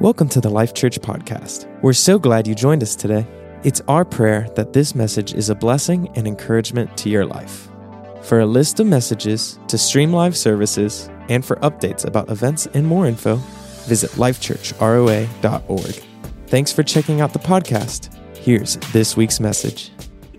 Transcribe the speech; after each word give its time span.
Welcome 0.00 0.28
to 0.30 0.40
the 0.40 0.50
Life 0.50 0.74
Church 0.74 1.00
podcast. 1.00 1.68
We're 1.80 1.92
so 1.92 2.18
glad 2.18 2.48
you 2.48 2.54
joined 2.54 2.82
us 2.82 2.96
today. 2.96 3.26
It's 3.62 3.80
our 3.86 4.04
prayer 4.04 4.48
that 4.56 4.72
this 4.72 4.94
message 4.94 5.34
is 5.34 5.50
a 5.50 5.54
blessing 5.54 6.10
and 6.16 6.26
encouragement 6.26 6.96
to 6.98 7.08
your 7.08 7.24
life. 7.24 7.68
For 8.22 8.40
a 8.40 8.46
list 8.46 8.80
of 8.80 8.88
messages, 8.88 9.58
to 9.68 9.78
stream 9.78 10.12
live 10.12 10.36
services, 10.36 11.08
and 11.28 11.44
for 11.44 11.56
updates 11.56 12.04
about 12.04 12.28
events 12.28 12.66
and 12.74 12.84
more 12.86 13.06
info, 13.06 13.36
visit 13.86 14.10
lifechurchroa.org. 14.12 16.04
Thanks 16.48 16.72
for 16.72 16.82
checking 16.82 17.20
out 17.20 17.32
the 17.32 17.38
podcast. 17.38 18.12
Here's 18.36 18.76
this 18.92 19.16
week's 19.16 19.38
message. 19.38 19.92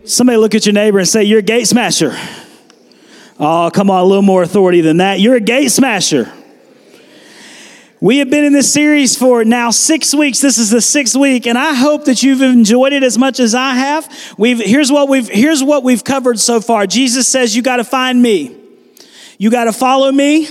Somebody 0.03 0.37
look 0.37 0.53
at 0.53 0.65
your 0.65 0.73
neighbor 0.73 0.99
and 0.99 1.07
say, 1.07 1.23
You're 1.23 1.39
a 1.39 1.43
gate 1.43 1.67
smasher. 1.67 2.15
Oh, 3.39 3.71
come 3.73 3.89
on, 3.89 4.01
a 4.01 4.05
little 4.05 4.21
more 4.21 4.43
authority 4.43 4.81
than 4.81 4.97
that. 4.97 5.19
You're 5.21 5.35
a 5.35 5.41
gate 5.41 5.71
smasher. 5.71 6.31
We 8.01 8.17
have 8.17 8.29
been 8.29 8.43
in 8.43 8.51
this 8.51 8.73
series 8.73 9.17
for 9.17 9.45
now 9.45 9.71
six 9.71 10.13
weeks. 10.13 10.41
This 10.41 10.57
is 10.57 10.69
the 10.69 10.81
sixth 10.81 11.15
week, 11.15 11.47
and 11.47 11.57
I 11.57 11.73
hope 11.73 12.05
that 12.05 12.23
you've 12.23 12.41
enjoyed 12.41 12.91
it 12.91 13.03
as 13.03 13.17
much 13.17 13.39
as 13.39 13.55
I 13.55 13.73
have. 13.73 14.35
We've 14.37 14.59
here's 14.59 14.91
what 14.91 15.07
we've 15.07 15.29
here's 15.29 15.63
what 15.63 15.81
we've 15.83 16.03
covered 16.03 16.37
so 16.37 16.59
far. 16.59 16.87
Jesus 16.87 17.25
says, 17.25 17.55
You 17.55 17.61
got 17.61 17.77
to 17.77 17.85
find 17.85 18.21
me, 18.21 18.53
you 19.37 19.49
got 19.49 19.65
to 19.65 19.73
follow 19.73 20.11
me. 20.11 20.49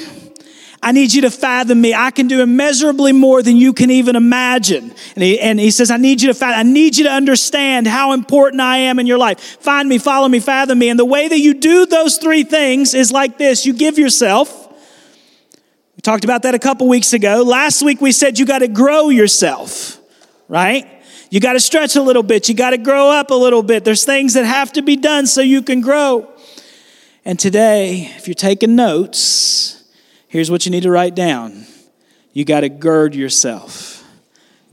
I 0.82 0.92
need 0.92 1.12
you 1.12 1.22
to 1.22 1.30
fathom 1.30 1.80
me. 1.80 1.94
I 1.94 2.10
can 2.10 2.28
do 2.28 2.40
immeasurably 2.42 3.12
more 3.12 3.42
than 3.42 3.56
you 3.56 3.72
can 3.72 3.90
even 3.90 4.16
imagine. 4.16 4.92
And 5.14 5.24
he, 5.24 5.40
and 5.40 5.58
he 5.58 5.70
says, 5.70 5.90
I 5.90 5.96
need 5.96 6.20
you 6.20 6.28
to 6.28 6.34
fathom, 6.34 6.58
I 6.58 6.62
need 6.62 6.96
you 6.96 7.04
to 7.04 7.10
understand 7.10 7.86
how 7.86 8.12
important 8.12 8.60
I 8.60 8.78
am 8.78 8.98
in 8.98 9.06
your 9.06 9.16
life. 9.18 9.40
Find 9.60 9.88
me, 9.88 9.98
follow 9.98 10.28
me, 10.28 10.40
fathom 10.40 10.78
me. 10.78 10.88
And 10.88 10.98
the 10.98 11.04
way 11.04 11.28
that 11.28 11.38
you 11.38 11.54
do 11.54 11.84
those 11.86 12.16
three 12.18 12.44
things 12.44 12.94
is 12.94 13.12
like 13.12 13.36
this 13.36 13.66
you 13.66 13.74
give 13.74 13.98
yourself. 13.98 14.63
Talked 16.04 16.22
about 16.22 16.42
that 16.42 16.54
a 16.54 16.60
couple 16.60 16.88
weeks 16.88 17.12
ago. 17.12 17.42
Last 17.42 17.82
week 17.82 18.00
we 18.00 18.12
said 18.12 18.38
you 18.38 18.46
got 18.46 18.60
to 18.60 18.68
grow 18.68 19.08
yourself, 19.08 19.98
right? 20.46 20.86
You 21.30 21.40
got 21.40 21.54
to 21.54 21.60
stretch 21.60 21.96
a 21.96 22.02
little 22.02 22.22
bit. 22.22 22.48
You 22.48 22.54
got 22.54 22.70
to 22.70 22.78
grow 22.78 23.10
up 23.10 23.32
a 23.32 23.34
little 23.34 23.64
bit. 23.64 23.84
There's 23.84 24.04
things 24.04 24.34
that 24.34 24.44
have 24.44 24.72
to 24.74 24.82
be 24.82 24.94
done 24.94 25.26
so 25.26 25.40
you 25.40 25.62
can 25.62 25.80
grow. 25.80 26.30
And 27.24 27.40
today, 27.40 28.12
if 28.16 28.28
you're 28.28 28.34
taking 28.36 28.76
notes, 28.76 29.64
Here's 30.34 30.50
what 30.50 30.66
you 30.66 30.72
need 30.72 30.82
to 30.82 30.90
write 30.90 31.14
down 31.14 31.64
you 32.32 32.44
got 32.44 32.62
to 32.62 32.68
gird 32.68 33.14
yourself. 33.14 34.02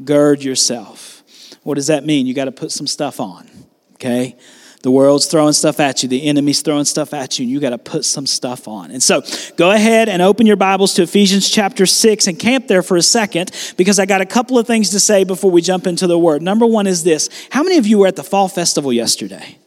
Gird 0.03 0.43
yourself. 0.43 1.21
What 1.61 1.75
does 1.75 1.85
that 1.85 2.03
mean? 2.03 2.25
You 2.25 2.33
got 2.33 2.45
to 2.45 2.51
put 2.51 2.71
some 2.71 2.87
stuff 2.87 3.19
on, 3.19 3.47
okay? 3.93 4.35
The 4.83 4.91
world's 4.91 5.27
throwing 5.27 5.53
stuff 5.53 5.79
at 5.79 6.01
you. 6.01 6.09
The 6.09 6.27
enemy's 6.27 6.61
throwing 6.61 6.85
stuff 6.85 7.13
at 7.13 7.37
you. 7.37 7.43
And 7.43 7.51
you 7.51 7.59
got 7.59 7.69
to 7.69 7.77
put 7.77 8.03
some 8.03 8.25
stuff 8.25 8.67
on. 8.67 8.89
And 8.89 9.01
so 9.01 9.21
go 9.55 9.71
ahead 9.71 10.09
and 10.09 10.21
open 10.21 10.47
your 10.47 10.55
Bibles 10.55 10.95
to 10.95 11.03
Ephesians 11.03 11.49
chapter 11.49 11.85
6 11.85 12.27
and 12.27 12.39
camp 12.39 12.67
there 12.67 12.81
for 12.81 12.97
a 12.97 13.01
second 13.01 13.51
because 13.77 13.99
I 13.99 14.07
got 14.07 14.21
a 14.21 14.25
couple 14.25 14.57
of 14.57 14.65
things 14.65 14.89
to 14.91 14.99
say 14.99 15.23
before 15.23 15.51
we 15.51 15.61
jump 15.61 15.85
into 15.85 16.07
the 16.07 16.17
word. 16.17 16.41
Number 16.41 16.65
one 16.65 16.87
is 16.87 17.03
this 17.03 17.29
How 17.51 17.61
many 17.61 17.77
of 17.77 17.85
you 17.85 17.99
were 17.99 18.07
at 18.07 18.15
the 18.15 18.23
fall 18.23 18.47
festival 18.47 18.91
yesterday? 18.91 19.57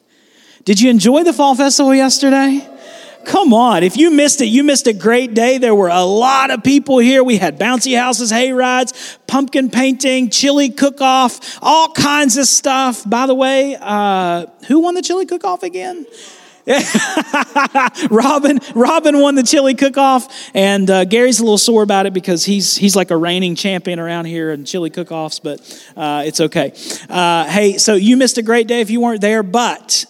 Did 0.65 0.81
you 0.81 0.91
enjoy 0.91 1.23
the 1.23 1.33
fall 1.33 1.55
festival 1.55 1.95
yesterday? 1.95 2.69
Come 3.25 3.53
on. 3.53 3.83
If 3.83 3.97
you 3.97 4.11
missed 4.11 4.41
it, 4.41 4.47
you 4.47 4.63
missed 4.63 4.87
a 4.87 4.93
great 4.93 5.35
day. 5.35 5.59
There 5.59 5.75
were 5.75 5.89
a 5.89 6.05
lot 6.05 6.51
of 6.51 6.63
people 6.63 6.99
here. 6.99 7.25
We 7.25 7.39
had 7.39 7.59
bouncy 7.59 7.99
houses, 7.99 8.31
hay 8.31 8.53
rides, 8.53 9.19
pumpkin 9.27 9.71
painting, 9.71 10.31
chili 10.31 10.71
cook 10.71 11.01
off, 11.01 11.59
all 11.63 11.93
kinds 11.93 12.37
of 12.37 12.47
stuff. 12.47 13.09
By 13.09 13.27
the 13.27 13.35
way, 13.35 13.77
uh, 13.81 14.47
who 14.69 14.81
won 14.81 14.95
the 14.95 15.03
chili 15.03 15.27
cook 15.27 15.45
off 15.45 15.63
again? 15.63 16.07
Robin, 18.11 18.59
Robin 18.75 19.21
won 19.21 19.35
the 19.35 19.43
chili 19.43 19.75
cook-off, 19.75 20.51
and 20.55 20.89
uh, 20.89 21.05
Gary's 21.05 21.39
a 21.39 21.43
little 21.43 21.59
sore 21.59 21.83
about 21.83 22.07
it 22.07 22.15
because 22.15 22.43
he's 22.43 22.75
he's 22.75 22.97
like 22.97 23.11
a 23.11 23.17
reigning 23.17 23.55
champion 23.55 23.99
around 23.99 24.25
here 24.25 24.51
in 24.51 24.65
chili 24.65 24.89
cook-offs, 24.89 25.41
but 25.41 25.61
uh, 25.95 26.23
it's 26.25 26.41
okay. 26.41 26.73
Uh, 27.11 27.45
hey, 27.45 27.77
so 27.77 27.95
you 27.95 28.17
missed 28.17 28.39
a 28.39 28.43
great 28.43 28.67
day 28.67 28.81
if 28.81 28.89
you 28.89 29.01
weren't 29.01 29.21
there, 29.21 29.43
but 29.43 30.07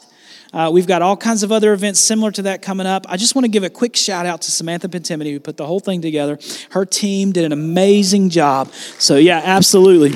uh, 0.55 0.70
we've 0.70 0.86
got 0.86 1.02
all 1.02 1.16
kinds 1.16 1.42
of 1.42 1.50
other 1.50 1.72
events 1.72 1.98
similar 1.98 2.31
to 2.31 2.42
that 2.42 2.62
coming 2.62 2.87
up. 2.87 3.04
I 3.09 3.16
just 3.16 3.34
want 3.34 3.44
to 3.44 3.50
give 3.50 3.65
a 3.65 3.70
quick 3.70 3.97
shout 3.97 4.25
out 4.25 4.41
to 4.42 4.53
Samantha 4.53 4.88
Pentimony, 4.88 5.32
who 5.32 5.41
put 5.41 5.56
the 5.56 5.66
whole 5.66 5.81
thing 5.81 6.00
together. 6.00 6.38
Her 6.70 6.87
team 6.87 7.32
did 7.32 7.44
an 7.44 7.53
amazing 7.53 8.31
job. 8.31 8.72
So, 8.98 9.16
yeah, 9.16 9.42
absolutely. 9.44 10.12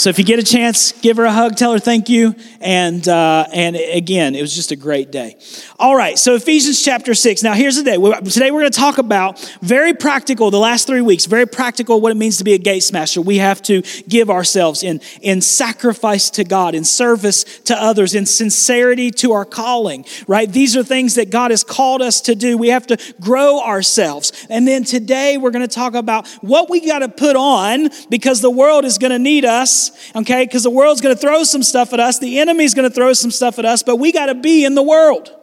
So 0.00 0.08
if 0.08 0.18
you 0.18 0.24
get 0.24 0.38
a 0.38 0.42
chance, 0.42 0.92
give 0.92 1.18
her 1.18 1.26
a 1.26 1.30
hug, 1.30 1.56
tell 1.56 1.74
her 1.74 1.78
thank 1.78 2.08
you, 2.08 2.34
and 2.62 3.06
uh, 3.06 3.46
and 3.52 3.76
again, 3.76 4.34
it 4.34 4.40
was 4.40 4.54
just 4.54 4.72
a 4.72 4.76
great 4.76 5.10
day. 5.10 5.36
All 5.78 5.94
right, 5.94 6.18
so 6.18 6.34
Ephesians 6.34 6.82
chapter 6.82 7.12
six. 7.12 7.42
Now 7.42 7.52
here's 7.52 7.76
the 7.76 7.82
day. 7.82 7.96
Today 8.30 8.50
we're 8.50 8.60
going 8.60 8.72
to 8.72 8.78
talk 8.78 8.96
about 8.96 9.38
very 9.60 9.92
practical. 9.92 10.50
The 10.50 10.58
last 10.58 10.86
three 10.86 11.02
weeks, 11.02 11.26
very 11.26 11.46
practical. 11.46 12.00
What 12.00 12.12
it 12.12 12.14
means 12.16 12.38
to 12.38 12.44
be 12.44 12.54
a 12.54 12.58
gate 12.58 12.82
smasher. 12.82 13.20
We 13.20 13.36
have 13.36 13.60
to 13.64 13.82
give 14.08 14.30
ourselves 14.30 14.82
in 14.82 15.02
in 15.20 15.42
sacrifice 15.42 16.30
to 16.30 16.44
God, 16.44 16.74
in 16.74 16.84
service 16.84 17.44
to 17.64 17.76
others, 17.76 18.14
in 18.14 18.24
sincerity 18.24 19.10
to 19.10 19.32
our 19.32 19.44
calling. 19.44 20.06
Right? 20.26 20.50
These 20.50 20.78
are 20.78 20.82
things 20.82 21.16
that 21.16 21.28
God 21.28 21.50
has 21.50 21.62
called 21.62 22.00
us 22.00 22.22
to 22.22 22.34
do. 22.34 22.56
We 22.56 22.68
have 22.68 22.86
to 22.86 22.96
grow 23.20 23.60
ourselves, 23.60 24.46
and 24.48 24.66
then 24.66 24.84
today 24.84 25.36
we're 25.36 25.50
going 25.50 25.68
to 25.68 25.74
talk 25.74 25.92
about 25.92 26.26
what 26.40 26.70
we 26.70 26.86
got 26.86 27.00
to 27.00 27.10
put 27.10 27.36
on 27.36 27.90
because 28.08 28.40
the 28.40 28.48
world 28.50 28.86
is 28.86 28.96
going 28.96 29.12
to 29.12 29.18
need 29.18 29.44
us 29.44 29.89
okay? 30.14 30.44
Because 30.44 30.62
the 30.62 30.70
world's 30.70 31.00
going 31.00 31.14
to 31.14 31.20
throw 31.20 31.44
some 31.44 31.62
stuff 31.62 31.92
at 31.92 32.00
us, 32.00 32.18
the 32.18 32.38
enemy's 32.38 32.74
going 32.74 32.88
to 32.88 32.94
throw 32.94 33.12
some 33.12 33.30
stuff 33.30 33.58
at 33.58 33.64
us, 33.64 33.82
but 33.82 33.96
we 33.96 34.12
got 34.12 34.26
to 34.26 34.34
be 34.34 34.64
in 34.64 34.74
the 34.74 34.82
world, 34.82 35.34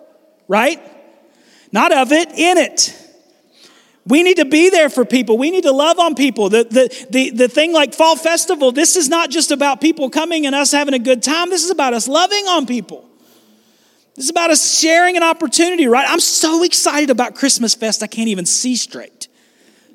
right? 0.48 0.80
Not 1.72 1.92
of 1.92 2.12
it, 2.12 2.30
in 2.32 2.58
it. 2.58 3.04
We 4.06 4.24
need 4.24 4.38
to 4.38 4.46
be 4.46 4.70
there 4.70 4.90
for 4.90 5.04
people. 5.04 5.38
We 5.38 5.52
need 5.52 5.64
to 5.64 5.74
love 5.74 6.00
on 6.00 6.16
people. 6.16 6.50
The, 6.50 6.64
the, 6.64 7.08
the, 7.10 7.30
the 7.32 7.48
thing 7.50 7.74
like 7.74 7.94
Fall 7.94 8.16
Festival, 8.16 8.72
this 8.72 8.96
is 8.96 9.10
not 9.10 9.30
just 9.30 9.52
about 9.52 9.82
people 9.82 10.10
coming 10.10 10.46
and 10.46 10.56
us 10.56 10.72
having 10.72 10.94
a 10.94 11.00
good 11.00 11.22
time. 11.22 11.50
This 11.50 11.66
is 11.66 11.72
about 11.72 11.94
us 11.94 12.08
loving 12.08 12.46
on 12.46 12.66
people. 12.66 13.04
This 14.16 14.26
is 14.26 14.32
about 14.32 14.50
us 14.50 14.80
sharing 14.80 15.18
an 15.18 15.24
opportunity, 15.24 15.88
right? 15.88 16.10
I'm 16.10 16.22
so 16.22 16.64
excited 16.64 17.10
about 17.10 17.36
Christmas 17.36 17.76
Fest, 17.76 18.02
I 18.02 18.08
can't 18.08 18.30
even 18.30 18.46
see 18.46 18.76
straight. 18.78 19.28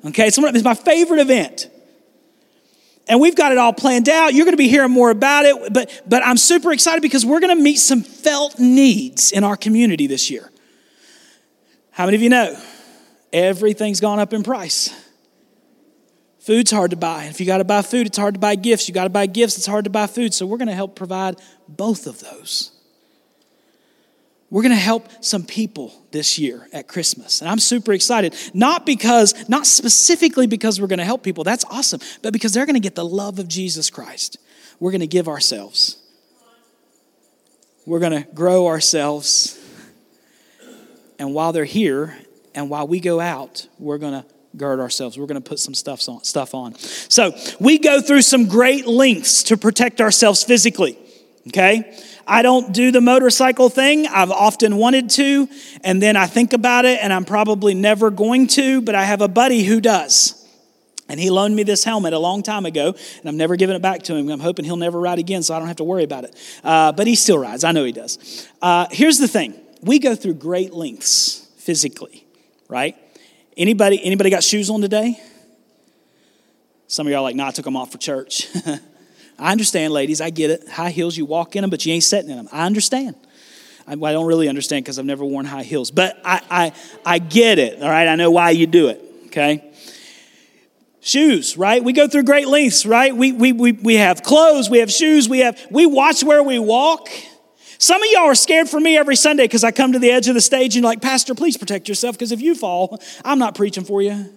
Okay, 0.05 0.27
it's, 0.27 0.37
one 0.37 0.55
it's 0.55 0.63
my 0.63 0.75
favorite 0.75 1.19
event 1.19 1.69
and 3.07 3.19
we've 3.19 3.35
got 3.35 3.51
it 3.51 3.57
all 3.57 3.73
planned 3.73 4.07
out. 4.07 4.33
You're 4.33 4.45
going 4.45 4.53
to 4.53 4.57
be 4.57 4.69
hearing 4.69 4.91
more 4.91 5.09
about 5.09 5.45
it, 5.45 5.73
but, 5.73 6.03
but 6.07 6.25
I'm 6.25 6.37
super 6.37 6.71
excited 6.71 7.01
because 7.01 7.25
we're 7.25 7.39
going 7.39 7.55
to 7.55 7.61
meet 7.61 7.77
some 7.77 8.01
felt 8.01 8.59
needs 8.59 9.31
in 9.31 9.43
our 9.43 9.57
community 9.57 10.07
this 10.07 10.29
year. 10.29 10.51
How 11.91 12.05
many 12.05 12.15
of 12.15 12.21
you 12.21 12.29
know 12.29 12.57
everything's 13.31 13.99
gone 13.99 14.19
up 14.19 14.33
in 14.33 14.43
price? 14.43 14.89
Food's 16.39 16.71
hard 16.71 16.91
to 16.91 16.97
buy. 16.97 17.25
If 17.25 17.39
you 17.39 17.45
got 17.45 17.59
to 17.59 17.63
buy 17.63 17.81
food, 17.81 18.05
it's 18.05 18.17
hard 18.17 18.33
to 18.33 18.39
buy 18.39 18.55
gifts. 18.55 18.89
You 18.89 18.93
got 18.93 19.05
to 19.05 19.09
buy 19.09 19.27
gifts, 19.27 19.57
it's 19.57 19.65
hard 19.65 19.85
to 19.85 19.89
buy 19.89 20.07
food. 20.07 20.33
So 20.33 20.45
we're 20.45 20.57
going 20.57 20.67
to 20.67 20.75
help 20.75 20.95
provide 20.95 21.37
both 21.69 22.05
of 22.05 22.19
those. 22.19 22.72
We're 24.53 24.61
going 24.61 24.75
to 24.75 24.75
help 24.75 25.09
some 25.19 25.43
people 25.43 25.91
this 26.11 26.37
year 26.37 26.67
at 26.71 26.87
Christmas. 26.87 27.41
And 27.41 27.49
I'm 27.49 27.57
super 27.57 27.91
excited. 27.91 28.35
Not 28.53 28.85
because, 28.85 29.49
not 29.49 29.65
specifically 29.65 30.45
because 30.45 30.79
we're 30.79 30.85
going 30.85 30.99
to 30.99 31.05
help 31.05 31.23
people, 31.23 31.43
that's 31.43 31.65
awesome, 31.71 32.01
but 32.21 32.33
because 32.33 32.53
they're 32.53 32.67
going 32.67 32.75
to 32.75 32.79
get 32.79 32.93
the 32.93 33.03
love 33.03 33.39
of 33.39 33.47
Jesus 33.47 33.89
Christ. 33.89 34.37
We're 34.79 34.91
going 34.91 35.01
to 35.01 35.07
give 35.07 35.27
ourselves. 35.27 35.97
We're 37.87 37.97
going 37.97 38.23
to 38.23 38.29
grow 38.31 38.67
ourselves. 38.67 39.59
And 41.17 41.33
while 41.33 41.51
they're 41.51 41.65
here 41.65 42.15
and 42.53 42.69
while 42.69 42.87
we 42.87 42.99
go 42.99 43.19
out, 43.19 43.67
we're 43.79 43.97
going 43.97 44.21
to 44.21 44.25
gird 44.55 44.79
ourselves. 44.79 45.17
We're 45.17 45.25
going 45.25 45.41
to 45.41 45.49
put 45.49 45.57
some 45.57 45.73
stuff 45.73 46.07
on, 46.07 46.23
stuff 46.23 46.53
on. 46.53 46.75
So 46.75 47.35
we 47.59 47.79
go 47.79 48.01
through 48.01 48.21
some 48.21 48.47
great 48.47 48.85
lengths 48.85 49.41
to 49.45 49.57
protect 49.57 49.99
ourselves 49.99 50.43
physically, 50.43 50.95
okay? 51.47 51.97
I 52.25 52.41
don't 52.41 52.73
do 52.73 52.91
the 52.91 53.01
motorcycle 53.01 53.69
thing. 53.69 54.07
I've 54.07 54.31
often 54.31 54.77
wanted 54.77 55.09
to, 55.11 55.49
and 55.83 56.01
then 56.01 56.15
I 56.15 56.27
think 56.27 56.53
about 56.53 56.85
it, 56.85 56.99
and 57.01 57.11
I'm 57.11 57.25
probably 57.25 57.73
never 57.73 58.09
going 58.09 58.47
to, 58.47 58.81
but 58.81 58.95
I 58.95 59.03
have 59.03 59.21
a 59.21 59.27
buddy 59.27 59.63
who 59.63 59.81
does. 59.81 60.39
And 61.09 61.19
he 61.19 61.29
loaned 61.29 61.55
me 61.55 61.63
this 61.63 61.83
helmet 61.83 62.13
a 62.13 62.19
long 62.19 62.43
time 62.43 62.65
ago, 62.65 62.87
and 63.19 63.29
I've 63.29 63.35
never 63.35 63.55
given 63.57 63.75
it 63.75 63.81
back 63.81 64.03
to 64.03 64.15
him. 64.15 64.29
I'm 64.29 64.39
hoping 64.39 64.63
he'll 64.63 64.77
never 64.77 64.99
ride 64.99 65.19
again, 65.19 65.43
so 65.43 65.53
I 65.53 65.59
don't 65.59 65.67
have 65.67 65.77
to 65.77 65.83
worry 65.83 66.03
about 66.03 66.23
it. 66.23 66.35
Uh, 66.63 66.93
but 66.93 67.07
he 67.07 67.15
still 67.15 67.37
rides. 67.37 67.63
I 67.63 67.73
know 67.73 67.83
he 67.83 67.91
does. 67.91 68.47
Uh, 68.61 68.87
here's 68.89 69.17
the 69.17 69.27
thing: 69.27 69.53
we 69.81 69.99
go 69.99 70.15
through 70.15 70.35
great 70.35 70.73
lengths 70.73 71.47
physically, 71.57 72.25
right? 72.69 72.95
Anybody, 73.57 74.03
anybody 74.03 74.29
got 74.29 74.43
shoes 74.43 74.69
on 74.69 74.81
today? 74.81 75.19
Some 76.87 77.05
of 77.05 77.11
y'all 77.11 77.23
like, 77.23 77.35
"No, 77.35 77.43
nah, 77.43 77.49
I 77.49 77.51
took 77.51 77.65
them 77.65 77.75
off 77.75 77.91
for 77.91 77.97
church." 77.97 78.47
I 79.39 79.51
understand, 79.51 79.93
ladies. 79.93 80.21
I 80.21 80.29
get 80.29 80.49
it. 80.49 80.67
High 80.69 80.91
heels, 80.91 81.17
you 81.17 81.25
walk 81.25 81.55
in 81.55 81.61
them, 81.61 81.69
but 81.69 81.85
you 81.85 81.93
ain't 81.93 82.03
sitting 82.03 82.29
in 82.29 82.37
them. 82.37 82.49
I 82.51 82.65
understand. 82.65 83.15
I, 83.87 83.93
I 83.93 84.11
don't 84.11 84.25
really 84.25 84.47
understand 84.47 84.85
because 84.85 84.99
I've 84.99 85.05
never 85.05 85.25
worn 85.25 85.45
high 85.45 85.63
heels, 85.63 85.91
but 85.91 86.19
I, 86.23 86.41
I, 86.49 86.73
I 87.05 87.19
get 87.19 87.59
it. 87.59 87.81
All 87.81 87.89
right, 87.89 88.07
I 88.07 88.15
know 88.15 88.31
why 88.31 88.51
you 88.51 88.67
do 88.67 88.87
it. 88.87 89.01
Okay. 89.27 89.71
Shoes, 91.01 91.57
right? 91.57 91.83
We 91.83 91.91
go 91.91 92.07
through 92.07 92.23
great 92.23 92.47
lengths, 92.47 92.85
right? 92.85 93.13
We, 93.13 93.33
we, 93.33 93.51
we, 93.51 93.71
we 93.73 93.95
have 93.95 94.23
clothes, 94.23 94.69
we 94.69 94.77
have 94.77 94.89
shoes, 94.89 95.27
we 95.27 95.39
have, 95.39 95.59
we 95.69 95.85
watch 95.85 96.23
where 96.23 96.41
we 96.41 96.59
walk. 96.59 97.09
Some 97.77 98.01
of 98.01 98.09
y'all 98.09 98.23
are 98.23 98.35
scared 98.35 98.69
for 98.69 98.79
me 98.79 98.95
every 98.95 99.17
Sunday 99.17 99.43
because 99.43 99.65
I 99.65 99.71
come 99.71 99.91
to 99.91 99.99
the 99.99 100.11
edge 100.11 100.29
of 100.29 100.35
the 100.35 100.41
stage 100.41 100.77
and 100.77 100.85
like, 100.85 101.01
Pastor, 101.01 101.35
please 101.35 101.57
protect 101.57 101.89
yourself 101.89 102.15
because 102.15 102.31
if 102.31 102.39
you 102.39 102.55
fall, 102.55 103.01
I'm 103.25 103.39
not 103.39 103.55
preaching 103.55 103.83
for 103.83 104.01
you. 104.01 104.29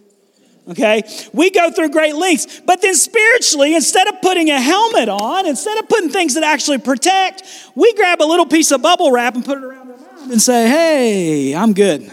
Okay? 0.69 1.03
We 1.33 1.51
go 1.51 1.71
through 1.71 1.91
great 1.91 2.17
lengths. 2.17 2.61
But 2.61 2.83
then 2.83 2.95
spiritually, 2.95 3.75
instead 3.75 4.09
of 4.09 4.21
putting 4.21 4.51
a 4.51 4.61
helmet 4.61 5.09
on, 5.09 5.47
instead 5.47 5.79
of 5.79 5.89
putting 5.89 6.11
things 6.11 6.35
that 6.35 6.43
actually 6.43 6.79
protect, 6.79 7.45
we 7.75 7.93
grab 7.95 8.21
a 8.21 8.25
little 8.25 8.47
piece 8.47 8.73
of 8.73 8.83
bubble 8.83 9.13
wrap 9.13 9.35
and 9.35 9.45
put 9.45 9.59
it 9.59 9.65
around 9.65 9.91
our 9.91 9.97
mind 9.97 10.33
and 10.33 10.43
say, 10.43 10.69
hey, 10.69 11.55
I'm 11.55 11.73
good. 11.73 12.11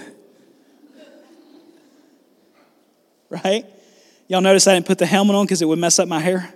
Right? 3.30 3.66
Y'all 4.28 4.42
notice 4.42 4.68
I 4.68 4.76
didn't 4.76 4.86
put 4.86 5.00
the 5.00 5.08
helmet 5.08 5.36
on 5.36 5.46
because 5.46 5.62
it 5.62 5.66
would 5.66 5.80
mess 5.80 5.98
up 5.98 6.08
my 6.08 6.20
hair? 6.20 6.54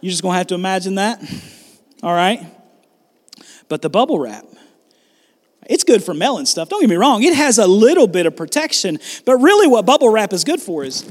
You're 0.00 0.10
just 0.10 0.22
to 0.22 0.30
have 0.30 0.46
to 0.48 0.54
imagine 0.54 0.96
that. 0.96 1.22
All 2.02 2.12
right? 2.12 2.46
But 3.68 3.82
the 3.82 3.90
bubble 3.90 4.18
wrap, 4.18 4.44
it's 5.66 5.84
good 5.84 6.02
for 6.02 6.14
melon 6.14 6.46
stuff. 6.46 6.68
Don't 6.68 6.80
get 6.80 6.90
me 6.90 6.96
wrong, 6.96 7.22
it 7.22 7.34
has 7.34 7.58
a 7.58 7.66
little 7.66 8.06
bit 8.06 8.26
of 8.26 8.36
protection. 8.36 8.98
But 9.24 9.36
really, 9.38 9.66
what 9.66 9.86
bubble 9.86 10.08
wrap 10.08 10.32
is 10.32 10.44
good 10.44 10.60
for 10.60 10.84
is 10.84 11.02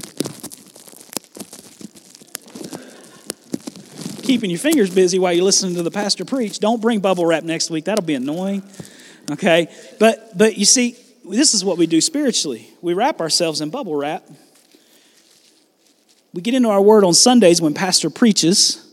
keeping 4.22 4.50
your 4.50 4.58
fingers 4.58 4.94
busy 4.94 5.18
while 5.18 5.32
you're 5.32 5.44
listening 5.44 5.74
to 5.76 5.82
the 5.82 5.90
pastor 5.90 6.24
preach. 6.24 6.58
Don't 6.58 6.80
bring 6.80 7.00
bubble 7.00 7.26
wrap 7.26 7.44
next 7.44 7.70
week, 7.70 7.84
that'll 7.84 8.04
be 8.04 8.14
annoying. 8.14 8.62
Okay? 9.30 9.68
But, 9.98 10.36
but 10.36 10.56
you 10.56 10.64
see, 10.64 10.96
this 11.24 11.54
is 11.54 11.64
what 11.64 11.78
we 11.78 11.86
do 11.86 12.00
spiritually 12.00 12.70
we 12.84 12.92
wrap 12.92 13.20
ourselves 13.20 13.62
in 13.62 13.70
bubble 13.70 13.96
wrap. 13.96 14.28
We 16.34 16.42
get 16.42 16.52
into 16.52 16.68
our 16.68 16.82
word 16.82 17.02
on 17.02 17.14
Sundays 17.14 17.62
when 17.62 17.72
pastor 17.72 18.10
preaches. 18.10 18.84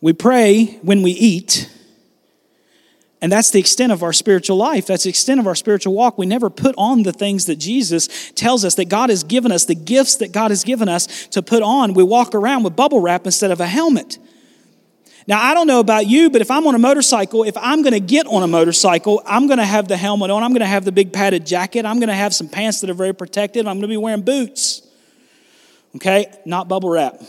We 0.00 0.12
pray 0.12 0.78
when 0.82 1.02
we 1.02 1.12
eat. 1.12 1.70
And 3.24 3.32
that's 3.32 3.48
the 3.48 3.58
extent 3.58 3.90
of 3.90 4.02
our 4.02 4.12
spiritual 4.12 4.58
life. 4.58 4.86
That's 4.86 5.04
the 5.04 5.08
extent 5.08 5.40
of 5.40 5.46
our 5.46 5.54
spiritual 5.54 5.94
walk. 5.94 6.18
We 6.18 6.26
never 6.26 6.50
put 6.50 6.74
on 6.76 7.04
the 7.04 7.12
things 7.12 7.46
that 7.46 7.56
Jesus 7.56 8.30
tells 8.32 8.66
us 8.66 8.74
that 8.74 8.90
God 8.90 9.08
has 9.08 9.24
given 9.24 9.50
us, 9.50 9.64
the 9.64 9.74
gifts 9.74 10.16
that 10.16 10.30
God 10.30 10.50
has 10.50 10.62
given 10.62 10.90
us 10.90 11.26
to 11.28 11.40
put 11.40 11.62
on. 11.62 11.94
We 11.94 12.02
walk 12.04 12.34
around 12.34 12.64
with 12.64 12.76
bubble 12.76 13.00
wrap 13.00 13.24
instead 13.24 13.50
of 13.50 13.62
a 13.62 13.66
helmet. 13.66 14.18
Now, 15.26 15.42
I 15.42 15.54
don't 15.54 15.66
know 15.66 15.80
about 15.80 16.06
you, 16.06 16.28
but 16.28 16.42
if 16.42 16.50
I'm 16.50 16.66
on 16.66 16.74
a 16.74 16.78
motorcycle, 16.78 17.44
if 17.44 17.56
I'm 17.56 17.80
going 17.80 17.94
to 17.94 17.98
get 17.98 18.26
on 18.26 18.42
a 18.42 18.46
motorcycle, 18.46 19.22
I'm 19.24 19.46
going 19.46 19.56
to 19.56 19.64
have 19.64 19.88
the 19.88 19.96
helmet 19.96 20.30
on. 20.30 20.42
I'm 20.42 20.50
going 20.50 20.60
to 20.60 20.66
have 20.66 20.84
the 20.84 20.92
big 20.92 21.10
padded 21.10 21.46
jacket. 21.46 21.86
I'm 21.86 22.00
going 22.00 22.08
to 22.08 22.14
have 22.14 22.34
some 22.34 22.50
pants 22.50 22.82
that 22.82 22.90
are 22.90 22.94
very 22.94 23.14
protective. 23.14 23.66
I'm 23.66 23.76
going 23.76 23.88
to 23.88 23.88
be 23.88 23.96
wearing 23.96 24.20
boots. 24.20 24.86
Okay? 25.96 26.30
Not 26.44 26.68
bubble 26.68 26.90
wrap. 26.90 27.22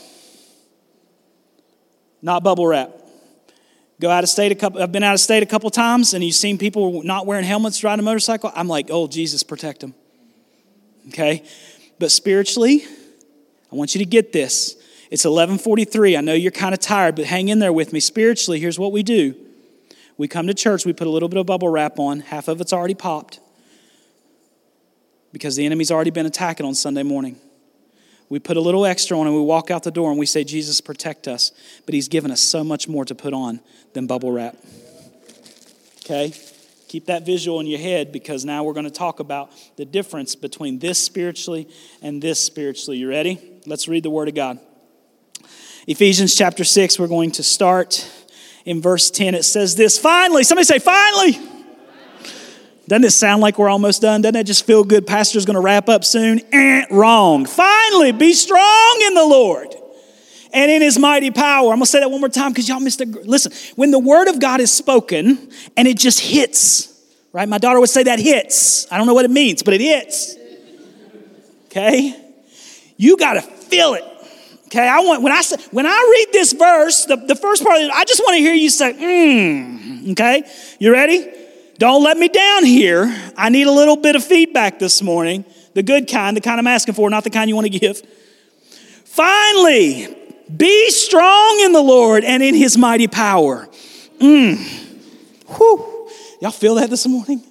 Not 2.22 2.44
bubble 2.44 2.68
wrap. 2.68 3.05
Go 4.00 4.10
out 4.10 4.24
of 4.24 4.30
state 4.30 4.52
a 4.52 4.56
couple, 4.56 4.82
I've 4.82 4.92
been 4.92 5.04
out 5.04 5.14
of 5.14 5.20
state 5.20 5.42
a 5.42 5.46
couple 5.46 5.70
times 5.70 6.14
and 6.14 6.24
you've 6.24 6.36
seen 6.36 6.58
people 6.58 7.02
not 7.04 7.26
wearing 7.26 7.46
helmets 7.46 7.84
riding 7.84 8.02
a 8.02 8.04
motorcycle. 8.04 8.52
I'm 8.54 8.68
like, 8.68 8.88
oh, 8.90 9.08
Jesus, 9.08 9.42
protect 9.42 9.82
them. 9.82 9.94
Okay? 11.10 11.44
But 11.98 12.12
spiritually, 12.12 12.84
I 13.72 13.76
want 13.76 13.96
you 13.96 14.00
to 14.00 14.06
get 14.06 14.34
this. 14.34 14.76
It's 15.12 15.24
1143. 15.24 16.18
I 16.18 16.22
know 16.22 16.34
you're 16.34 16.52
kind 16.52 16.74
of 16.74 16.80
tired, 16.80 17.16
but 17.16 17.26
hang 17.26 17.48
in 17.48 17.60
there 17.60 17.72
with 17.72 17.94
me. 17.94 18.00
Spiritually, 18.00 18.60
here's 18.60 18.78
what 18.78 18.92
we 18.92 19.02
do. 19.02 19.36
We 20.18 20.28
come 20.28 20.48
to 20.48 20.54
church, 20.54 20.86
we 20.86 20.94
put 20.94 21.08
a 21.08 21.10
little 21.10 21.30
bit 21.30 21.40
of 21.40 21.46
bubble 21.46 21.70
wrap 21.70 22.00
on. 22.00 22.22
Half 22.22 22.48
of 22.48 22.62
it's 22.62 22.74
already 22.74 22.96
popped 22.96 23.40
because 25.32 25.56
the 25.58 25.66
enemy's 25.66 25.92
already 25.92 26.12
been 26.12 26.26
attacking 26.26 26.66
on 26.66 26.74
Sunday 26.74 27.04
morning. 27.04 27.38
We 28.30 28.40
put 28.40 28.58
a 28.58 28.62
little 28.62 28.86
extra 28.86 29.20
on 29.20 29.28
and 29.28 29.36
we 29.36 29.42
walk 29.42 29.70
out 29.70 29.84
the 29.84 29.92
door 29.92 30.10
and 30.10 30.20
we 30.20 30.26
say, 30.26 30.44
Jesus, 30.44 30.82
protect 30.82 31.28
us. 31.28 31.52
But 31.86 31.94
He's 31.94 32.08
given 32.08 32.32
us 32.32 32.42
so 32.42 32.64
much 32.64 32.88
more 32.88 33.06
to 33.06 33.16
put 33.16 33.34
on 33.34 33.60
than 33.94 34.08
bubble 34.08 34.32
wrap. 34.32 34.56
Okay? 36.00 36.34
Keep 36.88 37.08
that 37.08 37.26
visual 37.26 37.60
in 37.60 37.68
your 37.68 37.80
head 37.80 38.12
because 38.12 38.46
now 38.46 38.64
we're 38.64 38.74
going 38.74 38.86
to 38.86 38.92
talk 38.92 39.20
about 39.20 39.52
the 39.76 39.86
difference 39.86 40.36
between 40.36 40.80
this 40.80 40.98
spiritually 40.98 41.68
and 42.02 42.22
this 42.22 42.40
spiritually. 42.40 42.98
You 42.98 43.10
ready? 43.10 43.40
Let's 43.66 43.88
read 43.88 44.04
the 44.04 44.10
Word 44.10 44.28
of 44.28 44.36
God. 44.36 44.60
Ephesians 45.88 46.34
chapter 46.34 46.64
6, 46.64 46.98
we're 46.98 47.08
going 47.08 47.32
to 47.32 47.44
start 47.44 48.10
in 48.66 48.82
verse 48.82 49.12
10. 49.12 49.36
It 49.36 49.44
says 49.44 49.76
this 49.76 50.00
Finally, 50.00 50.44
somebody 50.44 50.66
say, 50.66 50.80
finally. 50.80 51.55
Doesn't 52.88 53.04
it 53.04 53.12
sound 53.12 53.42
like 53.42 53.58
we're 53.58 53.70
almost 53.70 54.02
done? 54.02 54.22
Doesn't 54.22 54.36
it 54.36 54.44
just 54.44 54.66
feel 54.66 54.84
good? 54.84 55.08
Pastor's 55.08 55.46
going 55.46 55.56
to 55.56 55.62
wrap 55.62 55.90
up 55.90 56.04
soon. 56.04 56.40
Eh, 56.52 56.86
wrong. 56.92 57.46
Finally, 57.46 58.12
be 58.12 58.34
strong 58.34 59.02
in 59.08 59.16
the 59.16 59.26
Lord 59.26 59.74
and 60.54 60.70
in 60.70 60.82
his 60.82 61.00
mighty 61.00 61.32
power. 61.32 61.72
I'm 61.72 61.78
going 61.78 61.82
to 61.82 61.86
say 61.88 62.00
that 62.00 62.12
one 62.12 62.20
more 62.20 62.30
time 62.30 62.52
because 62.52 62.70
y'all 62.70 62.80
missed 62.80 63.02
it. 63.02 63.10
Listen, 63.26 63.52
when 63.76 63.90
the 63.90 64.00
word 64.00 64.28
of 64.28 64.40
God 64.40 64.60
is 64.60 64.72
spoken 64.72 65.50
and 65.76 65.88
it 65.88 65.98
just 65.98 66.20
hits, 66.20 66.94
right? 67.34 67.50
My 67.50 67.58
daughter 67.58 67.80
would 67.80 67.90
say 67.90 68.04
that 68.04 68.20
hits. 68.20 68.92
I 68.92 68.98
don't 68.98 69.08
know 69.08 69.16
what 69.16 69.26
it 69.26 69.32
means, 69.32 69.64
but 69.64 69.74
it 69.74 69.82
hits. 69.82 70.36
Okay? 71.66 72.16
You 72.98 73.18
got 73.18 73.34
to 73.34 73.42
feel 73.42 73.96
it. 73.96 74.04
Okay, 74.68 74.88
I 74.88 75.00
want 75.00 75.22
when 75.22 75.32
I 75.32 75.42
say 75.42 75.58
when 75.72 75.86
I 75.86 76.16
read 76.18 76.34
this 76.34 76.52
verse, 76.52 77.06
the, 77.06 77.18
the 77.18 77.36
first 77.36 77.64
part 77.64 77.78
of 77.78 77.84
it, 77.84 77.92
I 77.92 78.04
just 78.04 78.20
want 78.22 78.36
to 78.36 78.40
hear 78.40 78.54
you 78.54 78.70
say, 78.70 78.94
mmm. 78.94 80.12
Okay, 80.12 80.44
you 80.80 80.92
ready? 80.92 81.32
Don't 81.78 82.04
let 82.04 82.18
me 82.18 82.30
down 82.30 82.64
here. 82.64 83.14
I 83.36 83.50
need 83.50 83.68
a 83.68 83.72
little 83.72 83.98
bit 83.98 84.16
of 84.16 84.24
feedback 84.24 84.80
this 84.80 85.02
morning. 85.02 85.44
The 85.74 85.84
good 85.84 86.08
kind, 86.08 86.38
the 86.38 86.42
kind 86.42 86.60
I'm 86.60 86.68
asking 86.68 86.94
for, 86.94 87.10
not 87.10 87.24
the 87.26 87.30
kind 87.30 87.50
you 87.50 87.56
want 87.56 87.72
to 87.72 87.80
give. 87.80 88.02
Finally, 89.04 90.16
be 90.56 90.90
strong 90.90 91.62
in 91.66 91.74
the 91.74 91.82
Lord 91.82 92.24
and 92.24 92.42
in 92.42 92.56
his 92.56 92.78
mighty 92.78 93.08
power. 93.08 93.68
Mm. 94.20 94.58
Whew. 95.58 96.10
Y'all 96.42 96.52
feel 96.52 96.76
that 96.76 96.90
this 96.90 97.06
morning? 97.08 97.44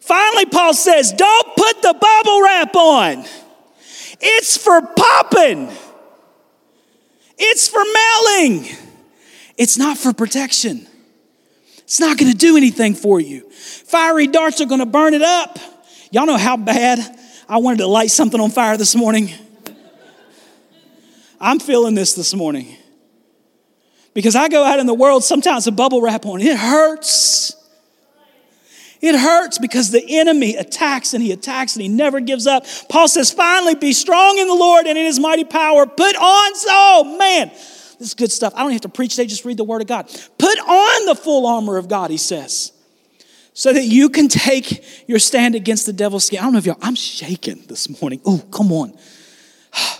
Finally, 0.00 0.46
Paul 0.46 0.74
says, 0.74 1.12
don't 1.12 1.56
put 1.56 1.82
the 1.82 1.94
bubble 1.94 2.42
wrap 2.42 2.74
on. 2.76 3.24
It's 4.20 4.56
for 4.56 4.80
popping. 4.80 5.70
It's 7.38 7.68
for 7.68 7.82
mailing. 7.82 8.66
It's 9.58 9.76
not 9.76 9.98
for 9.98 10.12
protection. 10.12 10.86
It's 11.84 12.00
not 12.00 12.16
going 12.18 12.30
to 12.30 12.36
do 12.36 12.56
anything 12.56 12.94
for 12.94 13.20
you. 13.20 13.48
Fiery 13.50 14.26
darts 14.26 14.60
are 14.60 14.66
going 14.66 14.80
to 14.80 14.86
burn 14.86 15.14
it 15.14 15.22
up. 15.22 15.58
Y'all 16.10 16.26
know 16.26 16.36
how 16.36 16.56
bad 16.56 16.98
I 17.48 17.58
wanted 17.58 17.78
to 17.78 17.86
light 17.86 18.10
something 18.10 18.40
on 18.40 18.50
fire 18.50 18.76
this 18.76 18.94
morning? 18.94 19.30
I'm 21.40 21.58
feeling 21.58 21.94
this 21.94 22.14
this 22.14 22.34
morning. 22.34 22.76
Because 24.14 24.36
I 24.36 24.48
go 24.48 24.62
out 24.62 24.78
in 24.78 24.86
the 24.86 24.94
world, 24.94 25.24
sometimes 25.24 25.66
a 25.66 25.72
bubble 25.72 26.02
wrap 26.02 26.26
on, 26.26 26.40
it 26.40 26.56
hurts. 26.56 27.56
It 29.00 29.18
hurts 29.18 29.58
because 29.58 29.90
the 29.90 30.04
enemy 30.08 30.54
attacks 30.54 31.12
and 31.12 31.22
he 31.22 31.32
attacks 31.32 31.74
and 31.74 31.82
he 31.82 31.88
never 31.88 32.20
gives 32.20 32.46
up. 32.46 32.64
Paul 32.88 33.08
says, 33.08 33.32
finally, 33.32 33.74
be 33.74 33.92
strong 33.92 34.38
in 34.38 34.46
the 34.46 34.54
Lord 34.54 34.86
and 34.86 34.96
in 34.96 35.04
his 35.04 35.18
mighty 35.18 35.44
power. 35.44 35.86
Put 35.86 36.14
on, 36.14 36.52
oh 36.68 37.16
man, 37.18 37.50
this 38.02 38.08
is 38.08 38.14
good 38.14 38.32
stuff. 38.32 38.52
I 38.56 38.64
don't 38.64 38.72
have 38.72 38.80
to 38.80 38.88
preach 38.88 39.14
they 39.14 39.26
just 39.26 39.44
read 39.44 39.56
the 39.56 39.64
Word 39.64 39.80
of 39.80 39.86
God. 39.86 40.08
Put 40.36 40.58
on 40.58 41.06
the 41.06 41.14
full 41.14 41.46
armor 41.46 41.76
of 41.76 41.86
God, 41.86 42.10
he 42.10 42.16
says, 42.16 42.72
so 43.54 43.72
that 43.72 43.84
you 43.84 44.08
can 44.08 44.26
take 44.26 44.84
your 45.08 45.20
stand 45.20 45.54
against 45.54 45.86
the 45.86 45.92
devil's 45.92 46.24
skin. 46.24 46.40
I 46.40 46.42
don't 46.42 46.52
know 46.52 46.58
if 46.58 46.66
y'all, 46.66 46.78
I'm 46.82 46.96
shaking 46.96 47.62
this 47.68 48.00
morning. 48.02 48.20
Oh, 48.26 48.42
come 48.50 48.72
on. 48.72 48.94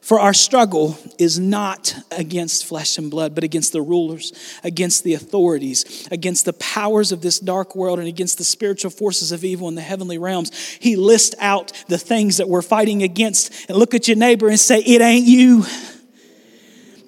For 0.00 0.20
our 0.20 0.34
struggle 0.34 0.96
is 1.18 1.40
not 1.40 1.96
against 2.12 2.64
flesh 2.64 2.96
and 2.96 3.10
blood, 3.10 3.34
but 3.34 3.42
against 3.42 3.72
the 3.72 3.82
rulers, 3.82 4.32
against 4.62 5.02
the 5.02 5.14
authorities, 5.14 6.06
against 6.12 6.44
the 6.44 6.52
powers 6.52 7.10
of 7.10 7.22
this 7.22 7.40
dark 7.40 7.74
world, 7.74 7.98
and 7.98 8.06
against 8.06 8.38
the 8.38 8.44
spiritual 8.44 8.92
forces 8.92 9.32
of 9.32 9.42
evil 9.42 9.66
in 9.66 9.74
the 9.74 9.80
heavenly 9.80 10.16
realms. 10.16 10.56
He 10.78 10.94
lists 10.94 11.34
out 11.40 11.72
the 11.88 11.98
things 11.98 12.36
that 12.36 12.48
we're 12.48 12.62
fighting 12.62 13.02
against. 13.02 13.68
And 13.68 13.76
look 13.76 13.94
at 13.94 14.06
your 14.06 14.16
neighbor 14.16 14.46
and 14.46 14.60
say, 14.60 14.78
It 14.78 15.00
ain't 15.00 15.26
you. 15.26 15.64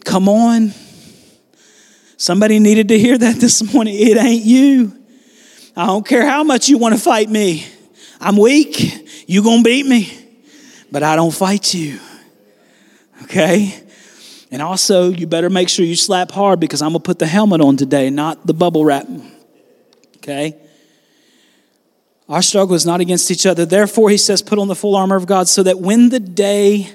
Come 0.05 0.29
on. 0.29 0.73
Somebody 2.17 2.59
needed 2.59 2.89
to 2.89 2.99
hear 2.99 3.17
that 3.17 3.37
this 3.41 3.73
morning. 3.73 3.95
It 3.97 4.17
ain't 4.17 4.45
you. 4.45 4.95
I 5.77 5.87
don't 5.87 6.07
care 6.07 6.27
how 6.27 6.43
much 6.43 6.69
you 6.69 6.77
want 6.77 6.95
to 6.95 7.01
fight 7.01 7.29
me. 7.29 7.65
I'm 8.21 8.37
weak. 8.37 9.29
You 9.29 9.43
going 9.43 9.63
to 9.63 9.65
beat 9.65 9.87
me. 9.87 10.13
But 10.91 11.03
I 11.03 11.15
don't 11.15 11.33
fight 11.33 11.73
you. 11.73 12.01
Okay? 13.25 13.81
And 14.51 14.63
also, 14.63 15.11
you 15.11 15.27
better 15.27 15.51
make 15.51 15.69
sure 15.69 15.85
you 15.85 15.95
slap 15.95 16.31
hard 16.31 16.59
because 16.59 16.83
I'm 16.83 16.91
going 16.91 17.03
to 17.03 17.07
put 17.07 17.19
the 17.19 17.27
helmet 17.27 17.61
on 17.61 17.77
today, 17.77 18.11
not 18.11 18.47
the 18.47 18.55
bubble 18.55 18.85
wrap. 18.85 19.07
Okay? 20.17 20.57
Our 22.29 22.43
struggle 22.43 22.75
is 22.75 22.85
not 22.85 23.01
against 23.01 23.31
each 23.31 23.47
other. 23.47 23.65
Therefore, 23.65 24.11
he 24.11 24.17
says, 24.17 24.43
put 24.43 24.59
on 24.59 24.69
the 24.69 24.75
full 24.75 24.97
armor 24.97 25.17
of 25.17 25.27
God 25.27 25.49
so 25.49 25.63
that 25.63 25.79
when 25.79 26.09
the 26.09 26.21
day 26.21 26.95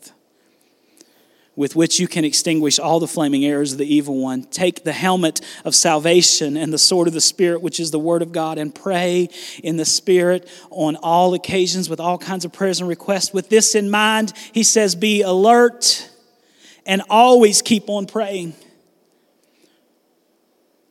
with 1.61 1.75
which 1.75 1.99
you 1.99 2.07
can 2.07 2.25
extinguish 2.25 2.79
all 2.79 2.99
the 2.99 3.07
flaming 3.07 3.45
arrows 3.45 3.73
of 3.73 3.77
the 3.77 3.85
evil 3.85 4.17
one. 4.17 4.41
Take 4.41 4.83
the 4.83 4.91
helmet 4.91 5.41
of 5.63 5.75
salvation 5.75 6.57
and 6.57 6.73
the 6.73 6.79
sword 6.79 7.07
of 7.07 7.13
the 7.13 7.21
Spirit, 7.21 7.61
which 7.61 7.79
is 7.79 7.91
the 7.91 7.99
word 7.99 8.23
of 8.23 8.31
God, 8.31 8.57
and 8.57 8.73
pray 8.73 9.29
in 9.63 9.77
the 9.77 9.85
Spirit 9.85 10.49
on 10.71 10.95
all 10.95 11.35
occasions 11.35 11.87
with 11.87 11.99
all 11.99 12.17
kinds 12.17 12.45
of 12.45 12.51
prayers 12.51 12.79
and 12.79 12.89
requests. 12.89 13.31
With 13.31 13.49
this 13.49 13.75
in 13.75 13.91
mind, 13.91 14.33
he 14.53 14.63
says, 14.63 14.95
Be 14.95 15.21
alert 15.21 16.09
and 16.87 17.03
always 17.11 17.61
keep 17.61 17.91
on 17.91 18.07
praying 18.07 18.55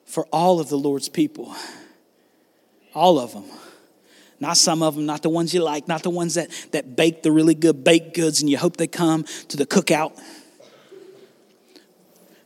for 0.04 0.24
all 0.26 0.60
of 0.60 0.68
the 0.68 0.78
Lord's 0.78 1.08
people. 1.08 1.52
All 2.94 3.18
of 3.18 3.32
them. 3.32 3.42
Not 4.38 4.56
some 4.56 4.84
of 4.84 4.94
them, 4.94 5.04
not 5.04 5.22
the 5.22 5.30
ones 5.30 5.52
you 5.52 5.64
like, 5.64 5.88
not 5.88 6.04
the 6.04 6.10
ones 6.10 6.34
that, 6.34 6.48
that 6.70 6.94
bake 6.94 7.24
the 7.24 7.32
really 7.32 7.56
good 7.56 7.82
baked 7.82 8.14
goods 8.14 8.40
and 8.40 8.48
you 8.48 8.56
hope 8.56 8.76
they 8.76 8.86
come 8.86 9.24
to 9.48 9.56
the 9.56 9.66
cookout. 9.66 10.16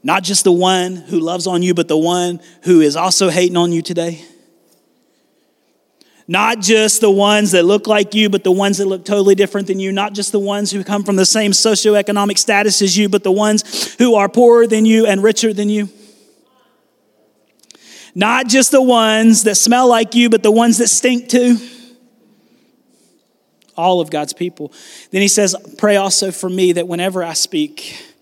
Not 0.04 0.22
just 0.22 0.44
the 0.44 0.52
one 0.52 0.96
who 0.96 1.18
loves 1.18 1.46
on 1.46 1.62
you, 1.62 1.72
but 1.72 1.88
the 1.88 1.96
one 1.96 2.40
who 2.62 2.82
is 2.82 2.94
also 2.94 3.30
hating 3.30 3.56
on 3.56 3.72
you 3.72 3.80
today. 3.80 4.22
Not 6.28 6.60
just 6.60 7.00
the 7.00 7.10
ones 7.10 7.52
that 7.52 7.64
look 7.64 7.86
like 7.86 8.14
you, 8.14 8.28
but 8.28 8.44
the 8.44 8.52
ones 8.52 8.78
that 8.78 8.86
look 8.86 9.04
totally 9.06 9.34
different 9.34 9.66
than 9.66 9.80
you. 9.80 9.92
Not 9.92 10.12
just 10.12 10.30
the 10.30 10.38
ones 10.38 10.70
who 10.70 10.84
come 10.84 11.04
from 11.04 11.16
the 11.16 11.24
same 11.24 11.52
socioeconomic 11.52 12.38
status 12.38 12.82
as 12.82 12.96
you, 12.96 13.08
but 13.08 13.24
the 13.24 13.32
ones 13.32 13.94
who 13.94 14.14
are 14.14 14.28
poorer 14.28 14.66
than 14.66 14.84
you 14.84 15.06
and 15.06 15.22
richer 15.22 15.54
than 15.54 15.70
you. 15.70 15.88
Not 18.14 18.46
just 18.46 18.72
the 18.72 18.82
ones 18.82 19.42
that 19.44 19.56
smell 19.56 19.88
like 19.88 20.14
you, 20.14 20.28
but 20.28 20.42
the 20.42 20.52
ones 20.52 20.78
that 20.78 20.88
stink 20.88 21.30
too. 21.30 21.56
All 23.76 24.00
of 24.00 24.10
God's 24.10 24.34
people. 24.34 24.72
Then 25.10 25.20
he 25.22 25.28
says, 25.28 25.56
Pray 25.78 25.96
also 25.96 26.30
for 26.30 26.48
me 26.48 26.72
that 26.72 26.86
whenever 26.86 27.24
I 27.24 27.32
speak, 27.32 28.13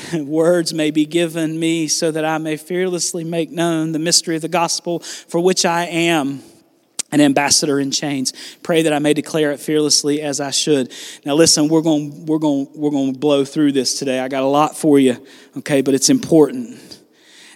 words 0.14 0.72
may 0.72 0.90
be 0.90 1.06
given 1.06 1.58
me 1.58 1.88
so 1.88 2.10
that 2.10 2.24
I 2.24 2.38
may 2.38 2.56
fearlessly 2.56 3.24
make 3.24 3.50
known 3.50 3.92
the 3.92 3.98
mystery 3.98 4.36
of 4.36 4.42
the 4.42 4.48
gospel 4.48 5.00
for 5.00 5.40
which 5.40 5.64
I 5.64 5.84
am 5.84 6.42
an 7.12 7.20
ambassador 7.20 7.78
in 7.78 7.90
chains. 7.90 8.32
Pray 8.62 8.82
that 8.82 8.92
I 8.92 8.98
may 8.98 9.12
declare 9.12 9.52
it 9.52 9.60
fearlessly 9.60 10.22
as 10.22 10.40
I 10.40 10.50
should. 10.50 10.92
Now 11.24 11.34
listen, 11.34 11.68
we're 11.68 11.82
going 11.82 12.26
we're 12.26 12.38
going 12.38 12.68
we're 12.74 12.90
going 12.90 13.12
to 13.12 13.18
blow 13.18 13.44
through 13.44 13.72
this 13.72 13.98
today. 13.98 14.18
I 14.18 14.28
got 14.28 14.42
a 14.42 14.46
lot 14.46 14.76
for 14.76 14.98
you, 14.98 15.24
okay, 15.58 15.82
but 15.82 15.94
it's 15.94 16.08
important. 16.08 16.78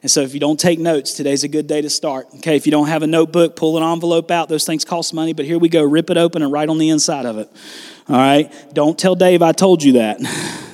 And 0.02 0.11
so 0.11 0.21
if 0.21 0.35
you 0.35 0.40
don't 0.40 0.61
take 0.61 0.78
notes, 0.78 1.14
today's 1.14 1.43
a 1.43 1.49
good 1.49 1.66
day 1.66 1.81
to 1.81 1.90
start. 1.90 2.28
Okay, 2.37 2.55
if 2.55 2.66
you 2.66 2.71
don't 2.71 2.87
have 2.87 3.02
a 3.02 3.09
notebook, 3.09 3.57
pull 3.57 3.76
an 3.76 3.83
envelope 3.83 4.31
out. 4.31 4.49
Those 4.49 4.64
things 4.64 4.85
cost 4.85 5.12
money, 5.12 5.33
but 5.33 5.47
here 5.47 5.59
we 5.59 5.69
go. 5.69 5.83
Rip 5.83 6.11
it 6.11 6.16
open 6.16 6.43
and 6.43 6.52
write 6.52 6.69
on 6.69 6.78
the 6.78 6.90
inside 6.90 7.26
of 7.26 7.38
it. 7.38 7.50
All 8.09 8.16
right? 8.16 8.52
Don't 8.73 8.97
tell 8.97 9.16
Dave 9.16 9.43
I 9.43 9.50
told 9.52 9.83
you 9.83 9.95
that. 9.95 10.21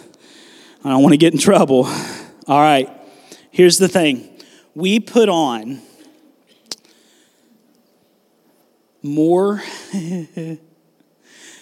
I 0.85 0.91
don't 0.91 1.03
want 1.03 1.12
to 1.12 1.19
get 1.19 1.33
in 1.33 1.39
trouble. 1.39 1.87
All 2.47 2.61
right, 2.61 2.91
here's 3.51 3.79
the 3.79 3.89
thing 3.89 4.29
we 4.75 5.01
put 5.01 5.29
on 5.29 5.81
more 9.03 9.59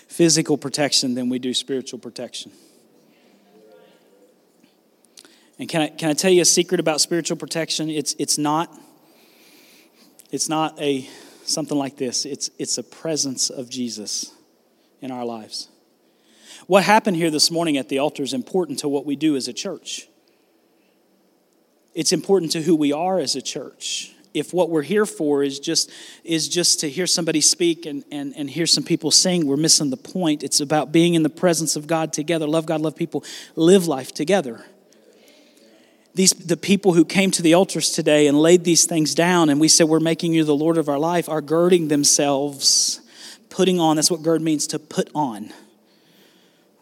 physical 0.09 0.59
protection 0.59 1.15
than 1.15 1.29
we 1.29 1.39
do 1.39 1.55
spiritual 1.55 1.99
protection. 1.99 2.53
And 5.59 5.69
can 5.69 5.83
I, 5.83 5.89
can 5.89 6.09
I 6.09 6.15
tell 6.15 6.31
you 6.31 6.43
a 6.43 6.47
secret 6.47 6.81
about 6.81 7.00
spiritual 7.00 7.37
protection? 7.37 7.91
It's, 7.91 8.15
it's 8.19 8.39
not 8.39 8.75
it's 10.31 10.49
not 10.49 10.81
a 10.81 11.09
something 11.45 11.77
like 11.77 11.97
this. 11.97 12.25
It's, 12.25 12.50
it's 12.59 12.79
a 12.79 12.85
presence 12.85 13.50
of 13.50 13.69
Jesus 13.69 14.33
in 15.00 15.11
our 15.11 15.25
lives. 15.25 15.69
What 16.71 16.85
happened 16.85 17.17
here 17.17 17.33
this 17.33 17.50
morning 17.50 17.79
at 17.79 17.89
the 17.89 17.99
altar 17.99 18.23
is 18.23 18.33
important 18.33 18.79
to 18.79 18.89
what 18.89 19.05
we 19.05 19.17
do 19.17 19.35
as 19.35 19.49
a 19.49 19.53
church. 19.53 20.07
It's 21.95 22.12
important 22.12 22.53
to 22.53 22.62
who 22.62 22.77
we 22.77 22.93
are 22.93 23.19
as 23.19 23.35
a 23.35 23.43
church. 23.43 24.12
If 24.35 24.55
what 24.55 24.71
we're 24.71 24.83
here 24.83 25.05
for 25.05 25.43
is 25.43 25.59
just 25.59 25.91
is 26.23 26.49
just 26.49 26.79
to 26.79 26.89
hear 26.89 27.09
somebody 27.09 27.41
speak 27.41 27.87
and, 27.87 28.05
and, 28.12 28.33
and 28.37 28.49
hear 28.49 28.67
some 28.67 28.85
people 28.85 29.11
sing, 29.11 29.49
we're 29.49 29.57
missing 29.57 29.91
the 29.91 29.97
point. 29.97 30.45
It's 30.45 30.61
about 30.61 30.93
being 30.93 31.15
in 31.15 31.25
the 31.25 31.29
presence 31.29 31.75
of 31.75 31.89
God 31.89 32.12
together. 32.12 32.47
Love 32.47 32.67
God, 32.67 32.81
love 32.81 32.95
people, 32.95 33.25
live 33.57 33.89
life 33.89 34.15
together 34.15 34.65
these 36.15 36.31
the 36.31 36.57
people 36.57 36.93
who 36.93 37.05
came 37.05 37.33
to 37.33 37.43
the 37.43 37.55
altars 37.55 37.91
today 37.91 38.29
and 38.29 38.39
laid 38.39 38.62
these 38.62 38.85
things 38.85 39.12
down 39.15 39.49
and 39.49 39.61
we 39.61 39.69
said 39.69 39.89
we're 39.89 40.00
making 40.00 40.35
you 40.35 40.43
the 40.43 40.53
lord 40.53 40.77
of 40.77 40.89
our 40.89 40.99
life 40.99 41.29
are 41.29 41.41
girding 41.41 41.87
themselves 41.87 43.00
putting 43.49 43.79
on 43.79 43.95
that's 43.95 44.11
what 44.11 44.21
gird 44.21 44.43
means 44.43 44.67
to 44.67 44.77
put 44.77 45.09
on 45.15 45.53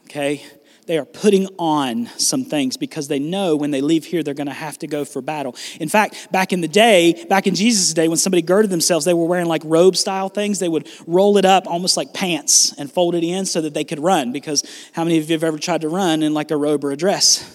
okay? 0.09 0.43
They 0.87 0.97
are 0.97 1.05
putting 1.05 1.49
on 1.59 2.07
some 2.17 2.47
things 2.47 2.79
because 2.79 3.09
they 3.09 3.19
know 3.19 3.57
when 3.57 3.71
they 3.71 3.83
leave 3.83 4.07
here, 4.07 4.23
they're 4.23 4.33
going 4.33 4.47
to 4.47 4.55
have 4.55 4.79
to 4.79 4.87
go 4.87 5.05
for 5.05 5.21
battle. 5.21 5.55
In 5.79 5.91
fact, 5.91 6.33
back 6.33 6.51
in 6.51 6.63
the 6.63 6.69
day, 6.69 7.27
back 7.29 7.47
in 7.47 7.55
Jesus' 7.55 7.93
day, 7.93 8.09
when 8.09 8.17
somebody 8.17 8.41
girded 8.41 8.71
themselves, 8.71 9.05
they 9.05 9.13
were 9.13 9.27
wearing 9.27 9.45
like 9.45 9.61
robe 9.67 9.97
style 9.97 10.31
things. 10.31 10.61
They 10.61 10.69
would 10.69 10.89
roll 11.07 11.37
it 11.37 11.45
up 11.45 11.67
almost 11.67 11.99
like 11.99 12.15
pants 12.15 12.73
and 12.79 12.91
fold 12.91 13.15
it 13.15 13.23
in 13.23 13.45
so 13.45 13.61
that 13.61 13.75
they 13.75 13.85
could 13.85 14.01
run. 14.01 14.33
Because 14.33 14.65
how 14.95 15.05
many 15.05 15.19
of 15.19 15.29
you 15.29 15.35
have 15.35 15.45
ever 15.45 15.59
tried 15.59 15.83
to 15.83 15.91
run 15.91 16.23
in 16.23 16.33
like 16.33 16.51
a 16.51 16.57
robe 16.57 16.83
or 16.83 16.91
a 16.91 16.97
dress? 16.97 17.55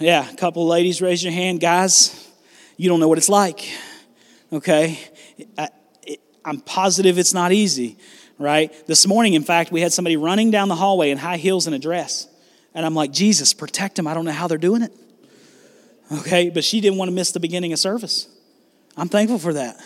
Yeah, 0.00 0.28
a 0.28 0.34
couple 0.34 0.66
ladies 0.66 1.00
raise 1.00 1.22
your 1.22 1.32
hand. 1.32 1.60
Guys, 1.60 2.28
you 2.76 2.88
don't 2.88 2.98
know 2.98 3.06
what 3.06 3.18
it's 3.18 3.28
like, 3.28 3.70
okay? 4.52 4.98
I, 5.56 5.68
I'm 6.44 6.60
positive 6.60 7.18
it's 7.18 7.34
not 7.34 7.52
easy 7.52 7.98
right? 8.40 8.72
This 8.86 9.06
morning, 9.06 9.34
in 9.34 9.44
fact, 9.44 9.70
we 9.70 9.82
had 9.82 9.92
somebody 9.92 10.16
running 10.16 10.50
down 10.50 10.68
the 10.68 10.74
hallway 10.74 11.10
in 11.10 11.18
high 11.18 11.36
heels 11.36 11.66
and 11.66 11.76
a 11.76 11.78
dress. 11.78 12.26
And 12.74 12.86
I'm 12.86 12.94
like, 12.94 13.12
Jesus, 13.12 13.52
protect 13.52 13.96
them. 13.96 14.06
I 14.06 14.14
don't 14.14 14.24
know 14.24 14.32
how 14.32 14.48
they're 14.48 14.58
doing 14.58 14.82
it. 14.82 14.92
Okay, 16.10 16.50
but 16.50 16.64
she 16.64 16.80
didn't 16.80 16.98
want 16.98 17.08
to 17.10 17.14
miss 17.14 17.30
the 17.32 17.38
beginning 17.38 17.72
of 17.72 17.78
service. 17.78 18.26
I'm 18.96 19.08
thankful 19.08 19.38
for 19.38 19.52
that. 19.52 19.76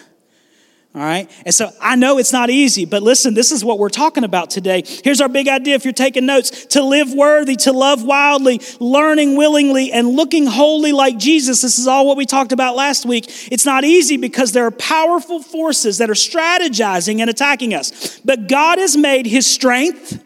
All 0.94 1.00
right. 1.00 1.28
And 1.44 1.52
so 1.52 1.72
I 1.80 1.96
know 1.96 2.18
it's 2.18 2.32
not 2.32 2.50
easy, 2.50 2.84
but 2.84 3.02
listen, 3.02 3.34
this 3.34 3.50
is 3.50 3.64
what 3.64 3.80
we're 3.80 3.88
talking 3.88 4.22
about 4.22 4.48
today. 4.48 4.84
Here's 5.02 5.20
our 5.20 5.28
big 5.28 5.48
idea 5.48 5.74
if 5.74 5.84
you're 5.84 5.92
taking 5.92 6.24
notes 6.24 6.66
to 6.66 6.84
live 6.84 7.12
worthy, 7.12 7.56
to 7.56 7.72
love 7.72 8.04
wildly, 8.04 8.60
learning 8.78 9.36
willingly, 9.36 9.90
and 9.90 10.10
looking 10.10 10.46
wholly 10.46 10.92
like 10.92 11.18
Jesus. 11.18 11.62
This 11.62 11.80
is 11.80 11.88
all 11.88 12.06
what 12.06 12.16
we 12.16 12.26
talked 12.26 12.52
about 12.52 12.76
last 12.76 13.06
week. 13.06 13.24
It's 13.50 13.66
not 13.66 13.82
easy 13.82 14.16
because 14.16 14.52
there 14.52 14.66
are 14.66 14.70
powerful 14.70 15.42
forces 15.42 15.98
that 15.98 16.10
are 16.10 16.14
strategizing 16.14 17.18
and 17.18 17.28
attacking 17.28 17.74
us. 17.74 18.20
But 18.20 18.46
God 18.46 18.78
has 18.78 18.96
made 18.96 19.26
his 19.26 19.48
strength, 19.48 20.22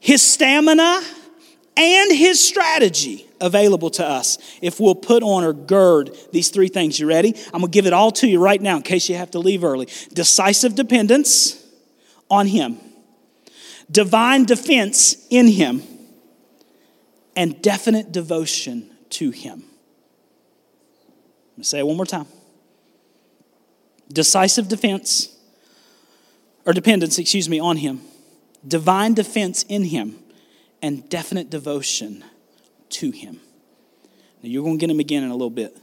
his 0.00 0.22
stamina, 0.22 1.02
and 1.76 2.16
his 2.16 2.42
strategy 2.46 3.27
available 3.40 3.90
to 3.90 4.04
us 4.06 4.38
if 4.62 4.80
we'll 4.80 4.94
put 4.94 5.22
on 5.22 5.44
or 5.44 5.52
gird 5.52 6.16
these 6.32 6.50
three 6.50 6.68
things. 6.68 6.98
You 6.98 7.06
ready? 7.06 7.34
I'm 7.46 7.60
going 7.60 7.70
to 7.70 7.76
give 7.76 7.86
it 7.86 7.92
all 7.92 8.10
to 8.12 8.26
you 8.26 8.40
right 8.40 8.60
now 8.60 8.76
in 8.76 8.82
case 8.82 9.08
you 9.08 9.16
have 9.16 9.30
to 9.32 9.38
leave 9.38 9.64
early. 9.64 9.88
Decisive 10.12 10.74
dependence 10.74 11.64
on 12.30 12.46
Him, 12.46 12.78
divine 13.90 14.44
defense 14.44 15.26
in 15.30 15.48
Him, 15.48 15.82
and 17.36 17.60
definite 17.62 18.12
devotion 18.12 18.90
to 19.10 19.30
Him. 19.30 19.52
I'm 19.52 19.60
going 21.56 21.62
to 21.62 21.64
say 21.64 21.78
it 21.78 21.86
one 21.86 21.96
more 21.96 22.06
time. 22.06 22.26
Decisive 24.12 24.68
defense, 24.68 25.36
or 26.64 26.72
dependence, 26.72 27.18
excuse 27.18 27.48
me, 27.48 27.60
on 27.60 27.76
Him, 27.76 28.00
divine 28.66 29.14
defense 29.14 29.64
in 29.64 29.84
Him, 29.84 30.18
and 30.82 31.08
definite 31.08 31.50
devotion 31.50 32.24
to 32.90 33.10
him. 33.10 33.40
Now, 34.42 34.48
you're 34.48 34.62
going 34.62 34.78
to 34.78 34.80
get 34.80 34.90
him 34.90 35.00
again 35.00 35.24
in 35.24 35.30
a 35.30 35.34
little 35.34 35.50
bit. 35.50 35.76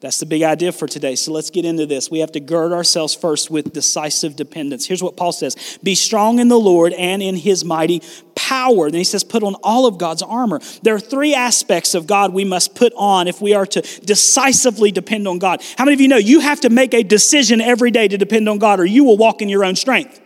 That's 0.00 0.20
the 0.20 0.26
big 0.26 0.44
idea 0.44 0.70
for 0.70 0.86
today. 0.86 1.16
So 1.16 1.32
let's 1.32 1.50
get 1.50 1.64
into 1.64 1.84
this. 1.84 2.08
We 2.08 2.20
have 2.20 2.30
to 2.32 2.40
gird 2.40 2.72
ourselves 2.72 3.16
first 3.16 3.50
with 3.50 3.72
decisive 3.72 4.36
dependence. 4.36 4.86
Here's 4.86 5.02
what 5.02 5.16
Paul 5.16 5.32
says 5.32 5.78
Be 5.82 5.96
strong 5.96 6.38
in 6.38 6.46
the 6.46 6.58
Lord 6.58 6.92
and 6.92 7.20
in 7.20 7.34
his 7.34 7.64
mighty 7.64 8.02
power. 8.36 8.92
Then 8.92 8.98
he 8.98 9.04
says, 9.04 9.24
Put 9.24 9.42
on 9.42 9.56
all 9.56 9.86
of 9.86 9.98
God's 9.98 10.22
armor. 10.22 10.60
There 10.82 10.94
are 10.94 11.00
three 11.00 11.34
aspects 11.34 11.96
of 11.96 12.06
God 12.06 12.32
we 12.32 12.44
must 12.44 12.76
put 12.76 12.92
on 12.96 13.26
if 13.26 13.40
we 13.40 13.54
are 13.54 13.66
to 13.66 13.80
decisively 14.04 14.92
depend 14.92 15.26
on 15.26 15.40
God. 15.40 15.62
How 15.76 15.84
many 15.84 15.94
of 15.94 16.00
you 16.00 16.08
know 16.08 16.16
you 16.16 16.40
have 16.40 16.60
to 16.60 16.70
make 16.70 16.94
a 16.94 17.02
decision 17.02 17.60
every 17.60 17.90
day 17.90 18.06
to 18.06 18.16
depend 18.16 18.48
on 18.48 18.58
God 18.58 18.78
or 18.78 18.86
you 18.86 19.02
will 19.02 19.16
walk 19.16 19.42
in 19.42 19.48
your 19.48 19.64
own 19.64 19.74
strength? 19.74 20.20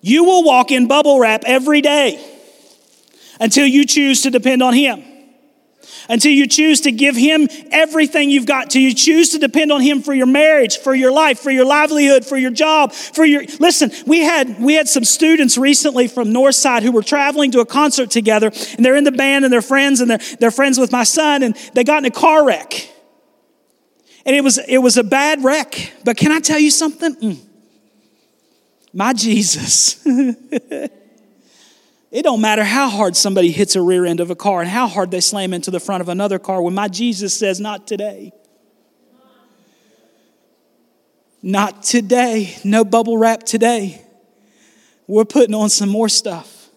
You 0.00 0.24
will 0.24 0.42
walk 0.42 0.72
in 0.72 0.88
bubble 0.88 1.20
wrap 1.20 1.44
every 1.46 1.80
day 1.80 2.33
until 3.40 3.66
you 3.66 3.84
choose 3.84 4.22
to 4.22 4.30
depend 4.30 4.62
on 4.62 4.74
Him. 4.74 5.02
Until 6.08 6.32
you 6.32 6.46
choose 6.46 6.82
to 6.82 6.92
give 6.92 7.16
Him 7.16 7.48
everything 7.70 8.30
you've 8.30 8.46
got, 8.46 8.70
till 8.70 8.82
you 8.82 8.94
choose 8.94 9.30
to 9.30 9.38
depend 9.38 9.72
on 9.72 9.80
Him 9.80 10.02
for 10.02 10.12
your 10.12 10.26
marriage, 10.26 10.78
for 10.78 10.94
your 10.94 11.12
life, 11.12 11.38
for 11.38 11.50
your 11.50 11.64
livelihood, 11.64 12.24
for 12.24 12.36
your 12.36 12.50
job, 12.50 12.92
for 12.92 13.24
your. 13.24 13.44
Listen, 13.58 13.90
we 14.06 14.20
had 14.20 14.60
we 14.60 14.74
had 14.74 14.88
some 14.88 15.04
students 15.04 15.56
recently 15.56 16.08
from 16.08 16.28
Northside 16.28 16.82
who 16.82 16.92
were 16.92 17.02
traveling 17.02 17.50
to 17.52 17.60
a 17.60 17.66
concert 17.66 18.10
together, 18.10 18.50
and 18.76 18.84
they're 18.84 18.96
in 18.96 19.04
the 19.04 19.12
band 19.12 19.44
and 19.44 19.52
they're 19.52 19.62
friends, 19.62 20.00
and 20.00 20.10
they're, 20.10 20.20
they're 20.40 20.50
friends 20.50 20.78
with 20.78 20.92
my 20.92 21.04
son, 21.04 21.42
and 21.42 21.56
they 21.72 21.84
got 21.84 21.98
in 21.98 22.04
a 22.04 22.10
car 22.10 22.46
wreck. 22.46 22.90
And 24.26 24.34
it 24.36 24.42
was 24.42 24.58
it 24.58 24.78
was 24.78 24.96
a 24.96 25.04
bad 25.04 25.42
wreck. 25.42 25.92
But 26.04 26.16
can 26.16 26.32
I 26.32 26.40
tell 26.40 26.58
you 26.58 26.70
something? 26.70 27.14
Mm. 27.16 27.38
My 28.92 29.12
Jesus. 29.12 30.06
It 32.14 32.22
don't 32.22 32.40
matter 32.40 32.62
how 32.62 32.88
hard 32.90 33.16
somebody 33.16 33.50
hits 33.50 33.74
a 33.74 33.82
rear 33.82 34.06
end 34.06 34.20
of 34.20 34.30
a 34.30 34.36
car 34.36 34.60
and 34.60 34.70
how 34.70 34.86
hard 34.86 35.10
they 35.10 35.20
slam 35.20 35.52
into 35.52 35.72
the 35.72 35.80
front 35.80 36.00
of 36.00 36.08
another 36.08 36.38
car 36.38 36.62
when 36.62 36.72
my 36.72 36.86
Jesus 36.86 37.36
says, 37.36 37.58
Not 37.58 37.88
today. 37.88 38.32
Not 41.42 41.82
today. 41.82 42.56
No 42.62 42.84
bubble 42.84 43.18
wrap 43.18 43.42
today. 43.42 44.00
We're 45.08 45.24
putting 45.24 45.56
on 45.56 45.70
some 45.70 45.88
more 45.88 46.08
stuff. 46.08 46.68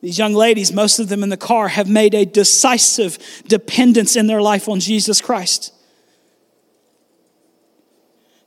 These 0.00 0.18
young 0.18 0.34
ladies, 0.34 0.72
most 0.72 0.98
of 0.98 1.08
them 1.08 1.22
in 1.22 1.28
the 1.28 1.36
car, 1.36 1.68
have 1.68 1.88
made 1.88 2.12
a 2.12 2.24
decisive 2.24 3.18
dependence 3.46 4.16
in 4.16 4.26
their 4.26 4.42
life 4.42 4.68
on 4.68 4.80
Jesus 4.80 5.20
Christ 5.20 5.72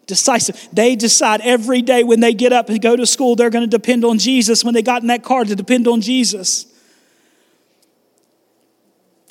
decisive. 0.08 0.68
They 0.74 0.96
decide 0.96 1.42
every 1.42 1.82
day 1.82 2.04
when 2.04 2.22
they 2.22 2.34
get 2.34 2.54
up 2.54 2.70
and 2.70 2.82
go 2.82 2.96
to 2.96 3.06
school, 3.06 3.36
they're 3.36 3.50
going 3.50 3.70
to 3.70 3.78
depend 3.78 4.04
on 4.04 4.18
Jesus. 4.18 4.64
When 4.64 4.74
they 4.74 4.82
got 4.82 5.02
in 5.02 5.10
that 5.10 5.24
car, 5.24 5.44
to 5.44 5.56
depend 5.56 5.88
on 5.88 6.02
Jesus. 6.02 6.66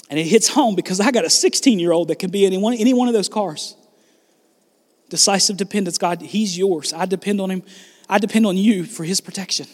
And 0.08 0.20
it 0.20 0.24
hits 0.24 0.48
home 0.48 0.76
because 0.76 1.00
I 1.00 1.10
got 1.10 1.24
a 1.24 1.30
16 1.30 1.78
year 1.78 1.92
old 1.92 2.08
that 2.08 2.18
can 2.18 2.30
be 2.30 2.44
in 2.44 2.52
any 2.52 2.62
one, 2.62 2.74
any 2.74 2.94
one 2.94 3.08
of 3.08 3.14
those 3.14 3.28
cars. 3.28 3.74
Decisive 5.08 5.56
dependence. 5.56 5.98
God, 5.98 6.20
He's 6.20 6.56
yours. 6.56 6.92
I 6.92 7.06
depend 7.06 7.40
on 7.40 7.50
Him. 7.50 7.62
I 8.08 8.18
depend 8.18 8.46
on 8.46 8.56
you 8.56 8.84
for 8.84 9.02
His 9.02 9.20
protection. 9.20 9.66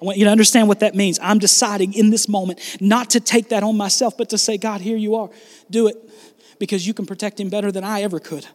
I 0.00 0.04
want 0.04 0.16
you 0.16 0.24
to 0.24 0.30
understand 0.30 0.66
what 0.66 0.80
that 0.80 0.94
means. 0.94 1.18
I'm 1.22 1.38
deciding 1.38 1.92
in 1.92 2.10
this 2.10 2.28
moment 2.28 2.78
not 2.80 3.10
to 3.10 3.20
take 3.20 3.50
that 3.50 3.62
on 3.62 3.76
myself, 3.76 4.16
but 4.16 4.30
to 4.30 4.38
say, 4.38 4.56
God, 4.56 4.80
here 4.80 4.96
you 4.96 5.14
are. 5.16 5.28
Do 5.70 5.88
it 5.88 5.96
because 6.58 6.86
you 6.86 6.94
can 6.94 7.04
protect 7.04 7.38
Him 7.38 7.50
better 7.50 7.70
than 7.70 7.84
I 7.84 8.02
ever 8.02 8.18
could. 8.18 8.46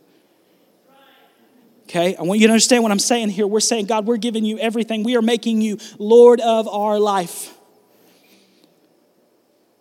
Okay, 1.87 2.15
I 2.15 2.23
want 2.23 2.39
you 2.39 2.47
to 2.47 2.53
understand 2.53 2.81
what 2.81 2.91
I'm 2.91 2.99
saying 2.99 3.29
here. 3.29 3.45
We're 3.45 3.59
saying, 3.59 3.85
God, 3.85 4.07
we're 4.07 4.17
giving 4.17 4.43
you 4.43 4.57
everything. 4.57 5.03
We 5.03 5.15
are 5.17 5.21
making 5.21 5.61
you 5.61 5.77
Lord 5.99 6.41
of 6.41 6.67
our 6.67 6.99
life. 6.99 7.55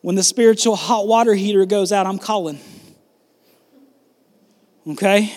When 0.03 0.15
the 0.15 0.23
spiritual 0.23 0.77
hot 0.77 1.07
water 1.07 1.33
heater 1.33 1.65
goes 1.65 1.93
out, 1.93 2.07
I'm 2.07 2.19
calling. 2.19 2.61
Okay? 4.87 5.33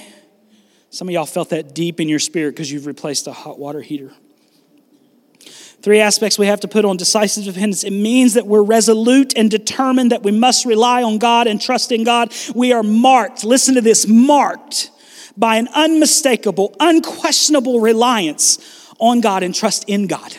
Some 0.90 1.08
of 1.08 1.14
y'all 1.14 1.26
felt 1.26 1.52
that 1.52 1.74
deep 1.74 2.02
in 2.02 2.10
your 2.10 2.20
spirit 2.20 2.52
because 2.52 2.70
you've 2.70 2.86
replaced 2.86 3.28
a 3.28 3.32
hot 3.32 3.58
water 3.58 3.82
heater. 3.82 4.12
Three 5.82 6.02
aspects 6.02 6.38
we 6.38 6.48
have 6.48 6.60
to 6.62 6.68
put 6.68 6.84
on 6.84 6.98
decisive 6.98 7.46
dependence. 7.46 7.86
It 7.86 7.92
means 7.92 8.34
that 8.34 8.46
we're 8.46 8.64
resolute 8.64 9.38
and 9.38 9.50
determined 9.50 10.12
that 10.12 10.24
we 10.24 10.32
must 10.32 10.66
rely 10.66 11.02
on 11.02 11.18
God 11.18 11.48
and 11.48 11.62
trust 11.62 11.94
in 11.94 12.04
God. 12.04 12.34
We 12.54 12.74
are 12.74 12.84
marked, 12.84 13.46
listen 13.46 13.76
to 13.76 13.82
this, 13.82 14.06
marked 14.06 14.92
by 15.38 15.58
an 15.58 15.68
unmistakable, 15.74 16.76
unquestionable 16.80 17.80
reliance 17.80 18.58
on 19.00 19.22
God 19.22 19.44
and 19.44 19.54
trust 19.54 19.86
in 19.88 20.08
God. 20.08 20.36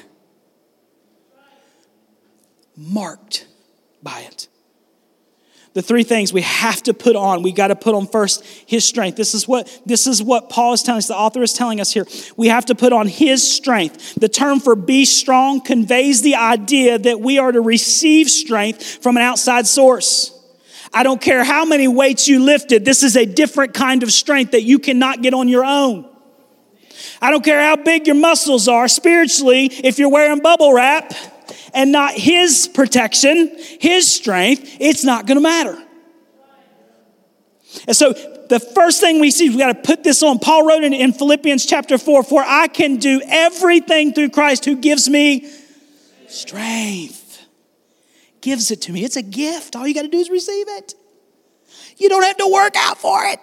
Marked 2.77 3.47
by 4.03 4.21
it. 4.21 4.49
The 5.75 5.83
three 5.83 6.03
things 6.03 6.33
we 6.33 6.43
have 6.43 6.83
to 6.85 6.95
put 6.95 7.15
on, 7.15 7.43
we 7.43 7.53
got 7.53 7.69
to 7.69 7.77
put 7.77 7.95
on 7.95 8.09
first 8.09 8.45
his 8.67 8.85
strength. 8.85 9.17
This 9.17 9.35
is 9.35 9.47
what 9.47 9.81
this 9.87 10.07
is 10.07 10.23
what 10.23 10.49
Paul 10.49 10.73
is 10.73 10.83
telling 10.83 10.99
us, 10.99 11.09
the 11.09 11.17
author 11.17 11.43
is 11.43 11.53
telling 11.53 11.81
us 11.81 11.93
here. 11.93 12.07
We 12.37 12.49
have 12.49 12.65
to 12.67 12.75
put 12.75 12.93
on 12.93 13.07
his 13.07 13.49
strength. 13.49 14.15
The 14.17 14.29
term 14.29 14.61
for 14.61 14.75
be 14.75 15.05
strong 15.05 15.61
conveys 15.61 16.23
the 16.23 16.35
idea 16.37 16.99
that 16.99 17.21
we 17.21 17.39
are 17.39 17.53
to 17.53 17.61
receive 17.61 18.29
strength 18.29 18.85
from 19.03 19.17
an 19.17 19.23
outside 19.23 19.67
source. 19.67 20.38
I 20.93 21.03
don't 21.03 21.21
care 21.21 21.45
how 21.45 21.65
many 21.65 21.89
weights 21.89 22.29
you 22.29 22.43
lifted, 22.43 22.85
this 22.85 23.03
is 23.03 23.17
a 23.17 23.27
different 23.27 23.75
kind 23.75 24.03
of 24.03 24.13
strength 24.13 24.53
that 24.53 24.63
you 24.63 24.79
cannot 24.79 25.23
get 25.23 25.35
on 25.35 25.49
your 25.49 25.65
own. 25.65 26.09
I 27.21 27.31
don't 27.31 27.45
care 27.45 27.61
how 27.61 27.77
big 27.77 28.07
your 28.07 28.17
muscles 28.17 28.69
are 28.69 28.89
spiritually, 28.89 29.67
if 29.67 29.99
you're 29.99 30.09
wearing 30.09 30.41
bubble 30.41 30.73
wrap 30.73 31.13
and 31.75 31.93
not 31.93 32.13
His 32.15 32.69
protection, 32.69 33.57
His 33.81 34.11
strength, 34.11 34.77
it's 34.81 35.05
not 35.05 35.27
gonna 35.27 35.41
matter. 35.41 35.79
And 37.87 37.97
so 37.97 38.13
the 38.49 38.59
first 38.59 39.01
thing 39.01 39.21
we 39.21 39.31
see, 39.31 39.51
we 39.51 39.59
got 39.59 39.69
to 39.69 39.83
put 39.83 40.03
this 40.03 40.23
on. 40.23 40.39
Paul 40.39 40.67
wrote 40.67 40.83
in, 40.83 40.95
in 40.95 41.13
Philippians 41.13 41.67
chapter 41.67 41.99
4 41.99 42.23
For 42.23 42.43
I 42.45 42.67
can 42.67 42.97
do 42.97 43.21
everything 43.27 44.15
through 44.15 44.31
Christ 44.31 44.65
who 44.65 44.77
gives 44.77 45.09
me 45.09 45.51
strength 46.29 47.28
gives 48.49 48.71
it 48.71 48.81
to 48.81 48.93
me. 48.93 49.05
It's 49.05 49.17
a 49.17 49.23
gift. 49.23 49.77
All 49.77 49.87
you 49.87 49.93
got 49.93 50.03
to 50.03 50.09
do 50.09 50.19
is 50.19 50.31
receive 50.31 50.67
it. 50.69 50.95
You 51.99 52.09
don't 52.09 52.23
have 52.23 52.39
to 52.39 52.51
work 52.51 52.75
out 52.77 52.97
for 52.97 53.23
it. 53.25 53.39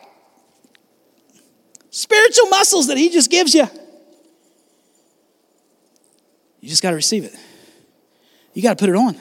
Spiritual 1.92 2.48
muscles 2.48 2.88
that 2.88 2.98
He 2.98 3.10
just 3.10 3.30
gives 3.30 3.54
you. 3.54 3.68
You 6.60 6.70
just 6.70 6.82
got 6.82 6.90
to 6.90 6.96
receive 6.96 7.24
it. 7.24 7.36
You 8.54 8.64
got 8.64 8.80
to 8.80 8.82
put 8.82 8.90
it 8.90 8.96
on. 8.96 9.16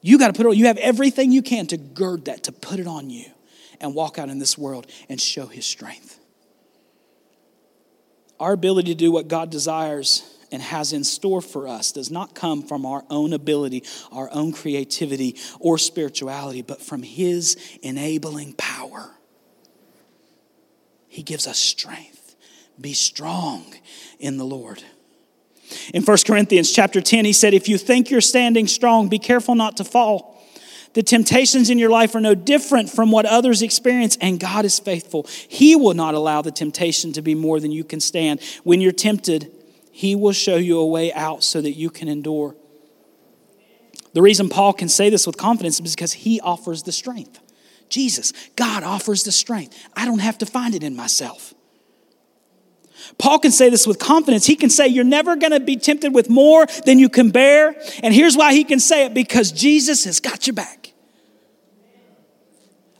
You 0.00 0.18
got 0.18 0.26
to 0.26 0.32
put 0.32 0.46
it 0.46 0.48
on. 0.48 0.56
You 0.56 0.66
have 0.66 0.78
everything 0.78 1.30
you 1.30 1.40
can 1.40 1.68
to 1.68 1.76
gird 1.76 2.24
that, 2.24 2.42
to 2.44 2.52
put 2.52 2.80
it 2.80 2.88
on 2.88 3.10
you 3.10 3.26
and 3.80 3.94
walk 3.94 4.18
out 4.18 4.30
in 4.30 4.40
this 4.40 4.58
world 4.58 4.88
and 5.08 5.20
show 5.20 5.46
His 5.46 5.64
strength. 5.64 6.18
Our 8.40 8.52
ability 8.52 8.94
to 8.94 8.98
do 8.98 9.12
what 9.12 9.28
God 9.28 9.50
desires 9.50 10.33
and 10.54 10.62
has 10.62 10.92
in 10.92 11.02
store 11.02 11.42
for 11.42 11.66
us 11.66 11.90
does 11.90 12.12
not 12.12 12.36
come 12.36 12.62
from 12.62 12.86
our 12.86 13.04
own 13.10 13.32
ability, 13.32 13.82
our 14.12 14.30
own 14.32 14.52
creativity, 14.52 15.36
or 15.58 15.76
spirituality, 15.78 16.62
but 16.62 16.80
from 16.80 17.02
His 17.02 17.56
enabling 17.82 18.52
power. 18.52 19.10
He 21.08 21.24
gives 21.24 21.48
us 21.48 21.58
strength. 21.58 22.36
Be 22.80 22.92
strong 22.92 23.74
in 24.20 24.36
the 24.36 24.44
Lord. 24.44 24.82
In 25.92 26.04
1 26.04 26.16
Corinthians 26.24 26.72
chapter 26.72 27.00
10, 27.00 27.24
he 27.24 27.32
said, 27.32 27.52
If 27.52 27.68
you 27.68 27.76
think 27.76 28.10
you're 28.10 28.20
standing 28.20 28.68
strong, 28.68 29.08
be 29.08 29.18
careful 29.18 29.56
not 29.56 29.76
to 29.78 29.84
fall. 29.84 30.40
The 30.92 31.02
temptations 31.02 31.70
in 31.70 31.78
your 31.80 31.90
life 31.90 32.14
are 32.14 32.20
no 32.20 32.36
different 32.36 32.88
from 32.90 33.10
what 33.10 33.26
others 33.26 33.62
experience, 33.62 34.16
and 34.20 34.38
God 34.38 34.64
is 34.64 34.78
faithful. 34.78 35.26
He 35.48 35.74
will 35.74 35.94
not 35.94 36.14
allow 36.14 36.42
the 36.42 36.52
temptation 36.52 37.12
to 37.14 37.22
be 37.22 37.34
more 37.34 37.58
than 37.58 37.72
you 37.72 37.82
can 37.82 37.98
stand. 37.98 38.40
When 38.62 38.80
you're 38.80 38.92
tempted, 38.92 39.50
he 39.96 40.16
will 40.16 40.32
show 40.32 40.56
you 40.56 40.80
a 40.80 40.86
way 40.86 41.12
out 41.12 41.44
so 41.44 41.60
that 41.60 41.74
you 41.74 41.88
can 41.88 42.08
endure. 42.08 42.56
The 44.12 44.22
reason 44.22 44.48
Paul 44.48 44.72
can 44.72 44.88
say 44.88 45.08
this 45.08 45.24
with 45.24 45.36
confidence 45.36 45.78
is 45.78 45.94
because 45.94 46.12
he 46.12 46.40
offers 46.40 46.82
the 46.82 46.90
strength. 46.90 47.38
Jesus, 47.88 48.32
God 48.56 48.82
offers 48.82 49.22
the 49.22 49.30
strength. 49.30 49.78
I 49.94 50.04
don't 50.04 50.18
have 50.18 50.36
to 50.38 50.46
find 50.46 50.74
it 50.74 50.82
in 50.82 50.96
myself. 50.96 51.54
Paul 53.18 53.38
can 53.38 53.52
say 53.52 53.70
this 53.70 53.86
with 53.86 54.00
confidence. 54.00 54.46
He 54.46 54.56
can 54.56 54.68
say, 54.68 54.88
You're 54.88 55.04
never 55.04 55.36
going 55.36 55.52
to 55.52 55.60
be 55.60 55.76
tempted 55.76 56.12
with 56.12 56.28
more 56.28 56.66
than 56.84 56.98
you 56.98 57.08
can 57.08 57.30
bear. 57.30 57.76
And 58.02 58.12
here's 58.12 58.36
why 58.36 58.52
he 58.52 58.64
can 58.64 58.80
say 58.80 59.06
it 59.06 59.14
because 59.14 59.52
Jesus 59.52 60.04
has 60.06 60.18
got 60.18 60.48
your 60.48 60.54
back. 60.54 60.83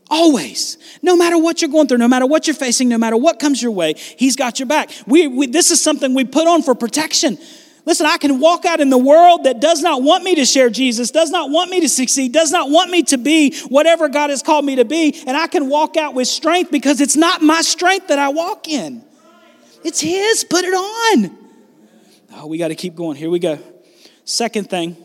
Always. 0.09 0.77
No 1.01 1.15
matter 1.15 1.37
what 1.37 1.61
you're 1.61 1.71
going 1.71 1.87
through, 1.87 1.97
no 1.97 2.07
matter 2.07 2.25
what 2.25 2.47
you're 2.47 2.55
facing, 2.55 2.89
no 2.89 2.97
matter 2.97 3.17
what 3.17 3.39
comes 3.39 3.61
your 3.61 3.71
way, 3.71 3.93
He's 3.93 4.35
got 4.35 4.59
your 4.59 4.67
back. 4.67 4.91
We, 5.07 5.27
we, 5.27 5.47
this 5.47 5.71
is 5.71 5.81
something 5.81 6.13
we 6.13 6.25
put 6.25 6.47
on 6.47 6.61
for 6.61 6.75
protection. 6.75 7.37
Listen, 7.85 8.07
I 8.07 8.17
can 8.17 8.39
walk 8.39 8.65
out 8.65 8.79
in 8.79 8.89
the 8.89 8.97
world 8.97 9.43
that 9.43 9.59
does 9.59 9.81
not 9.81 10.01
want 10.01 10.23
me 10.23 10.35
to 10.35 10.45
share 10.45 10.69
Jesus, 10.71 11.11
does 11.11 11.29
not 11.29 11.51
want 11.51 11.69
me 11.69 11.81
to 11.81 11.89
succeed, 11.89 12.33
does 12.33 12.51
not 12.51 12.71
want 12.71 12.89
me 12.89 13.03
to 13.03 13.17
be 13.17 13.55
whatever 13.67 14.09
God 14.09 14.31
has 14.31 14.41
called 14.41 14.65
me 14.65 14.77
to 14.77 14.85
be, 14.85 15.21
and 15.27 15.37
I 15.37 15.47
can 15.47 15.69
walk 15.69 15.95
out 15.95 16.15
with 16.15 16.27
strength 16.27 16.71
because 16.71 16.99
it's 16.99 17.15
not 17.15 17.43
my 17.43 17.61
strength 17.61 18.07
that 18.07 18.17
I 18.17 18.29
walk 18.29 18.67
in. 18.67 19.03
It's 19.83 20.01
His. 20.01 20.43
Put 20.43 20.65
it 20.65 20.73
on. 20.73 21.37
Oh, 22.37 22.47
we 22.47 22.57
got 22.57 22.69
to 22.69 22.75
keep 22.75 22.95
going. 22.95 23.17
Here 23.17 23.29
we 23.29 23.39
go. 23.39 23.59
Second 24.23 24.67
thing 24.69 24.97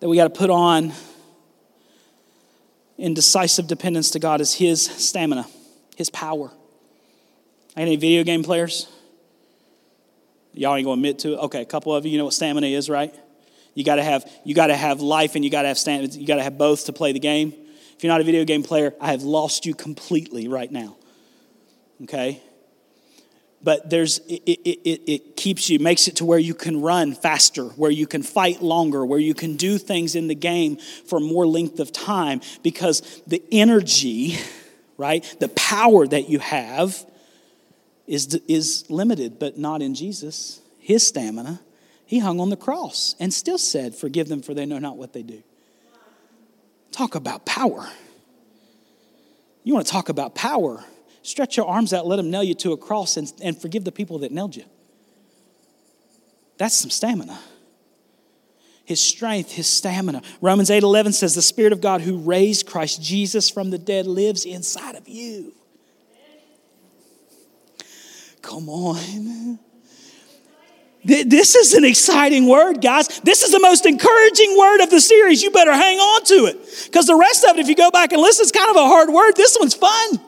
that 0.00 0.08
we 0.08 0.16
got 0.16 0.24
to 0.24 0.38
put 0.38 0.48
on 0.48 0.92
in 3.00 3.14
decisive 3.14 3.66
dependence 3.66 4.10
to 4.10 4.18
God 4.18 4.40
is 4.40 4.54
His 4.54 4.84
stamina, 4.84 5.46
His 5.96 6.10
power. 6.10 6.52
Any 7.76 7.96
video 7.96 8.22
game 8.24 8.42
players? 8.42 8.88
Y'all 10.52 10.76
ain't 10.76 10.84
gonna 10.84 10.94
admit 10.94 11.20
to 11.20 11.34
it. 11.34 11.38
Okay, 11.38 11.62
a 11.62 11.64
couple 11.64 11.94
of 11.94 12.04
you, 12.04 12.12
you 12.12 12.18
know 12.18 12.26
what 12.26 12.34
stamina 12.34 12.66
is, 12.66 12.90
right? 12.90 13.14
You 13.74 13.84
gotta 13.84 14.02
have 14.02 14.30
you 14.44 14.54
gotta 14.54 14.76
have 14.76 15.00
life 15.00 15.34
and 15.34 15.44
you 15.44 15.50
gotta 15.50 15.68
have 15.68 15.78
stamina. 15.78 16.12
You 16.12 16.26
gotta 16.26 16.42
have 16.42 16.58
both 16.58 16.86
to 16.86 16.92
play 16.92 17.12
the 17.12 17.20
game. 17.20 17.54
If 17.96 18.04
you're 18.04 18.12
not 18.12 18.20
a 18.20 18.24
video 18.24 18.44
game 18.44 18.62
player, 18.62 18.94
I 19.00 19.12
have 19.12 19.22
lost 19.22 19.64
you 19.64 19.74
completely 19.74 20.48
right 20.48 20.70
now. 20.70 20.96
Okay? 22.02 22.42
But 23.62 23.90
there's 23.90 24.18
it, 24.20 24.42
it, 24.46 25.02
it, 25.06 25.36
keeps 25.36 25.68
you 25.68 25.78
makes 25.78 26.08
it 26.08 26.16
to 26.16 26.24
where 26.24 26.38
you 26.38 26.54
can 26.54 26.80
run 26.80 27.14
faster 27.14 27.64
where 27.64 27.90
you 27.90 28.06
can 28.06 28.22
fight 28.22 28.62
longer 28.62 29.04
where 29.04 29.18
you 29.18 29.34
can 29.34 29.56
do 29.56 29.78
things 29.78 30.14
in 30.14 30.28
the 30.28 30.34
game 30.34 30.76
for 30.76 31.20
more 31.20 31.46
length 31.46 31.80
of 31.80 31.92
time 31.92 32.40
because 32.62 33.22
the 33.26 33.42
energy 33.52 34.36
right 34.96 35.36
the 35.40 35.48
power 35.48 36.06
that 36.06 36.28
you 36.28 36.38
have 36.38 37.04
is, 38.06 38.34
is 38.48 38.88
limited 38.90 39.38
but 39.38 39.58
not 39.58 39.82
in 39.82 39.94
jesus. 39.94 40.60
His 40.78 41.06
stamina 41.06 41.60
he 42.06 42.18
hung 42.18 42.40
on 42.40 42.50
the 42.50 42.56
cross 42.56 43.14
and 43.20 43.32
still 43.32 43.58
said 43.58 43.94
forgive 43.94 44.28
them 44.28 44.42
for 44.42 44.54
they 44.54 44.66
know 44.66 44.78
not 44.78 44.96
what 44.96 45.12
they 45.12 45.22
do. 45.22 45.42
Talk 46.92 47.14
about 47.14 47.46
power. 47.46 47.88
You 49.62 49.74
want 49.74 49.86
to 49.86 49.92
talk 49.92 50.08
about 50.08 50.34
power 50.34 50.82
Stretch 51.22 51.56
your 51.56 51.66
arms 51.66 51.92
out, 51.92 52.06
let 52.06 52.16
them 52.16 52.30
nail 52.30 52.42
you 52.42 52.54
to 52.54 52.72
a 52.72 52.76
cross, 52.76 53.16
and, 53.16 53.32
and 53.42 53.60
forgive 53.60 53.84
the 53.84 53.92
people 53.92 54.18
that 54.20 54.32
nailed 54.32 54.56
you. 54.56 54.64
That's 56.56 56.74
some 56.74 56.90
stamina. 56.90 57.38
His 58.84 59.00
strength, 59.00 59.52
his 59.52 59.68
stamina. 59.68 60.22
Romans 60.40 60.70
8 60.70 60.82
11 60.82 61.12
says, 61.12 61.34
The 61.34 61.42
Spirit 61.42 61.72
of 61.72 61.80
God 61.80 62.00
who 62.00 62.18
raised 62.18 62.66
Christ 62.66 63.02
Jesus 63.02 63.48
from 63.48 63.70
the 63.70 63.78
dead 63.78 64.06
lives 64.06 64.44
inside 64.44 64.96
of 64.96 65.08
you. 65.08 65.52
Come 68.42 68.68
on. 68.68 69.58
This 71.04 71.54
is 71.54 71.72
an 71.72 71.84
exciting 71.84 72.46
word, 72.46 72.82
guys. 72.82 73.08
This 73.20 73.42
is 73.42 73.52
the 73.52 73.60
most 73.60 73.86
encouraging 73.86 74.58
word 74.58 74.82
of 74.82 74.90
the 74.90 75.00
series. 75.00 75.42
You 75.42 75.50
better 75.50 75.72
hang 75.72 75.98
on 75.98 76.24
to 76.24 76.46
it. 76.46 76.58
Because 76.84 77.06
the 77.06 77.16
rest 77.16 77.44
of 77.44 77.56
it, 77.56 77.60
if 77.60 77.68
you 77.68 77.74
go 77.74 77.90
back 77.90 78.12
and 78.12 78.20
listen, 78.20 78.42
it's 78.42 78.52
kind 78.52 78.70
of 78.70 78.76
a 78.76 78.86
hard 78.86 79.08
word. 79.08 79.32
This 79.34 79.56
one's 79.58 79.74
fun. 79.74 80.20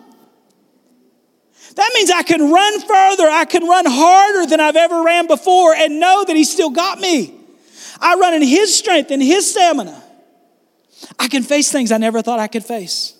That 1.76 1.90
means 1.94 2.10
I 2.10 2.22
can 2.22 2.50
run 2.50 2.80
further, 2.80 3.28
I 3.28 3.44
can 3.44 3.66
run 3.66 3.84
harder 3.86 4.46
than 4.46 4.60
I've 4.60 4.76
ever 4.76 5.02
ran 5.02 5.26
before 5.26 5.74
and 5.74 6.00
know 6.00 6.24
that 6.26 6.36
He's 6.36 6.52
still 6.52 6.70
got 6.70 6.98
me. 7.00 7.34
I 8.00 8.16
run 8.16 8.34
in 8.34 8.42
His 8.42 8.76
strength 8.76 9.10
and 9.10 9.22
His 9.22 9.50
stamina. 9.50 10.02
I 11.18 11.28
can 11.28 11.42
face 11.42 11.70
things 11.70 11.92
I 11.92 11.98
never 11.98 12.22
thought 12.22 12.38
I 12.38 12.48
could 12.48 12.64
face. 12.64 13.14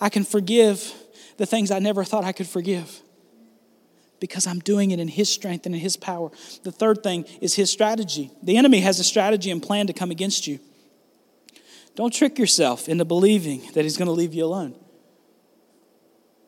I 0.00 0.08
can 0.08 0.24
forgive 0.24 0.92
the 1.36 1.46
things 1.46 1.70
I 1.70 1.78
never 1.78 2.04
thought 2.04 2.24
I 2.24 2.32
could 2.32 2.46
forgive 2.46 3.00
because 4.20 4.46
I'm 4.46 4.60
doing 4.60 4.92
it 4.92 5.00
in 5.00 5.08
His 5.08 5.30
strength 5.30 5.66
and 5.66 5.74
in 5.74 5.80
His 5.80 5.96
power. 5.96 6.30
The 6.62 6.72
third 6.72 7.02
thing 7.02 7.24
is 7.40 7.54
His 7.54 7.70
strategy. 7.70 8.30
The 8.42 8.56
enemy 8.56 8.80
has 8.80 9.00
a 9.00 9.04
strategy 9.04 9.50
and 9.50 9.62
plan 9.62 9.88
to 9.88 9.92
come 9.92 10.10
against 10.10 10.46
you. 10.46 10.60
Don't 11.96 12.12
trick 12.12 12.38
yourself 12.38 12.88
into 12.88 13.04
believing 13.04 13.62
that 13.74 13.82
He's 13.82 13.96
going 13.96 14.06
to 14.06 14.12
leave 14.12 14.32
you 14.32 14.44
alone. 14.44 14.76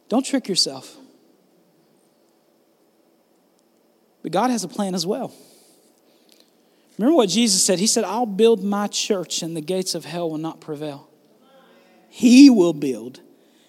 Don't 0.09 0.25
trick 0.25 0.49
yourself. 0.49 0.97
But 4.23 4.33
God 4.33 4.51
has 4.51 4.65
a 4.65 4.69
plan 4.69 4.95
as 4.95 5.07
well. 5.07 5.33
Remember 6.99 7.17
what 7.17 7.29
Jesus 7.29 7.63
said? 7.65 7.79
He 7.79 7.87
said, 7.87 8.05
I'll 8.05 8.27
build 8.27 8.63
my 8.63 8.87
church 8.87 9.43
and 9.43 9.57
the 9.57 9.61
gates 9.61 9.95
of 9.95 10.05
hell 10.05 10.31
will 10.31 10.39
not 10.39 10.61
prevail. 10.61 11.09
He 12.09 12.49
will 12.49 12.73
build 12.73 13.21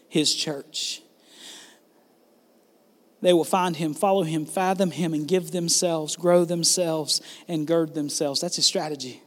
his 0.08 0.34
church. 0.34 1.02
They 3.22 3.34
will 3.34 3.44
find 3.44 3.76
him, 3.76 3.96
follow 3.96 4.22
him, 4.22 4.46
fathom 4.46 4.92
him, 4.92 5.14
and 5.16 5.28
give 5.28 5.50
themselves, 5.50 6.16
grow 6.16 6.46
themselves, 6.46 7.22
and 7.48 7.66
gird 7.66 7.96
themselves. 7.96 8.40
That's 8.40 8.58
his 8.58 8.68
strategy. 8.68 9.22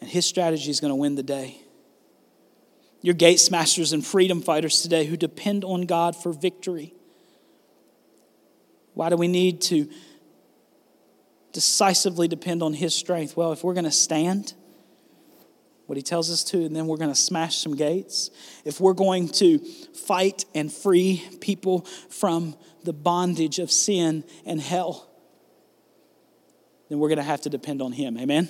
And 0.00 0.08
his 0.08 0.24
strategy 0.24 0.70
is 0.70 0.78
going 0.78 0.92
to 0.92 0.96
win 0.96 1.16
the 1.16 1.24
day. 1.24 1.63
Your 3.04 3.12
gate 3.12 3.38
smashers 3.38 3.92
and 3.92 4.04
freedom 4.04 4.40
fighters 4.40 4.80
today 4.80 5.04
who 5.04 5.18
depend 5.18 5.62
on 5.62 5.82
God 5.82 6.16
for 6.16 6.32
victory. 6.32 6.94
Why 8.94 9.10
do 9.10 9.16
we 9.18 9.28
need 9.28 9.60
to 9.62 9.90
decisively 11.52 12.28
depend 12.28 12.62
on 12.62 12.72
His 12.72 12.94
strength? 12.94 13.36
Well, 13.36 13.52
if 13.52 13.62
we're 13.62 13.74
going 13.74 13.84
to 13.84 13.90
stand, 13.90 14.54
what 15.84 15.98
He 15.98 16.02
tells 16.02 16.30
us 16.30 16.42
to, 16.44 16.64
and 16.64 16.74
then 16.74 16.86
we're 16.86 16.96
going 16.96 17.10
to 17.10 17.14
smash 17.14 17.58
some 17.58 17.76
gates, 17.76 18.30
if 18.64 18.80
we're 18.80 18.94
going 18.94 19.28
to 19.28 19.58
fight 19.58 20.46
and 20.54 20.72
free 20.72 21.22
people 21.42 21.82
from 22.08 22.56
the 22.84 22.94
bondage 22.94 23.58
of 23.58 23.70
sin 23.70 24.24
and 24.46 24.62
hell, 24.62 25.10
then 26.88 26.98
we're 26.98 27.08
going 27.08 27.18
to 27.18 27.22
have 27.22 27.42
to 27.42 27.50
depend 27.50 27.82
on 27.82 27.92
Him. 27.92 28.16
Amen? 28.16 28.48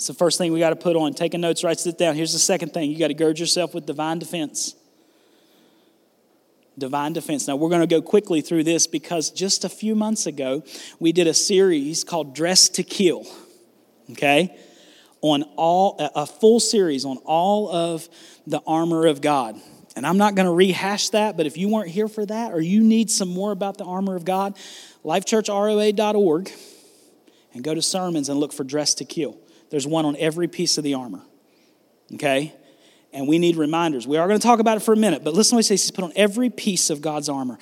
It's 0.00 0.06
the 0.06 0.14
first 0.14 0.38
thing 0.38 0.50
we 0.54 0.60
got 0.60 0.70
to 0.70 0.76
put 0.76 0.96
on. 0.96 1.12
Taking 1.12 1.42
notes, 1.42 1.62
write 1.62 1.86
it 1.86 1.98
down. 1.98 2.16
Here's 2.16 2.32
the 2.32 2.38
second 2.38 2.72
thing 2.72 2.90
you 2.90 2.98
got 2.98 3.08
to 3.08 3.14
gird 3.14 3.38
yourself 3.38 3.74
with 3.74 3.84
divine 3.84 4.18
defense. 4.18 4.74
Divine 6.78 7.12
defense. 7.12 7.46
Now, 7.46 7.56
we're 7.56 7.68
going 7.68 7.82
to 7.82 7.86
go 7.86 8.00
quickly 8.00 8.40
through 8.40 8.64
this 8.64 8.86
because 8.86 9.28
just 9.28 9.62
a 9.66 9.68
few 9.68 9.94
months 9.94 10.24
ago, 10.24 10.64
we 11.00 11.12
did 11.12 11.26
a 11.26 11.34
series 11.34 12.02
called 12.02 12.34
Dress 12.34 12.70
to 12.70 12.82
Kill. 12.82 13.26
Okay? 14.12 14.56
On 15.20 15.42
all, 15.56 15.96
a 15.98 16.24
full 16.24 16.60
series 16.60 17.04
on 17.04 17.18
all 17.26 17.68
of 17.68 18.08
the 18.46 18.62
armor 18.66 19.06
of 19.06 19.20
God. 19.20 19.60
And 19.96 20.06
I'm 20.06 20.16
not 20.16 20.34
going 20.34 20.46
to 20.46 20.54
rehash 20.54 21.10
that, 21.10 21.36
but 21.36 21.44
if 21.44 21.58
you 21.58 21.68
weren't 21.68 21.90
here 21.90 22.08
for 22.08 22.24
that 22.24 22.54
or 22.54 22.60
you 22.62 22.82
need 22.82 23.10
some 23.10 23.28
more 23.28 23.52
about 23.52 23.76
the 23.76 23.84
armor 23.84 24.16
of 24.16 24.24
God, 24.24 24.56
lifechurchroa.org 25.04 26.50
and 27.52 27.62
go 27.62 27.74
to 27.74 27.82
sermons 27.82 28.30
and 28.30 28.40
look 28.40 28.54
for 28.54 28.64
Dress 28.64 28.94
to 28.94 29.04
Kill. 29.04 29.36
There's 29.70 29.86
one 29.86 30.04
on 30.04 30.16
every 30.16 30.48
piece 30.48 30.78
of 30.78 30.84
the 30.84 30.94
armor. 30.94 31.22
Okay? 32.14 32.54
And 33.12 33.26
we 33.26 33.38
need 33.38 33.56
reminders. 33.56 34.06
We 34.06 34.16
are 34.16 34.26
going 34.26 34.38
to 34.38 34.46
talk 34.46 34.60
about 34.60 34.76
it 34.76 34.80
for 34.80 34.92
a 34.92 34.96
minute, 34.96 35.24
but 35.24 35.34
listen 35.34 35.50
to 35.50 35.56
what 35.56 35.60
he 35.60 35.68
says. 35.68 35.82
He's 35.82 35.90
put 35.90 36.04
on 36.04 36.12
every 36.14 36.50
piece 36.50 36.90
of 36.90 37.00
God's 37.00 37.28
armor. 37.28 37.58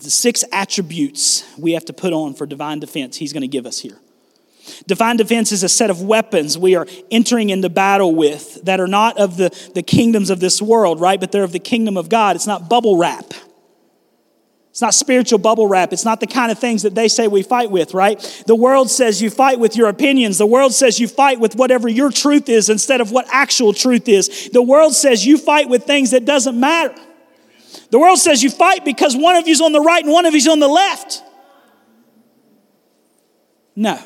The 0.00 0.10
six 0.10 0.44
attributes 0.52 1.44
we 1.58 1.72
have 1.72 1.84
to 1.86 1.92
put 1.92 2.12
on 2.12 2.34
for 2.34 2.46
divine 2.46 2.80
defense, 2.80 3.16
he's 3.16 3.32
going 3.32 3.42
to 3.42 3.48
give 3.48 3.66
us 3.66 3.80
here. 3.80 3.98
Divine 4.86 5.16
defense 5.16 5.52
is 5.52 5.62
a 5.62 5.68
set 5.68 5.90
of 5.90 6.02
weapons 6.02 6.58
we 6.58 6.74
are 6.74 6.86
entering 7.10 7.50
into 7.50 7.68
battle 7.68 8.14
with 8.14 8.64
that 8.64 8.80
are 8.80 8.88
not 8.88 9.16
of 9.18 9.36
the, 9.36 9.50
the 9.74 9.82
kingdoms 9.82 10.28
of 10.28 10.40
this 10.40 10.60
world, 10.60 11.00
right? 11.00 11.20
But 11.20 11.32
they're 11.32 11.44
of 11.44 11.52
the 11.52 11.58
kingdom 11.58 11.96
of 11.96 12.08
God. 12.08 12.36
It's 12.36 12.46
not 12.46 12.68
bubble 12.68 12.96
wrap. 12.98 13.32
It's 14.76 14.82
not 14.82 14.92
spiritual 14.92 15.38
bubble 15.38 15.66
wrap. 15.66 15.94
It's 15.94 16.04
not 16.04 16.20
the 16.20 16.26
kind 16.26 16.52
of 16.52 16.58
things 16.58 16.82
that 16.82 16.94
they 16.94 17.08
say 17.08 17.28
we 17.28 17.42
fight 17.42 17.70
with, 17.70 17.94
right? 17.94 18.20
The 18.46 18.54
world 18.54 18.90
says 18.90 19.22
you 19.22 19.30
fight 19.30 19.58
with 19.58 19.74
your 19.74 19.88
opinions. 19.88 20.36
The 20.36 20.44
world 20.44 20.74
says 20.74 21.00
you 21.00 21.08
fight 21.08 21.40
with 21.40 21.56
whatever 21.56 21.88
your 21.88 22.10
truth 22.10 22.50
is 22.50 22.68
instead 22.68 23.00
of 23.00 23.10
what 23.10 23.24
actual 23.30 23.72
truth 23.72 24.06
is. 24.06 24.50
The 24.52 24.60
world 24.60 24.94
says 24.94 25.24
you 25.24 25.38
fight 25.38 25.70
with 25.70 25.84
things 25.84 26.10
that 26.10 26.26
doesn't 26.26 26.60
matter. 26.60 26.94
The 27.90 27.98
world 27.98 28.18
says 28.18 28.42
you 28.42 28.50
fight 28.50 28.84
because 28.84 29.16
one 29.16 29.36
of 29.36 29.48
you's 29.48 29.62
on 29.62 29.72
the 29.72 29.80
right 29.80 30.04
and 30.04 30.12
one 30.12 30.26
of 30.26 30.34
you's 30.34 30.46
on 30.46 30.60
the 30.60 30.68
left. 30.68 31.22
No. 33.74 33.98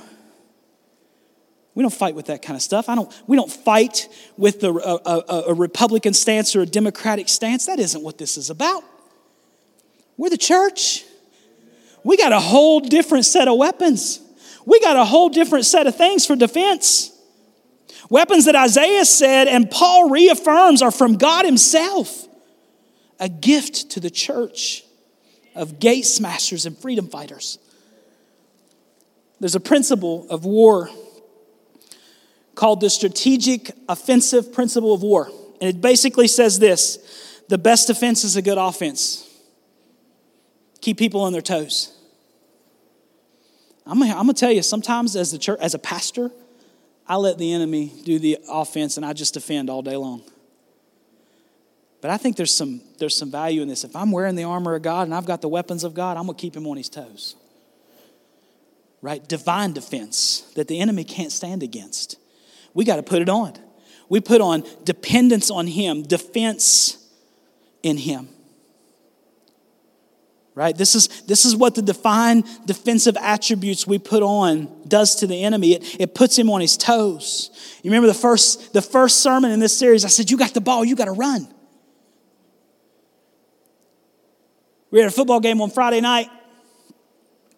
We 1.74 1.82
don't 1.82 1.92
fight 1.92 2.14
with 2.14 2.26
that 2.26 2.42
kind 2.42 2.54
of 2.56 2.62
stuff. 2.62 2.88
I 2.88 2.94
don't, 2.94 3.12
we 3.26 3.36
don't 3.36 3.50
fight 3.50 4.08
with 4.36 4.62
a, 4.62 4.70
a, 4.70 5.48
a 5.48 5.52
Republican 5.54 6.14
stance 6.14 6.54
or 6.54 6.60
a 6.60 6.66
Democratic 6.66 7.28
stance. 7.28 7.66
That 7.66 7.80
isn't 7.80 8.04
what 8.04 8.18
this 8.18 8.36
is 8.36 8.50
about. 8.50 8.84
We're 10.20 10.28
the 10.28 10.36
church. 10.36 11.06
We 12.04 12.18
got 12.18 12.30
a 12.30 12.38
whole 12.38 12.80
different 12.80 13.24
set 13.24 13.48
of 13.48 13.56
weapons. 13.56 14.20
We 14.66 14.78
got 14.78 14.98
a 14.98 15.04
whole 15.06 15.30
different 15.30 15.64
set 15.64 15.86
of 15.86 15.96
things 15.96 16.26
for 16.26 16.36
defense. 16.36 17.10
Weapons 18.10 18.44
that 18.44 18.54
Isaiah 18.54 19.06
said 19.06 19.48
and 19.48 19.70
Paul 19.70 20.10
reaffirms 20.10 20.82
are 20.82 20.90
from 20.90 21.16
God 21.16 21.46
Himself, 21.46 22.28
a 23.18 23.30
gift 23.30 23.92
to 23.92 24.00
the 24.00 24.10
church 24.10 24.84
of 25.54 25.80
gate 25.80 26.04
smashers 26.04 26.66
and 26.66 26.76
freedom 26.76 27.08
fighters. 27.08 27.58
There's 29.40 29.54
a 29.54 29.60
principle 29.60 30.26
of 30.28 30.44
war 30.44 30.90
called 32.54 32.82
the 32.82 32.90
strategic 32.90 33.70
offensive 33.88 34.52
principle 34.52 34.92
of 34.92 35.00
war. 35.00 35.30
And 35.62 35.70
it 35.70 35.80
basically 35.80 36.28
says 36.28 36.58
this 36.58 36.98
the 37.48 37.56
best 37.56 37.86
defense 37.86 38.22
is 38.22 38.36
a 38.36 38.42
good 38.42 38.58
offense 38.58 39.26
keep 40.80 40.98
people 40.98 41.20
on 41.22 41.32
their 41.32 41.42
toes. 41.42 41.96
I'm 43.86 43.98
gonna, 43.98 44.34
tell 44.34 44.52
you, 44.52 44.62
sometimes 44.62 45.16
as, 45.16 45.32
the 45.32 45.38
church, 45.38 45.58
as 45.60 45.74
a 45.74 45.78
pastor, 45.78 46.30
I 47.08 47.16
let 47.16 47.38
the 47.38 47.52
enemy 47.52 47.92
do 48.04 48.18
the 48.18 48.38
offense 48.48 48.96
and 48.96 49.04
I 49.04 49.12
just 49.12 49.34
defend 49.34 49.68
all 49.68 49.82
day 49.82 49.96
long. 49.96 50.22
But 52.00 52.10
I 52.10 52.16
think 52.16 52.36
there's 52.36 52.54
some, 52.54 52.80
there's 52.98 53.16
some 53.16 53.30
value 53.30 53.62
in 53.62 53.68
this. 53.68 53.84
If 53.84 53.96
I'm 53.96 54.12
wearing 54.12 54.36
the 54.36 54.44
armor 54.44 54.74
of 54.74 54.82
God 54.82 55.02
and 55.08 55.14
I've 55.14 55.26
got 55.26 55.42
the 55.42 55.48
weapons 55.48 55.82
of 55.82 55.92
God, 55.92 56.16
I'm 56.16 56.26
gonna 56.26 56.38
keep 56.38 56.56
him 56.56 56.66
on 56.66 56.76
his 56.76 56.88
toes. 56.88 57.34
Right? 59.02 59.26
Divine 59.26 59.72
defense 59.72 60.42
that 60.54 60.68
the 60.68 60.78
enemy 60.78 61.04
can't 61.04 61.32
stand 61.32 61.62
against. 61.62 62.16
We 62.74 62.84
got 62.84 62.96
to 62.96 63.02
put 63.02 63.22
it 63.22 63.28
on. 63.28 63.54
We 64.08 64.20
put 64.20 64.40
on 64.40 64.64
dependence 64.84 65.50
on 65.50 65.66
him, 65.66 66.02
defense 66.02 66.96
in 67.82 67.96
him 67.96 68.28
right? 70.54 70.76
This 70.76 70.94
is 70.94 71.08
this 71.22 71.44
is 71.44 71.56
what 71.56 71.74
the 71.74 71.82
defined 71.82 72.44
defensive 72.66 73.16
attributes 73.20 73.86
we 73.86 73.98
put 73.98 74.22
on 74.22 74.68
does 74.86 75.16
to 75.16 75.26
the 75.26 75.42
enemy. 75.42 75.72
It, 75.74 76.00
it 76.00 76.14
puts 76.14 76.38
him 76.38 76.50
on 76.50 76.60
his 76.60 76.76
toes. 76.76 77.50
You 77.82 77.90
remember 77.90 78.08
the 78.08 78.14
first 78.14 78.72
the 78.72 78.82
first 78.82 79.20
sermon 79.20 79.50
in 79.50 79.60
this 79.60 79.76
series 79.76 80.04
i 80.04 80.08
said 80.08 80.30
you 80.30 80.36
got 80.36 80.54
the 80.54 80.60
ball 80.60 80.84
you 80.84 80.96
got 80.96 81.06
to 81.06 81.12
run. 81.12 81.48
We 84.90 84.98
had 84.98 85.08
a 85.08 85.12
football 85.12 85.40
game 85.40 85.60
on 85.60 85.70
friday 85.70 86.00
night. 86.00 86.28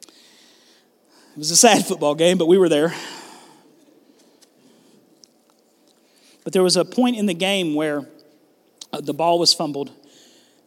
It 0.04 1.38
was 1.38 1.50
a 1.50 1.56
sad 1.56 1.86
football 1.86 2.14
game 2.14 2.38
but 2.38 2.46
we 2.46 2.58
were 2.58 2.68
there. 2.68 2.94
But 6.44 6.52
there 6.52 6.62
was 6.62 6.76
a 6.76 6.84
point 6.84 7.16
in 7.16 7.26
the 7.26 7.34
game 7.34 7.74
where 7.74 8.08
uh, 8.92 9.00
the 9.00 9.14
ball 9.14 9.38
was 9.38 9.54
fumbled 9.54 9.92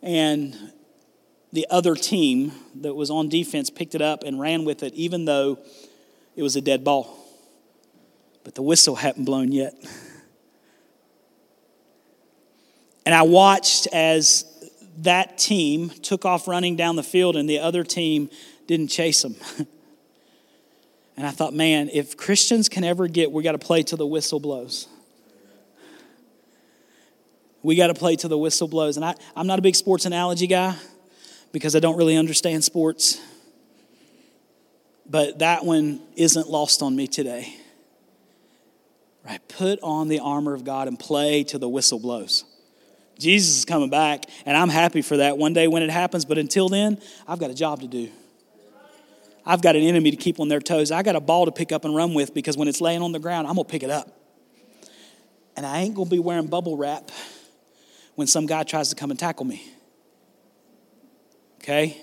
and 0.01 0.55
the 1.56 1.65
other 1.70 1.96
team 1.96 2.52
that 2.82 2.94
was 2.94 3.10
on 3.10 3.30
defense 3.30 3.70
picked 3.70 3.96
it 3.96 4.02
up 4.02 4.24
and 4.24 4.39
ran 4.39 4.65
with 4.65 4.84
it, 4.84 4.94
even 4.94 5.24
though 5.24 5.58
it 6.36 6.44
was 6.44 6.58
a 6.58 6.62
dead 6.62 6.84
ball. 6.84 7.18
But 8.44 8.56
the 8.56 8.62
whistle 8.62 8.96
hadn't 8.96 9.24
blown 9.24 9.54
yet. 9.54 9.74
And 13.06 13.15
I 13.15 13.22
watched 13.22 13.88
as 13.94 14.46
that 14.98 15.38
team 15.38 15.89
took 15.89 16.26
off 16.26 16.48
running 16.48 16.76
down 16.76 16.98
the 16.98 17.04
field 17.04 17.38
and 17.38 17.50
the 17.50 17.60
other 17.60 17.84
team 17.84 18.30
didn't 18.68 18.88
chase 18.88 19.22
them. 19.22 19.36
And 21.18 21.26
I 21.26 21.32
thought, 21.32 21.54
man, 21.54 21.89
if 21.94 22.18
Christians 22.18 22.68
can 22.68 22.84
ever 22.84 23.08
get, 23.08 23.32
we 23.32 23.41
got 23.41 23.54
to 23.54 23.58
play 23.58 23.84
till 23.84 23.98
the 23.98 24.06
whistle 24.06 24.41
blows. 24.41 24.89
We 27.63 27.78
got 27.78 27.88
to 27.88 27.94
play 27.94 28.18
till 28.18 28.30
the 28.30 28.38
whistle 28.38 28.68
blows. 28.68 28.98
And 28.98 29.06
I, 29.06 29.15
I'm 29.34 29.48
not 29.48 29.58
a 29.58 29.62
big 29.62 29.78
sports 29.78 30.06
analogy 30.06 30.46
guy 30.46 30.76
because 31.56 31.74
I 31.74 31.80
don't 31.80 31.96
really 31.96 32.18
understand 32.18 32.65
sports. 32.65 33.18
But 35.10 35.39
that 35.39 35.63
one 35.63 36.02
isn't 36.18 36.50
lost 36.50 36.82
on 36.82 36.94
me 36.98 37.08
today. 37.08 37.56
Right? 39.26 39.39
Put 39.48 39.80
on 39.82 40.10
the 40.10 40.20
armor 40.20 40.54
of 40.54 40.65
God 40.65 40.89
and 40.89 41.00
play 41.00 41.46
till 41.46 41.62
the 41.62 41.70
whistle 41.70 41.98
blows. 41.98 42.44
Jesus 43.18 43.60
is 43.60 43.63
coming 43.63 43.89
back, 43.89 44.26
and 44.46 44.58
I'm 44.58 44.68
happy 44.68 45.02
for 45.02 45.15
that 45.15 45.38
one 45.38 45.54
day 45.54 45.70
when 45.70 45.82
it 45.82 45.89
happens. 45.89 46.26
But 46.26 46.38
until 46.38 46.68
then, 46.68 47.00
I've 47.26 47.39
got 47.39 47.52
a 47.52 47.56
job 47.56 47.80
to 47.80 47.88
do. 47.88 48.10
I've 49.46 49.62
got 49.62 49.78
an 49.78 49.84
enemy 49.84 50.12
to 50.12 50.18
keep 50.18 50.41
on 50.41 50.50
their 50.50 50.60
toes. 50.60 50.91
I 50.91 51.04
got 51.04 51.15
a 51.15 51.22
ball 51.22 51.46
to 51.46 51.54
pick 51.54 51.72
up 51.72 51.86
and 51.86 51.96
run 51.96 52.13
with 52.13 52.34
because 52.34 52.58
when 52.58 52.68
it's 52.68 52.82
laying 52.82 53.02
on 53.02 53.13
the 53.13 53.20
ground, 53.20 53.48
I'm 53.48 53.56
going 53.56 53.65
to 53.65 53.72
pick 53.72 53.84
it 53.84 53.89
up. 53.89 54.12
And 55.56 55.65
I 55.65 55.84
ain't 55.84 55.96
going 55.96 56.10
to 56.10 56.13
be 56.13 56.20
wearing 56.20 56.48
bubble 56.48 56.76
wrap 56.76 57.12
when 58.15 58.28
some 58.28 58.46
guy 58.46 58.63
tries 58.63 58.89
to 58.89 58.98
come 58.98 59.10
and 59.10 59.18
tackle 59.18 59.46
me. 59.46 59.72
Okay? 61.65 61.99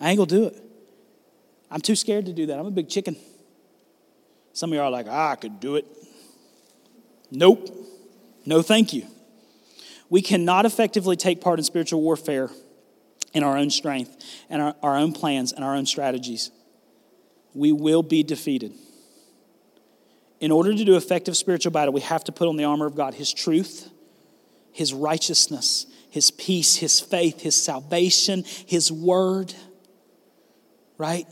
I 0.00 0.10
ain't 0.10 0.18
to 0.18 0.26
do 0.26 0.46
it. 0.46 0.60
I'm 1.70 1.80
too 1.80 1.94
scared 1.94 2.26
to 2.26 2.32
do 2.32 2.46
that. 2.46 2.58
I'm 2.58 2.66
a 2.66 2.70
big 2.72 2.88
chicken. 2.88 3.16
Some 4.54 4.70
of 4.70 4.74
you 4.74 4.80
are 4.80 4.90
like, 4.90 5.06
ah, 5.08 5.30
I 5.30 5.36
could 5.36 5.60
do 5.60 5.76
it. 5.76 5.86
Nope. 7.30 7.68
No, 8.44 8.62
thank 8.62 8.92
you. 8.92 9.06
We 10.10 10.20
cannot 10.20 10.66
effectively 10.66 11.14
take 11.14 11.40
part 11.40 11.60
in 11.60 11.64
spiritual 11.64 12.02
warfare 12.02 12.50
in 13.32 13.44
our 13.44 13.56
own 13.56 13.70
strength 13.70 14.16
and 14.50 14.60
our, 14.60 14.74
our 14.82 14.96
own 14.96 15.12
plans 15.12 15.52
and 15.52 15.64
our 15.64 15.76
own 15.76 15.86
strategies. 15.86 16.50
We 17.54 17.70
will 17.70 18.02
be 18.02 18.24
defeated. 18.24 18.72
In 20.40 20.50
order 20.50 20.74
to 20.74 20.84
do 20.84 20.96
effective 20.96 21.36
spiritual 21.36 21.70
battle, 21.70 21.94
we 21.94 22.00
have 22.00 22.24
to 22.24 22.32
put 22.32 22.48
on 22.48 22.56
the 22.56 22.64
armor 22.64 22.86
of 22.86 22.96
God 22.96 23.14
His 23.14 23.32
truth, 23.32 23.88
His 24.72 24.92
righteousness, 24.92 25.86
His 26.16 26.30
peace, 26.30 26.76
His 26.76 26.98
faith, 26.98 27.42
His 27.42 27.54
salvation, 27.54 28.42
His 28.64 28.90
word, 28.90 29.52
right? 30.96 31.26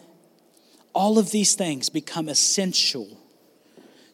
All 0.92 1.18
of 1.18 1.31
these 1.31 1.55
things 1.55 1.88
become 1.88 2.29
essential 2.29 3.09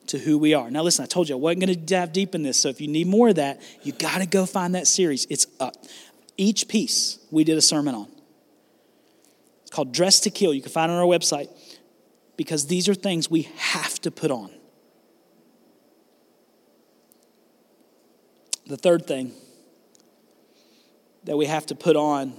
to 0.07 0.21
who 0.21 0.39
we 0.39 0.55
are. 0.55 0.71
Now, 0.71 0.85
listen, 0.85 1.03
I 1.03 1.07
told 1.07 1.29
you 1.29 1.35
I 1.35 1.39
wasn't 1.39 1.63
going 1.63 1.75
to 1.75 1.81
dive 1.81 2.13
deep 2.13 2.37
in 2.37 2.45
this, 2.45 2.57
so 2.57 2.69
if 2.69 2.81
you 2.81 2.87
need 2.87 3.09
more 3.09 3.31
of 3.31 3.35
that, 3.35 3.61
you 3.83 3.91
got 3.91 4.19
to 4.19 4.27
go 4.27 4.47
find 4.47 4.77
that 4.77 4.87
series. 4.87 5.27
It's 5.29 5.49
up. 5.59 5.75
Each 6.37 6.69
piece 6.69 7.19
we 7.33 7.43
did 7.43 7.59
a 7.59 7.61
sermon 7.61 7.97
on. 7.97 8.07
It's 9.63 9.73
called 9.73 9.91
Dress 9.91 10.21
to 10.21 10.31
Kill. 10.31 10.55
You 10.55 10.63
can 10.63 10.71
find 10.71 10.93
it 10.93 10.95
on 10.95 11.01
our 11.01 11.05
website 11.05 11.49
because 12.37 12.69
these 12.69 12.89
are 12.89 12.95
things 12.95 13.29
we 13.29 13.49
have 13.57 14.01
to 14.03 14.13
put 14.13 14.31
on. 14.31 14.53
The 18.69 18.77
third 18.77 19.09
thing 19.09 19.33
that 21.25 21.37
we 21.37 21.47
have 21.47 21.67
to 21.67 21.75
put 21.75 21.97
on, 21.97 22.35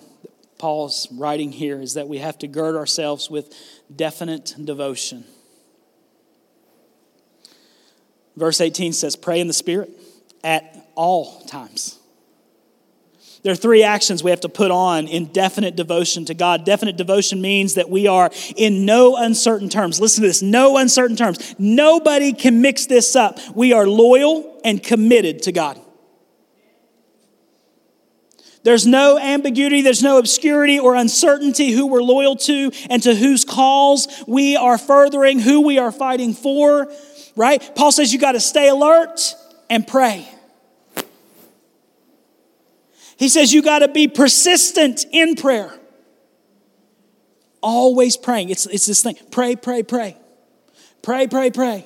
Paul's 0.57 1.07
writing 1.11 1.51
here, 1.51 1.81
is 1.81 1.95
that 1.95 2.07
we 2.07 2.19
have 2.19 2.37
to 2.39 2.47
gird 2.47 2.75
ourselves 2.75 3.29
with 3.29 3.53
definite 3.93 4.55
devotion. 4.63 5.25
Verse 8.35 8.61
18 8.61 8.93
says, 8.93 9.15
Pray 9.15 9.39
in 9.39 9.47
the 9.47 9.53
Spirit 9.53 9.91
at 10.43 10.87
all 10.95 11.41
times. 11.41 11.99
There 13.43 13.51
are 13.51 13.55
three 13.55 13.81
actions 13.81 14.23
we 14.23 14.29
have 14.29 14.41
to 14.41 14.49
put 14.49 14.69
on 14.69 15.07
in 15.07 15.25
definite 15.25 15.75
devotion 15.75 16.25
to 16.25 16.35
God. 16.35 16.63
Definite 16.63 16.95
devotion 16.95 17.41
means 17.41 17.73
that 17.73 17.89
we 17.89 18.05
are 18.05 18.29
in 18.55 18.85
no 18.85 19.15
uncertain 19.15 19.67
terms. 19.67 19.99
Listen 19.99 20.21
to 20.21 20.27
this 20.27 20.43
no 20.43 20.77
uncertain 20.77 21.15
terms. 21.15 21.55
Nobody 21.57 22.33
can 22.33 22.61
mix 22.61 22.85
this 22.85 23.15
up. 23.15 23.39
We 23.55 23.73
are 23.73 23.87
loyal 23.87 24.61
and 24.63 24.81
committed 24.81 25.41
to 25.43 25.51
God. 25.51 25.81
There's 28.63 28.85
no 28.85 29.17
ambiguity, 29.17 29.81
there's 29.81 30.03
no 30.03 30.19
obscurity 30.19 30.79
or 30.79 30.95
uncertainty 30.95 31.71
who 31.71 31.87
we're 31.87 32.03
loyal 32.03 32.35
to 32.35 32.71
and 32.89 33.01
to 33.03 33.15
whose 33.15 33.43
cause 33.43 34.07
we 34.27 34.55
are 34.55 34.77
furthering, 34.77 35.39
who 35.39 35.61
we 35.61 35.79
are 35.79 35.91
fighting 35.91 36.33
for 36.33 36.87
right? 37.35 37.75
Paul 37.75 37.91
says 37.91 38.13
you 38.13 38.19
got 38.19 38.33
to 38.33 38.39
stay 38.39 38.69
alert 38.69 39.35
and 39.69 39.87
pray. 39.87 40.27
He 43.17 43.29
says 43.29 43.53
you 43.53 43.61
got 43.61 43.79
to 43.79 43.87
be 43.87 44.07
persistent 44.07 45.05
in 45.11 45.35
prayer. 45.35 45.71
Always 47.61 48.17
praying. 48.17 48.49
It's, 48.49 48.65
it's 48.65 48.87
this 48.87 49.03
thing 49.03 49.15
pray, 49.29 49.55
pray, 49.55 49.83
pray. 49.83 50.17
Pray, 51.03 51.27
pray, 51.27 51.51
pray. 51.51 51.85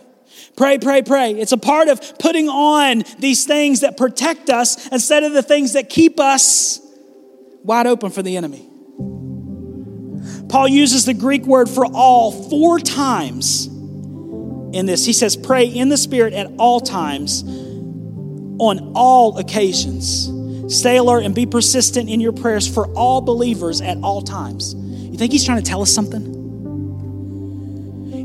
Pray, 0.56 0.78
pray, 0.78 1.02
pray. 1.02 1.32
It's 1.32 1.52
a 1.52 1.58
part 1.58 1.88
of 1.88 2.18
putting 2.20 2.50
on 2.50 3.04
these 3.20 3.46
things 3.46 3.82
that 3.82 3.98
protect 3.98 4.50
us 4.50 4.88
instead 4.88 5.24
of 5.24 5.34
the 5.34 5.44
things 5.44 5.74
that 5.74 5.90
keep 5.90 6.20
us 6.20 6.80
wide 7.64 7.88
open 7.88 8.12
for 8.12 8.22
the 8.22 8.38
enemy. 8.38 8.70
Paul 10.50 10.68
uses 10.68 11.06
the 11.06 11.14
Greek 11.14 11.46
word 11.46 11.70
for 11.70 11.86
all 11.86 12.32
four 12.32 12.80
times 12.80 13.68
in 13.68 14.86
this. 14.86 15.06
He 15.06 15.14
says, 15.14 15.36
Pray 15.36 15.66
in 15.66 15.90
the 15.90 15.98
Spirit 15.98 16.34
at 16.34 16.52
all 16.58 16.80
times, 16.80 17.44
on 17.44 18.94
all 18.96 19.38
occasions. 19.38 20.32
Stay 20.68 20.98
alert 20.98 21.24
and 21.26 21.36
be 21.36 21.46
persistent 21.46 22.10
in 22.10 22.20
your 22.20 22.32
prayers 22.32 22.68
for 22.72 22.88
all 22.94 23.22
believers 23.22 23.82
at 23.82 23.98
all 24.02 24.22
times. 24.22 24.74
You 24.76 25.18
think 25.18 25.32
he's 25.32 25.46
trying 25.46 25.62
to 25.62 25.70
tell 25.70 25.82
us 25.82 25.92
something? 25.92 26.36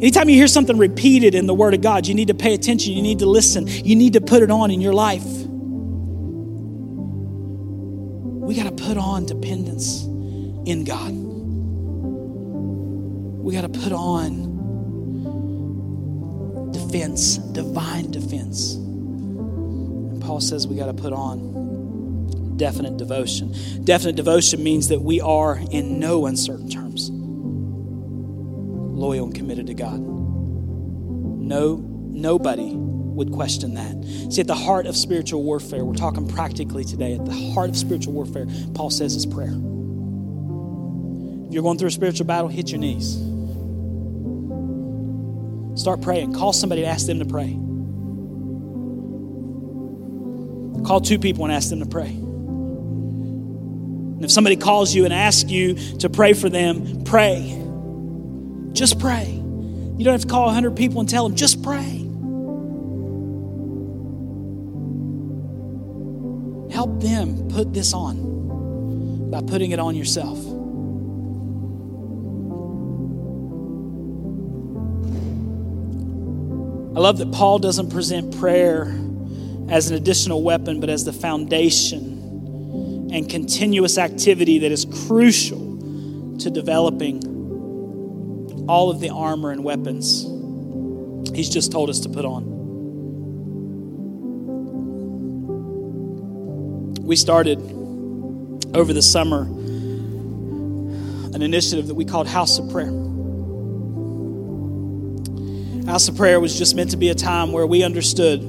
Anytime 0.00 0.30
you 0.30 0.36
hear 0.36 0.46
something 0.46 0.78
repeated 0.78 1.34
in 1.34 1.46
the 1.46 1.52
Word 1.52 1.74
of 1.74 1.82
God, 1.82 2.06
you 2.06 2.14
need 2.14 2.28
to 2.28 2.34
pay 2.34 2.54
attention, 2.54 2.94
you 2.94 3.02
need 3.02 3.18
to 3.18 3.26
listen, 3.26 3.66
you 3.66 3.94
need 3.94 4.14
to 4.14 4.22
put 4.22 4.42
it 4.42 4.50
on 4.50 4.70
in 4.70 4.80
your 4.80 4.94
life. 4.94 5.26
We 8.50 8.54
got 8.54 8.64
to 8.64 8.72
put 8.82 8.96
on 8.96 9.26
dependence 9.26 10.04
in 10.64 10.84
God. 10.84 11.10
We 13.44 13.52
got 13.54 13.60
to 13.60 13.68
put 13.68 13.92
on 13.92 14.48
defense, 16.72 17.36
divine 17.36 18.10
defense. 18.10 18.76
And 18.76 20.22
Paul 20.22 20.40
says 20.40 20.66
we 20.66 20.76
got 20.76 20.86
to 20.86 20.94
put 20.94 21.12
on 21.12 22.56
definite 22.56 22.96
devotion. 22.96 23.54
Definite 23.84 24.16
devotion 24.16 24.62
means 24.62 24.88
that 24.88 25.02
we 25.02 25.20
are 25.20 25.60
in 25.70 26.00
no 26.00 26.24
uncertain 26.24 26.70
terms 26.70 27.10
loyal 29.00 29.26
and 29.26 29.34
committed 29.34 29.66
to 29.68 29.74
God. 29.74 29.98
No, 30.00 31.76
nobody 31.76 32.74
would 32.74 33.32
question 33.32 33.74
that. 33.74 34.32
See, 34.32 34.40
at 34.40 34.46
the 34.46 34.54
heart 34.54 34.86
of 34.86 34.96
spiritual 34.96 35.42
warfare, 35.42 35.84
we're 35.84 35.94
talking 35.94 36.28
practically 36.28 36.84
today, 36.84 37.14
at 37.14 37.24
the 37.24 37.52
heart 37.52 37.70
of 37.70 37.76
spiritual 37.76 38.12
warfare, 38.12 38.46
Paul 38.74 38.90
says 38.90 39.16
is 39.16 39.26
prayer. 39.26 39.48
If 41.48 41.54
you're 41.54 41.62
going 41.62 41.78
through 41.78 41.88
a 41.88 41.90
spiritual 41.90 42.26
battle, 42.26 42.48
hit 42.48 42.70
your 42.70 42.78
knees. 42.78 43.16
Start 45.80 46.02
praying. 46.02 46.34
Call 46.34 46.52
somebody 46.52 46.82
and 46.82 46.90
ask 46.92 47.06
them 47.06 47.18
to 47.18 47.24
pray. 47.24 47.58
Call 50.86 51.00
two 51.00 51.18
people 51.18 51.44
and 51.44 51.52
ask 51.52 51.70
them 51.70 51.80
to 51.80 51.86
pray. 51.86 52.08
And 54.20 54.24
if 54.24 54.30
somebody 54.30 54.56
calls 54.56 54.94
you 54.94 55.04
and 55.04 55.14
asks 55.14 55.50
you 55.50 55.74
to 55.98 56.08
pray 56.10 56.34
for 56.34 56.48
them, 56.48 57.04
pray. 57.04 57.59
Just 58.72 58.98
pray. 58.98 59.26
You 59.30 60.04
don't 60.04 60.12
have 60.12 60.22
to 60.22 60.28
call 60.28 60.46
100 60.46 60.76
people 60.76 61.00
and 61.00 61.08
tell 61.08 61.28
them, 61.28 61.36
just 61.36 61.62
pray. 61.62 62.06
Help 66.72 67.02
them 67.02 67.48
put 67.48 67.74
this 67.74 67.92
on 67.92 69.30
by 69.30 69.42
putting 69.42 69.72
it 69.72 69.78
on 69.78 69.94
yourself. 69.94 70.38
I 76.96 77.00
love 77.00 77.18
that 77.18 77.30
Paul 77.32 77.58
doesn't 77.58 77.90
present 77.90 78.38
prayer 78.38 78.94
as 79.68 79.90
an 79.90 79.96
additional 79.96 80.42
weapon, 80.42 80.80
but 80.80 80.90
as 80.90 81.04
the 81.04 81.12
foundation 81.12 83.08
and 83.12 83.28
continuous 83.28 83.98
activity 83.98 84.58
that 84.60 84.72
is 84.72 84.86
crucial 85.06 85.78
to 86.38 86.50
developing 86.50 87.29
all 88.70 88.88
of 88.88 89.00
the 89.00 89.10
armor 89.10 89.50
and 89.50 89.64
weapons 89.64 90.22
he's 91.34 91.48
just 91.48 91.72
told 91.72 91.90
us 91.90 91.98
to 92.00 92.08
put 92.08 92.24
on. 92.24 92.44
We 97.04 97.16
started 97.16 97.58
over 98.72 98.92
the 98.92 99.02
summer 99.02 99.42
an 101.34 101.42
initiative 101.42 101.88
that 101.88 101.94
we 101.94 102.04
called 102.04 102.28
House 102.28 102.60
of 102.60 102.70
Prayer. 102.70 102.92
House 105.86 106.06
of 106.06 106.16
Prayer 106.16 106.38
was 106.38 106.56
just 106.56 106.76
meant 106.76 106.92
to 106.92 106.96
be 106.96 107.08
a 107.08 107.14
time 107.16 107.50
where 107.50 107.66
we 107.66 107.82
understood 107.82 108.42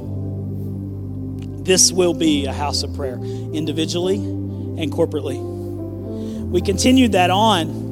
this 1.65 1.91
will 1.91 2.13
be 2.13 2.45
a 2.45 2.53
house 2.53 2.83
of 2.83 2.93
prayer, 2.95 3.17
individually 3.17 4.17
and 4.17 4.91
corporately. 4.91 5.39
We 6.51 6.61
continued 6.61 7.13
that 7.13 7.31
on, 7.31 7.90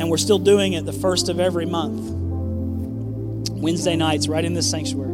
and 0.00 0.10
we're 0.10 0.16
still 0.16 0.38
doing 0.38 0.74
it 0.74 0.84
the 0.84 0.92
first 0.92 1.28
of 1.28 1.40
every 1.40 1.66
month. 1.66 2.10
Wednesday 3.50 3.96
nights, 3.96 4.28
right 4.28 4.44
in 4.44 4.54
this 4.54 4.70
sanctuary. 4.70 5.12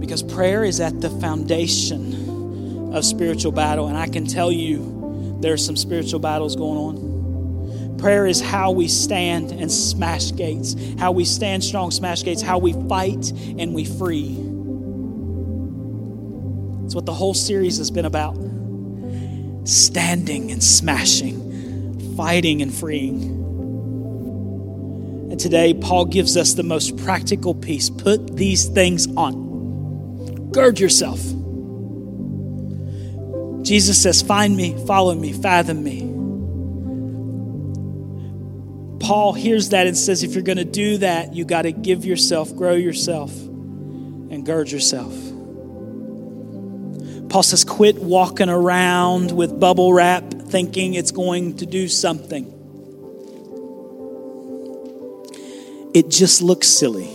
Because 0.00 0.22
prayer 0.22 0.64
is 0.64 0.80
at 0.80 1.00
the 1.00 1.10
foundation 1.10 2.94
of 2.94 3.04
spiritual 3.04 3.52
battle. 3.52 3.88
And 3.88 3.96
I 3.96 4.08
can 4.08 4.26
tell 4.26 4.50
you 4.52 5.38
there's 5.40 5.64
some 5.64 5.76
spiritual 5.76 6.20
battles 6.20 6.56
going 6.56 6.78
on. 6.78 7.98
Prayer 7.98 8.26
is 8.26 8.40
how 8.40 8.70
we 8.70 8.86
stand 8.86 9.50
and 9.50 9.70
smash 9.70 10.34
gates, 10.34 10.76
how 10.98 11.10
we 11.10 11.24
stand 11.24 11.64
strong, 11.64 11.90
smash 11.90 12.22
gates, 12.22 12.40
how 12.40 12.58
we 12.58 12.72
fight 12.88 13.32
and 13.58 13.74
we 13.74 13.84
free. 13.84 14.36
It's 16.84 16.94
what 16.94 17.06
the 17.06 17.12
whole 17.12 17.34
series 17.34 17.78
has 17.78 17.90
been 17.90 18.04
about 18.04 18.36
standing 19.64 20.50
and 20.50 20.62
smashing, 20.62 21.47
fighting 22.18 22.60
and 22.62 22.74
freeing. 22.74 23.22
And 25.30 25.38
today, 25.38 25.72
Paul 25.72 26.06
gives 26.06 26.36
us 26.36 26.54
the 26.54 26.64
most 26.64 26.96
practical 26.96 27.54
piece 27.54 27.90
put 27.90 28.36
these 28.36 28.64
things 28.64 29.06
on, 29.16 30.50
gird 30.50 30.80
yourself. 30.80 31.20
Jesus 33.62 34.02
says, 34.02 34.20
Find 34.20 34.56
me, 34.56 34.84
follow 34.84 35.14
me, 35.14 35.32
fathom 35.32 35.84
me. 35.84 36.00
Paul 38.98 39.32
hears 39.32 39.68
that 39.68 39.86
and 39.86 39.96
says, 39.96 40.24
If 40.24 40.34
you're 40.34 40.42
going 40.42 40.58
to 40.58 40.64
do 40.64 40.98
that, 40.98 41.34
you 41.34 41.44
got 41.44 41.62
to 41.62 41.72
give 41.72 42.04
yourself, 42.04 42.52
grow 42.56 42.74
yourself, 42.74 43.30
and 43.30 44.44
gird 44.44 44.72
yourself. 44.72 45.14
Paul 47.28 47.44
says, 47.44 47.62
Quit 47.62 47.98
walking 47.98 48.48
around 48.48 49.30
with 49.30 49.60
bubble 49.60 49.92
wrap 49.92 50.34
thinking 50.50 50.94
it's 50.94 51.10
going 51.10 51.56
to 51.58 51.66
do 51.66 51.88
something. 51.88 52.58
it 55.98 56.08
just 56.08 56.42
looks 56.42 56.68
silly. 56.68 57.10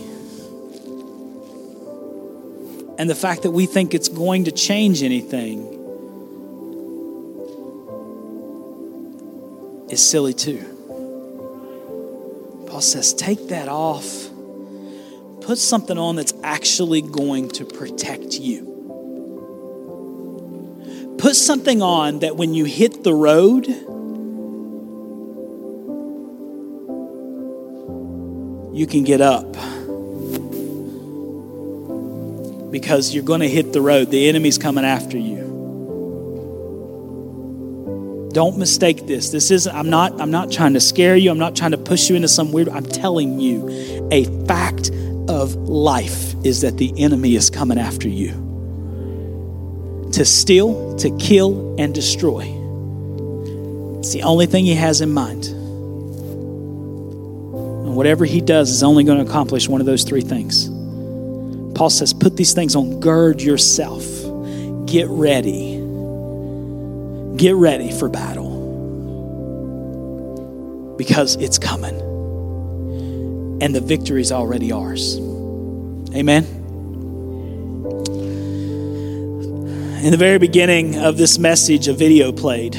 And 2.98 3.08
the 3.08 3.14
fact 3.14 3.42
that 3.42 3.50
we 3.50 3.66
think 3.66 3.94
it's 3.94 4.08
going 4.08 4.44
to 4.44 4.52
change 4.52 5.02
anything 5.02 5.62
is 9.90 10.06
silly 10.06 10.34
too. 10.34 10.62
Paul 12.68 12.82
says, 12.82 13.14
take 13.14 13.48
that 13.48 13.68
off. 13.68 14.28
Put 15.40 15.58
something 15.58 15.96
on 15.96 16.16
that's 16.16 16.34
actually 16.42 17.02
going 17.02 17.48
to 17.50 17.64
protect 17.64 18.34
you. 18.34 18.73
Put 21.24 21.36
something 21.36 21.80
on 21.80 22.18
that 22.18 22.36
when 22.36 22.52
you 22.52 22.66
hit 22.66 23.02
the 23.02 23.14
road, 23.14 23.66
you 28.76 28.86
can 28.86 29.04
get 29.04 29.22
up. 29.22 29.50
Because 32.70 33.14
you're 33.14 33.24
going 33.24 33.40
to 33.40 33.48
hit 33.48 33.72
the 33.72 33.80
road. 33.80 34.10
The 34.10 34.28
enemy's 34.28 34.58
coming 34.58 34.84
after 34.84 35.16
you. 35.16 35.38
Don't 38.34 38.58
mistake 38.58 39.06
this. 39.06 39.30
This 39.30 39.50
isn't 39.50 39.74
I'm 39.74 39.88
not 39.88 40.20
I'm 40.20 40.30
not 40.30 40.52
trying 40.52 40.74
to 40.74 40.80
scare 40.80 41.16
you. 41.16 41.30
I'm 41.30 41.38
not 41.38 41.56
trying 41.56 41.70
to 41.70 41.78
push 41.78 42.10
you 42.10 42.16
into 42.16 42.28
some 42.28 42.52
weird 42.52 42.68
I'm 42.68 42.84
telling 42.84 43.40
you 43.40 44.08
a 44.12 44.24
fact 44.44 44.90
of 45.28 45.54
life 45.54 46.34
is 46.44 46.60
that 46.60 46.76
the 46.76 46.92
enemy 47.02 47.34
is 47.34 47.48
coming 47.48 47.78
after 47.78 48.10
you. 48.10 48.53
To 50.14 50.24
steal, 50.24 50.96
to 50.96 51.10
kill 51.18 51.76
and 51.78 51.94
destroy. 51.94 52.42
It's 53.98 54.12
the 54.12 54.22
only 54.22 54.46
thing 54.46 54.64
he 54.64 54.74
has 54.74 55.00
in 55.00 55.10
mind. 55.12 55.46
And 57.84 57.96
whatever 57.96 58.24
he 58.24 58.40
does 58.40 58.70
is 58.70 58.82
only 58.82 59.04
going 59.04 59.18
to 59.18 59.28
accomplish 59.28 59.68
one 59.68 59.80
of 59.80 59.86
those 59.86 60.04
three 60.04 60.20
things. 60.20 60.68
Paul 61.76 61.90
says, 61.90 62.12
Put 62.12 62.36
these 62.36 62.52
things 62.52 62.76
on, 62.76 63.00
gird 63.00 63.42
yourself, 63.42 64.04
get 64.86 65.08
ready. 65.08 65.80
Get 67.36 67.56
ready 67.56 67.90
for 67.90 68.08
battle 68.08 68.54
because 70.96 71.34
it's 71.36 71.58
coming 71.58 72.00
and 73.60 73.74
the 73.74 73.80
victory 73.80 74.20
is 74.20 74.30
already 74.30 74.70
ours. 74.70 75.18
Amen. 76.14 76.63
In 80.04 80.10
the 80.10 80.18
very 80.18 80.36
beginning 80.36 80.98
of 80.98 81.16
this 81.16 81.38
message, 81.38 81.88
a 81.88 81.94
video 81.94 82.30
played 82.30 82.74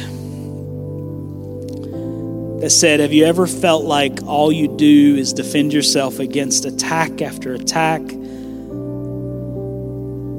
that 2.61 2.69
said, 2.69 2.99
Have 2.99 3.13
you 3.13 3.25
ever 3.25 3.47
felt 3.47 3.83
like 3.83 4.21
all 4.27 4.51
you 4.51 4.67
do 4.67 5.15
is 5.15 5.33
defend 5.33 5.73
yourself 5.73 6.19
against 6.19 6.65
attack 6.65 7.23
after 7.23 7.55
attack? 7.55 8.03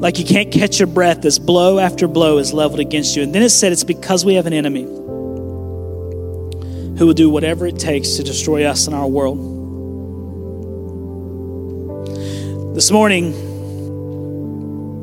Like 0.00 0.20
you 0.20 0.24
can't 0.24 0.52
catch 0.52 0.78
your 0.78 0.86
breath 0.86 1.24
as 1.24 1.40
blow 1.40 1.80
after 1.80 2.06
blow 2.06 2.38
is 2.38 2.52
leveled 2.52 2.78
against 2.78 3.16
you. 3.16 3.24
And 3.24 3.34
then 3.34 3.42
it 3.42 3.50
said 3.50 3.72
it's 3.72 3.82
because 3.82 4.24
we 4.24 4.34
have 4.34 4.46
an 4.46 4.52
enemy 4.52 4.84
who 4.84 7.04
will 7.04 7.14
do 7.14 7.28
whatever 7.28 7.66
it 7.66 7.80
takes 7.80 8.10
to 8.10 8.22
destroy 8.22 8.64
us 8.64 8.86
and 8.86 8.94
our 8.94 9.08
world. 9.08 9.38
This 12.76 12.92
morning, 12.92 13.55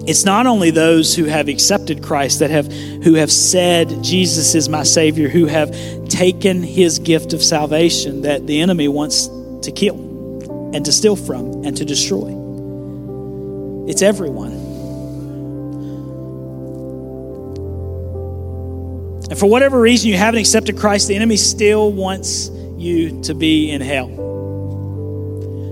it's 0.06 0.26
not 0.26 0.46
only 0.46 0.70
those 0.70 1.16
who 1.16 1.24
have 1.26 1.48
accepted 1.48 2.04
Christ 2.04 2.40
that 2.40 2.50
have 2.50 2.70
who 2.72 3.14
have 3.14 3.32
said 3.32 4.04
Jesus 4.04 4.54
is 4.54 4.68
my 4.68 4.84
savior 4.84 5.30
who 5.30 5.46
have 5.46 5.72
taken 6.10 6.62
his 6.62 7.00
gift 7.00 7.32
of 7.32 7.42
salvation 7.42 8.24
that 8.24 8.46
the 8.46 8.60
enemy 8.60 8.90
wants 8.90 9.28
to 9.62 9.72
kill 9.72 9.96
and 10.74 10.84
to 10.84 10.92
steal 10.92 11.16
from 11.16 11.64
and 11.64 11.78
to 11.78 11.86
destroy. 11.86 12.28
It's 13.88 14.02
everyone. 14.02 14.52
And 19.30 19.40
for 19.40 19.50
whatever 19.50 19.80
reason 19.80 20.10
you 20.10 20.18
haven't 20.18 20.42
accepted 20.42 20.78
Christ, 20.78 21.08
the 21.08 21.16
enemy 21.16 21.38
still 21.38 21.94
wants 21.94 22.50
you 22.78 23.22
to 23.22 23.34
be 23.34 23.72
in 23.72 23.80
hell. 23.80 24.10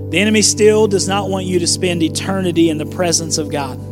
The 0.10 0.20
enemy 0.20 0.42
still 0.42 0.88
does 0.88 1.08
not 1.08 1.30
want 1.30 1.46
you 1.46 1.60
to 1.60 1.68
spend 1.68 2.02
eternity 2.02 2.70
in 2.70 2.78
the 2.78 2.86
presence 2.86 3.38
of 3.38 3.50
God. 3.50 3.91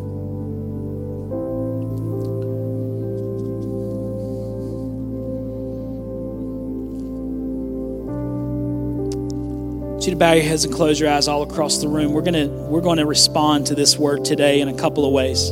Bow 10.20 10.34
your 10.34 10.44
heads 10.44 10.66
and 10.66 10.74
close 10.74 11.00
your 11.00 11.10
eyes 11.10 11.30
all 11.30 11.42
across 11.42 11.78
the 11.78 11.88
room. 11.88 12.12
We're 12.12 12.22
gonna 12.22 12.48
we're 12.48 12.82
going 12.82 12.98
to 12.98 13.06
respond 13.06 13.68
to 13.68 13.76
this 13.76 13.98
word 13.98 14.26
today 14.26 14.60
in 14.60 14.68
a 14.68 14.74
couple 14.78 15.06
of 15.06 15.14
ways. 15.14 15.50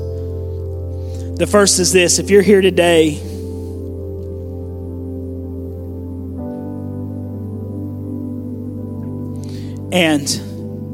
The 1.38 1.48
first 1.50 1.80
is 1.80 1.94
this: 1.94 2.20
if 2.20 2.30
you're 2.30 2.42
here 2.44 2.62
today. 2.62 3.20
And 9.90 10.30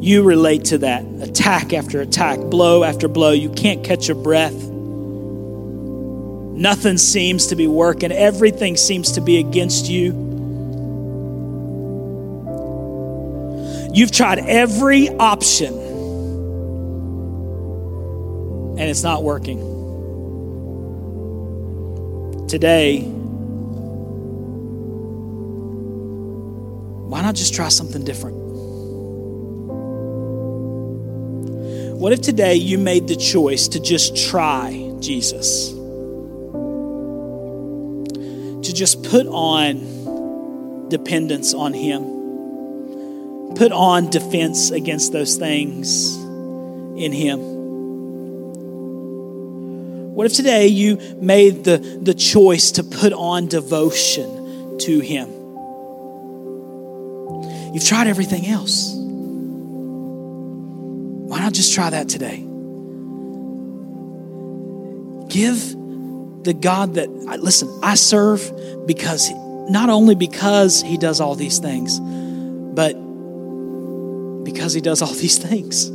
you 0.06 0.22
relate 0.22 0.66
to 0.66 0.78
that 0.78 1.04
attack 1.22 1.74
after 1.74 2.00
attack, 2.00 2.40
blow 2.40 2.84
after 2.84 3.08
blow. 3.08 3.32
You 3.32 3.50
can't 3.50 3.84
catch 3.84 4.08
your 4.08 4.16
breath. 4.16 4.54
Nothing 6.54 7.00
seems 7.00 7.48
to 7.48 7.56
be 7.56 7.66
working. 7.68 8.12
Everything 8.12 8.78
seems 8.78 9.14
to 9.14 9.22
be 9.22 9.40
against 9.40 9.90
you. 9.90 10.33
You've 13.94 14.12
tried 14.12 14.40
every 14.40 15.08
option 15.10 15.72
and 18.76 18.90
it's 18.90 19.04
not 19.04 19.24
working. 19.24 19.60
Today, 22.48 23.02
why 27.08 27.22
not 27.22 27.36
just 27.36 27.54
try 27.54 27.70
something 27.70 28.04
different? 28.04 28.36
What 32.00 32.14
if 32.14 32.22
today 32.22 32.56
you 32.56 32.80
made 32.80 33.08
the 33.08 33.16
choice 33.16 33.68
to 33.70 33.80
just 33.80 34.18
try 34.18 34.92
Jesus? 35.00 35.70
To 38.64 38.74
just 38.74 39.04
put 39.04 39.28
on 39.28 40.90
dependence 40.90 41.54
on 41.54 41.74
Him? 41.74 42.13
Put 43.56 43.72
on 43.72 44.10
defense 44.10 44.72
against 44.72 45.14
those 45.14 45.36
things 45.36 46.16
in 46.16 47.12
Him? 47.12 47.54
What 50.14 50.28
if 50.28 50.34
today 50.34 50.68
you 50.68 50.98
made 51.18 51.64
the, 51.64 51.78
the 51.78 52.14
choice 52.14 52.72
to 52.74 52.84
put 52.84 53.14
on 53.14 53.48
devotion 53.48 54.78
to 54.80 55.00
Him? 55.00 55.30
You've 57.74 57.84
tried 57.84 58.06
everything 58.08 58.46
else. 58.46 58.94
Why 61.34 61.40
not 61.40 61.54
just 61.54 61.74
try 61.74 61.90
that 61.90 62.10
today? 62.10 62.38
Give 65.30 65.58
the 66.44 66.54
God 66.54 66.94
that, 66.96 67.10
listen, 67.10 67.80
I 67.82 67.96
serve 67.96 68.52
because, 68.86 69.32
not 69.72 69.90
only 69.90 70.14
because 70.14 70.84
He 70.84 70.98
does 70.98 71.20
all 71.20 71.34
these 71.34 71.58
things, 71.58 72.00
but 72.00 72.96
Because 74.64 74.74
He 74.74 74.80
does 74.80 75.02
all 75.02 75.14
these 75.14 75.38
things. 75.38 75.88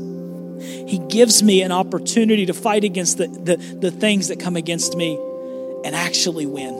He 0.86 0.98
gives 0.98 1.42
me 1.42 1.62
an 1.62 1.72
opportunity 1.72 2.44
to 2.44 2.52
fight 2.52 2.84
against 2.84 3.16
the, 3.16 3.26
the, 3.26 3.56
the 3.56 3.90
things 3.90 4.28
that 4.28 4.38
come 4.40 4.56
against 4.56 4.94
me 4.94 5.14
and 5.86 5.96
actually 5.96 6.44
win. 6.44 6.74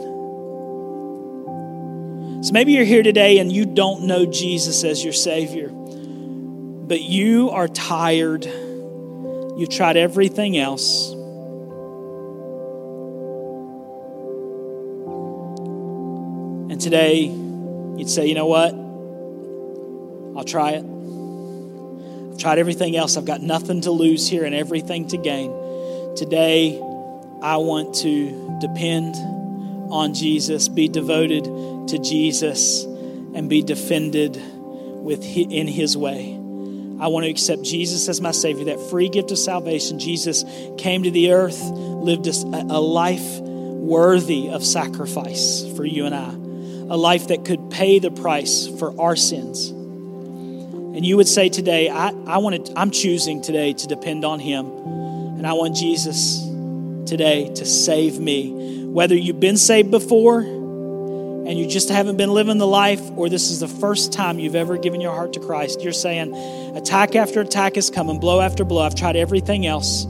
So 2.45 2.53
maybe 2.53 2.73
you're 2.73 2.85
here 2.85 3.03
today 3.03 3.39
and 3.39 3.51
you 3.51 3.65
don't 3.65 4.03
know 4.03 4.27
Jesus 4.27 4.85
as 4.85 5.03
your 5.03 5.15
Savior, 5.15 5.71
but 5.71 7.01
you 7.01 7.49
are 7.53 7.69
tired. 7.69 8.45
You've 8.45 9.71
tried 9.71 9.97
everything 9.97 10.59
else. 10.59 11.11
And 16.71 16.79
today, 16.79 17.23
you'd 17.23 18.11
say, 18.11 18.27
you 18.27 18.35
know 18.35 18.45
what? 18.47 18.75
I'll 20.37 20.45
try 20.45 20.73
it. 20.73 20.98
Tried 22.39 22.59
everything 22.59 22.97
else. 22.97 23.17
I've 23.17 23.25
got 23.25 23.43
nothing 23.43 23.81
to 23.81 23.91
lose 23.91 24.29
here 24.29 24.45
and 24.45 24.55
everything 24.55 25.09
to 25.09 25.17
gain. 25.17 25.51
Today, 26.15 26.79
I 27.43 27.57
want 27.57 27.97
to 27.97 28.59
depend 28.61 29.17
on 29.93 30.15
Jesus, 30.15 30.69
be 30.69 30.87
devoted 30.89 31.45
to 31.89 31.99
Jesus, 31.99 32.85
and 32.85 33.49
be 33.51 33.63
defended 33.63 34.37
with 34.37 35.25
in 35.25 35.67
His 35.67 35.97
way. 35.97 36.35
I 37.01 37.09
want 37.09 37.25
to 37.25 37.31
accept 37.31 37.63
Jesus 37.63 38.09
as 38.09 38.21
my 38.21 38.31
Savior, 38.31 38.67
that 38.67 38.81
free 38.89 39.09
gift 39.09 39.33
of 39.33 39.39
salvation. 39.39 39.99
Jesus 39.99 40.45
came 40.79 41.03
to 41.03 41.11
the 41.11 41.33
earth, 41.33 41.61
lived 41.61 42.29
a, 42.29 42.31
a 42.31 42.81
life 42.81 43.41
worthy 43.41 44.49
of 44.51 44.65
sacrifice 44.65 45.65
for 45.77 45.85
you 45.85 46.07
and 46.07 46.15
I, 46.15 46.29
a 46.93 46.97
life 46.97 47.29
that 47.29 47.45
could 47.45 47.71
pay 47.71 47.99
the 47.99 48.13
price 48.13 48.69
for 48.79 49.01
our 49.01 49.17
sins 49.17 49.73
and 50.99 51.07
you 51.07 51.17
would 51.17 51.29
say 51.29 51.49
today, 51.49 51.89
I, 51.89 52.09
I 52.27 52.39
want 52.39 52.67
to, 52.67 52.73
I'm 52.77 52.91
choosing 52.91 53.41
today 53.41 53.73
to 53.73 53.87
depend 53.87 54.25
on 54.25 54.41
Him. 54.41 54.67
And 54.67 55.47
I 55.47 55.53
want 55.53 55.77
Jesus 55.77 56.41
today 57.09 57.53
to 57.55 57.65
save 57.65 58.19
me. 58.19 58.85
Whether 58.85 59.15
you've 59.15 59.39
been 59.39 59.59
saved 59.59 59.93
before 59.93 60.41
and 60.41 61.57
you 61.57 61.69
just 61.69 61.89
haven't 61.89 62.17
been 62.17 62.31
living 62.31 62.59
the 62.59 62.67
life, 62.67 63.01
or 63.13 63.29
this 63.29 63.53
is 63.53 63.61
the 63.61 63.69
first 63.69 64.13
time 64.13 64.41
you've 64.41 64.57
ever 64.57 64.77
given 64.77 65.01
your 65.01 65.13
heart 65.13 65.35
to 65.35 65.41
Christ, 65.41 65.83
you're 65.83 65.93
saying, 65.93 66.35
attack 66.77 67.15
after 67.15 67.43
attack 67.43 67.77
is 67.77 67.91
coming, 67.91 68.19
blow 68.19 68.41
after 68.41 68.65
blow. 68.65 68.83
I've 68.83 68.97
tried 68.97 69.15
everything 69.15 69.67
else. 69.67 70.03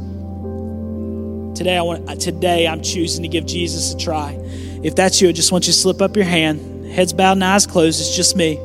Today, 1.55 1.77
I 1.77 1.83
want, 1.83 2.19
today 2.19 2.67
I'm 2.67 2.81
choosing 2.81 3.25
to 3.25 3.29
give 3.29 3.45
Jesus 3.45 3.93
a 3.93 3.99
try. 3.99 4.39
If 4.83 4.97
that's 4.97 5.21
you, 5.21 5.29
I 5.29 5.33
just 5.33 5.53
want 5.53 5.67
you 5.67 5.75
to 5.75 5.79
slip 5.79 6.01
up 6.01 6.17
your 6.17 6.25
hand, 6.25 6.87
heads 6.91 7.13
bowed 7.13 7.33
and 7.33 7.45
eyes 7.45 7.67
closed. 7.67 8.01
It's 8.01 8.17
just 8.17 8.37
me. 8.37 8.59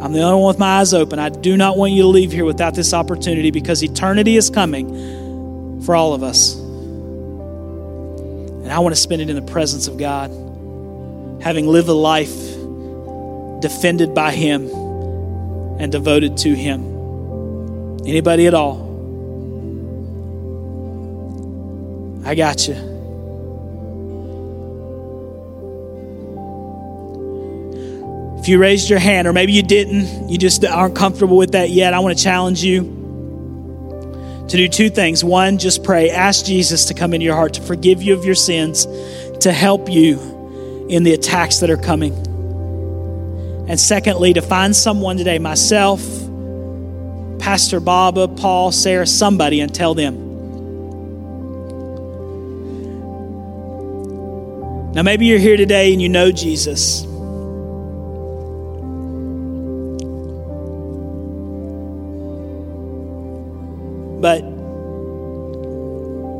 I'm 0.00 0.12
the 0.12 0.22
only 0.22 0.40
one 0.40 0.48
with 0.48 0.58
my 0.58 0.78
eyes 0.78 0.94
open. 0.94 1.18
I 1.18 1.28
do 1.28 1.56
not 1.56 1.76
want 1.76 1.92
you 1.92 2.02
to 2.02 2.08
leave 2.08 2.30
here 2.30 2.44
without 2.44 2.74
this 2.74 2.94
opportunity 2.94 3.50
because 3.50 3.82
eternity 3.82 4.36
is 4.36 4.48
coming 4.48 5.82
for 5.82 5.96
all 5.96 6.14
of 6.14 6.22
us. 6.22 6.54
And 8.68 8.70
I 8.70 8.78
want 8.78 8.94
to 8.94 9.00
spend 9.00 9.22
it 9.22 9.28
in 9.28 9.34
the 9.34 9.50
presence 9.50 9.88
of 9.88 9.96
God, 9.98 10.30
having 11.42 11.66
lived 11.66 11.88
a 11.88 11.92
life 11.92 12.36
defended 13.60 14.14
by 14.14 14.30
Him 14.30 14.68
and 15.80 15.90
devoted 15.90 16.36
to 16.38 16.54
Him. 16.54 16.84
Anybody 18.06 18.46
at 18.46 18.54
all? 18.54 18.86
I 22.24 22.34
got 22.34 22.68
you. 22.68 22.87
If 28.48 28.52
you 28.52 28.58
raised 28.58 28.88
your 28.88 28.98
hand, 28.98 29.28
or 29.28 29.34
maybe 29.34 29.52
you 29.52 29.62
didn't, 29.62 30.30
you 30.30 30.38
just 30.38 30.64
aren't 30.64 30.96
comfortable 30.96 31.36
with 31.36 31.52
that 31.52 31.68
yet, 31.68 31.92
I 31.92 31.98
want 31.98 32.16
to 32.16 32.24
challenge 32.24 32.64
you 32.64 32.80
to 34.48 34.56
do 34.56 34.66
two 34.68 34.88
things. 34.88 35.22
One, 35.22 35.58
just 35.58 35.84
pray. 35.84 36.08
Ask 36.08 36.46
Jesus 36.46 36.86
to 36.86 36.94
come 36.94 37.12
into 37.12 37.26
your 37.26 37.34
heart, 37.34 37.52
to 37.52 37.60
forgive 37.60 38.00
you 38.00 38.14
of 38.14 38.24
your 38.24 38.34
sins, 38.34 38.86
to 39.40 39.52
help 39.52 39.90
you 39.90 40.86
in 40.88 41.02
the 41.02 41.12
attacks 41.12 41.60
that 41.60 41.68
are 41.68 41.76
coming. 41.76 42.14
And 43.68 43.78
secondly, 43.78 44.32
to 44.32 44.40
find 44.40 44.74
someone 44.74 45.18
today, 45.18 45.38
myself, 45.38 46.00
Pastor 47.38 47.80
Baba, 47.80 48.28
Paul, 48.28 48.72
Sarah, 48.72 49.06
somebody, 49.06 49.60
and 49.60 49.74
tell 49.74 49.92
them. 49.92 50.14
Now, 54.94 55.02
maybe 55.02 55.26
you're 55.26 55.38
here 55.38 55.58
today 55.58 55.92
and 55.92 56.00
you 56.00 56.08
know 56.08 56.32
Jesus. 56.32 57.07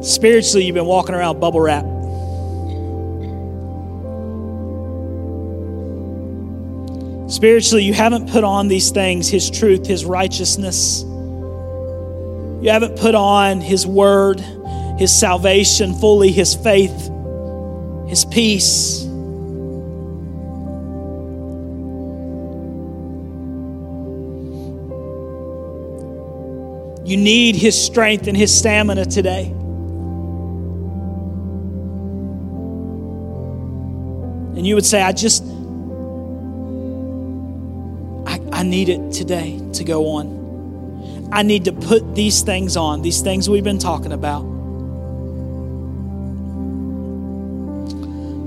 Spiritually, 0.08 0.64
you've 0.64 0.74
been 0.74 0.86
walking 0.86 1.14
around 1.14 1.38
bubble 1.40 1.60
wrap. 1.60 1.84
Spiritually, 7.30 7.84
you 7.84 7.92
haven't 7.92 8.30
put 8.30 8.42
on 8.42 8.68
these 8.68 8.90
things 8.90 9.28
His 9.28 9.50
truth, 9.50 9.86
His 9.86 10.04
righteousness. 10.04 11.02
You 11.02 12.70
haven't 12.70 12.98
put 12.98 13.14
on 13.14 13.60
His 13.60 13.86
word, 13.86 14.40
His 14.98 15.14
salvation 15.14 15.94
fully, 15.94 16.32
His 16.32 16.54
faith, 16.54 17.10
His 18.08 18.24
peace. 18.24 19.04
You 27.04 27.16
need 27.16 27.56
His 27.56 27.80
strength 27.80 28.26
and 28.26 28.36
His 28.36 28.56
stamina 28.56 29.04
today. 29.04 29.54
And 34.58 34.66
you 34.66 34.74
would 34.74 34.84
say, 34.84 35.00
I 35.00 35.12
just, 35.12 35.44
I, 38.26 38.58
I 38.58 38.64
need 38.64 38.88
it 38.88 39.12
today 39.12 39.60
to 39.74 39.84
go 39.84 40.08
on. 40.08 41.30
I 41.32 41.42
need 41.42 41.66
to 41.66 41.72
put 41.72 42.16
these 42.16 42.42
things 42.42 42.76
on, 42.76 43.02
these 43.02 43.20
things 43.20 43.48
we've 43.48 43.62
been 43.62 43.78
talking 43.78 44.12
about. 44.12 44.40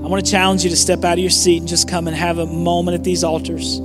I 0.04 0.06
want 0.06 0.22
to 0.22 0.30
challenge 0.30 0.64
you 0.64 0.68
to 0.70 0.76
step 0.76 1.02
out 1.02 1.14
of 1.14 1.20
your 1.20 1.30
seat 1.30 1.60
and 1.60 1.68
just 1.68 1.88
come 1.88 2.06
and 2.06 2.14
have 2.14 2.36
a 2.36 2.44
moment 2.44 2.94
at 2.96 3.04
these 3.04 3.24
altars. 3.24 3.80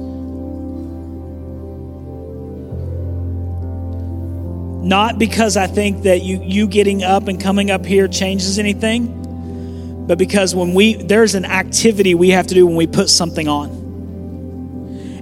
Not 4.86 5.18
because 5.18 5.56
I 5.56 5.68
think 5.68 6.04
that 6.04 6.24
you, 6.24 6.42
you 6.44 6.68
getting 6.68 7.04
up 7.04 7.30
and 7.30 7.40
coming 7.40 7.72
up 7.72 7.86
here 7.86 8.10
changes 8.10 8.60
anything, 8.60 9.27
but 10.08 10.18
because 10.18 10.56
when 10.56 10.74
we 10.74 10.96
there's 10.96 11.36
an 11.36 11.46
activity 11.46 12.16
we 12.16 12.30
have 12.30 12.48
to 12.48 12.56
do 12.56 12.66
when 12.66 12.76
we 12.76 12.88
put 12.88 13.10
something 13.10 13.48
on. 13.48 13.86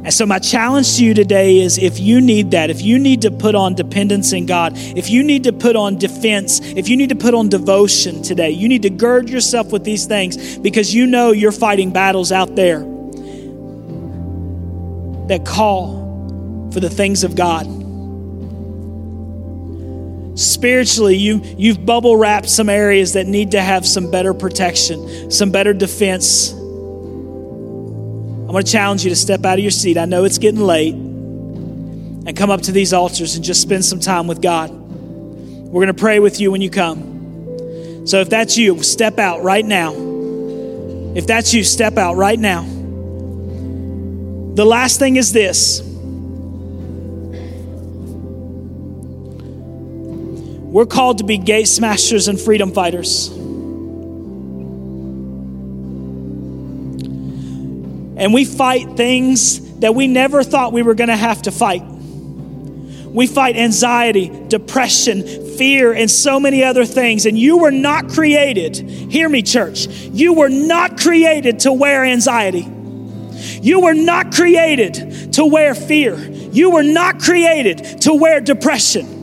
And 0.06 0.14
so, 0.14 0.28
my 0.28 0.38
challenge 0.38 0.98
to 0.98 1.04
you 1.04 1.16
today 1.16 1.58
is 1.58 1.80
if 1.80 2.00
you 2.00 2.22
need 2.22 2.52
that, 2.52 2.70
if 2.70 2.84
you 2.84 3.00
need 3.00 3.24
to 3.24 3.32
put 3.32 3.56
on 3.56 3.74
dependence 3.74 4.34
in 4.34 4.46
God, 4.46 4.74
if 4.76 5.10
you 5.10 5.24
need 5.24 5.46
to 5.46 5.52
put 5.52 5.76
on 5.76 5.98
defense, 5.98 6.60
if 6.62 6.88
you 6.88 6.96
need 6.96 7.10
to 7.10 7.16
put 7.16 7.34
on 7.34 7.50
devotion 7.50 8.22
today, 8.22 8.52
you 8.52 8.68
need 8.68 8.84
to 8.84 8.92
gird 8.92 9.32
yourself 9.32 9.72
with 9.72 9.84
these 9.84 10.06
things 10.06 10.60
because 10.60 10.94
you 10.94 11.08
know 11.08 11.32
you're 11.32 11.52
fighting 11.52 11.92
battles 11.92 12.32
out 12.32 12.56
there 12.56 12.82
that 15.28 15.44
call 15.44 16.70
for 16.72 16.80
the 16.80 16.90
things 16.90 17.24
of 17.24 17.36
God 17.36 17.66
spiritually 20.36 21.16
you 21.16 21.42
you've 21.58 21.86
bubble 21.86 22.18
wrapped 22.18 22.50
some 22.50 22.70
areas 22.70 23.14
that 23.14 23.26
need 23.26 23.52
to 23.52 23.62
have 23.62 23.88
some 23.88 24.12
better 24.12 24.34
protection 24.34 25.32
some 25.32 25.52
better 25.52 25.74
defense. 25.74 26.52
I'm 26.52 28.52
going 28.52 28.64
to 28.64 28.72
challenge 28.72 29.04
you 29.04 29.10
to 29.10 29.16
step 29.16 29.44
out 29.44 29.58
of 29.58 29.64
your 29.64 29.72
seat. 29.72 29.98
I 29.98 30.06
know 30.06 30.24
it's 30.24 30.38
getting 30.38 30.62
late. 30.62 30.94
And 30.94 32.38
come 32.38 32.50
up 32.50 32.62
to 32.64 32.72
these 32.72 32.94
altars 32.94 33.36
and 33.36 33.44
just 33.44 33.62
spend 33.62 33.84
some 33.84 34.00
time 34.00 34.28
with 34.28 34.42
god. 34.42 34.72
We're 34.72 35.84
going 35.84 35.88
to 35.88 35.94
pray 35.94 36.20
with 36.20 36.40
you 36.40 36.52
when 36.52 36.62
you 36.62 36.70
come. 36.70 38.08
So 38.08 38.22
if 38.22 38.30
that's 38.30 38.56
you 38.56 38.82
step 38.84 39.20
out 39.20 39.44
right 39.44 39.66
now. 39.66 39.94
If 41.16 41.28
that's 41.28 41.54
you 41.54 41.64
step 41.64 41.98
out 41.98 42.16
right 42.16 42.40
now. 42.40 42.62
The 44.54 44.66
last 44.66 45.00
thing 45.00 45.16
is 45.16 45.34
this 45.34 45.82
We're 50.76 50.86
called 50.86 51.20
to 51.20 51.24
be 51.24 51.38
gate 51.38 51.70
smashers 51.70 52.28
and 52.28 52.38
freedom 52.38 52.74
fighters. 52.74 53.30
And 58.18 58.34
we 58.34 58.44
fight 58.44 58.98
things 58.98 59.80
that 59.80 59.96
we 59.96 60.08
never 60.08 60.44
thought 60.44 60.74
we 60.74 60.82
were 60.82 60.94
going 60.94 61.08
to 61.08 61.16
have 61.16 61.44
to 61.44 61.52
fight. 61.52 61.82
We 61.82 63.26
fight 63.26 63.56
anxiety, 63.56 64.30
depression, 64.50 65.56
fear, 65.56 65.94
and 65.94 66.12
so 66.12 66.42
many 66.42 66.62
other 66.62 66.84
things. 66.84 67.26
And 67.26 67.40
you 67.40 67.60
were 67.60 67.72
not 67.72 68.10
created, 68.10 68.76
hear 68.76 69.30
me, 69.30 69.44
church, 69.44 69.88
you 69.88 70.34
were 70.34 70.50
not 70.50 71.00
created 71.00 71.62
to 71.62 71.72
wear 71.72 72.04
anxiety. 72.04 72.68
You 73.62 73.80
were 73.80 73.94
not 73.94 74.34
created 74.34 75.32
to 75.36 75.46
wear 75.46 75.74
fear. 75.74 76.18
You 76.18 76.72
were 76.72 76.84
not 76.84 77.22
created 77.22 78.02
to 78.02 78.14
wear 78.14 78.42
depression. 78.42 79.15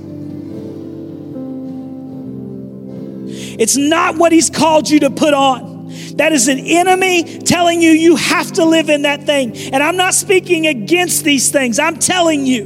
It's 3.62 3.76
not 3.76 4.16
what 4.16 4.32
He's 4.32 4.50
called 4.50 4.90
you 4.90 4.98
to 5.00 5.10
put 5.10 5.34
on. 5.34 5.86
That 6.16 6.32
is 6.32 6.48
an 6.48 6.58
enemy 6.58 7.38
telling 7.38 7.80
you 7.80 7.90
you 7.90 8.16
have 8.16 8.50
to 8.54 8.64
live 8.64 8.90
in 8.90 9.02
that 9.02 9.22
thing. 9.22 9.56
And 9.72 9.80
I'm 9.84 9.96
not 9.96 10.14
speaking 10.14 10.66
against 10.66 11.22
these 11.22 11.52
things, 11.52 11.78
I'm 11.78 12.00
telling 12.00 12.44
you. 12.44 12.64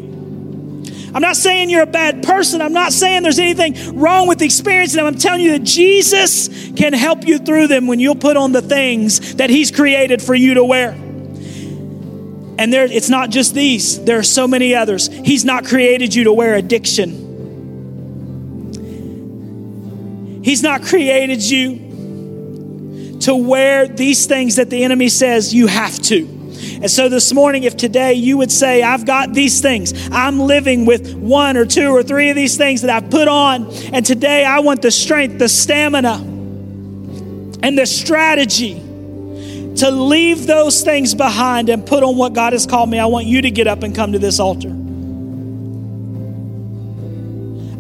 I'm 1.15 1.21
not 1.21 1.37
saying 1.37 1.69
you're 1.69 1.83
a 1.83 1.87
bad 1.87 2.23
person. 2.23 2.63
I'm 2.63 2.73
not 2.73 2.95
saying 2.95 3.25
there's 3.25 3.39
anything 3.39 3.99
wrong 3.99 4.27
with 4.27 4.41
experiencing 4.41 4.97
them. 4.97 5.07
I'm 5.07 5.19
telling 5.19 5.43
you 5.43 5.53
that 5.53 5.65
Jesus 5.65 6.49
can 6.73 6.95
help 6.95 7.27
you 7.27 7.41
through 7.41 7.67
them 7.67 7.87
when 7.87 8.01
you'll 8.01 8.15
put 8.15 8.39
on 8.39 8.53
the 8.53 8.63
things 8.63 9.35
that 9.35 9.51
He's 9.51 9.71
created 9.71 10.23
for 10.23 10.35
you 10.35 10.55
to 10.55 10.65
wear. 10.65 10.93
And 12.59 12.73
there, 12.73 12.87
it's 12.91 13.11
not 13.11 13.29
just 13.29 13.55
these, 13.55 14.03
there 14.03 14.19
are 14.19 14.23
so 14.23 14.49
many 14.49 14.75
others. 14.75 15.09
He's 15.09 15.45
not 15.45 15.67
created 15.67 16.15
you 16.15 16.25
to 16.25 16.33
wear 16.33 16.55
addiction. 16.55 17.26
He's 20.47 20.63
not 20.63 20.83
created 20.85 21.43
you 21.43 23.19
to 23.23 23.35
wear 23.35 23.89
these 23.89 24.27
things 24.27 24.55
that 24.55 24.71
the 24.71 24.85
enemy 24.85 25.09
says 25.09 25.53
you 25.53 25.67
have 25.67 26.01
to. 26.03 26.19
And 26.21 26.89
so 26.89 27.09
this 27.09 27.33
morning, 27.33 27.65
if 27.65 27.77
today 27.77 28.15
you 28.15 28.39
would 28.39 28.53
say, 28.53 28.81
I've 28.81 29.05
got 29.05 29.33
these 29.33 29.61
things, 29.61 30.09
I'm 30.13 30.39
living 30.39 30.87
with 30.87 31.17
one 31.17 31.57
or 31.57 31.67
two 31.67 31.89
or 31.89 32.05
three 32.05 32.31
of 32.31 32.37
these 32.37 32.57
things 32.57 32.83
that 32.83 32.91
I've 32.91 33.11
put 33.11 33.27
on, 33.27 33.73
and 33.93 34.07
today 34.07 34.45
I 34.45 34.61
want 34.61 34.83
the 34.83 34.93
strength, 34.93 35.41
the 35.41 35.49
stamina, 35.49 36.15
and 36.15 37.77
the 37.77 37.85
strategy 37.87 38.75
to 38.75 39.91
leave 39.91 40.47
those 40.47 40.83
things 40.83 41.17
behind 41.17 41.71
and 41.71 41.85
put 41.85 42.05
on 42.05 42.17
what 42.17 42.35
God 42.35 42.53
has 42.53 42.69
called 42.69 42.89
me, 42.89 43.01
I 43.01 43.07
want 43.07 43.27
you 43.27 43.43
to 43.43 43.51
get 43.51 43.67
up 43.67 43.83
and 43.83 43.97
come 43.97 44.13
to 44.13 44.21
this 44.21 44.39
altar. 44.39 44.71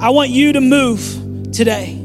I 0.04 0.10
want 0.10 0.30
you 0.30 0.54
to 0.54 0.60
move 0.60 1.52
today 1.52 2.02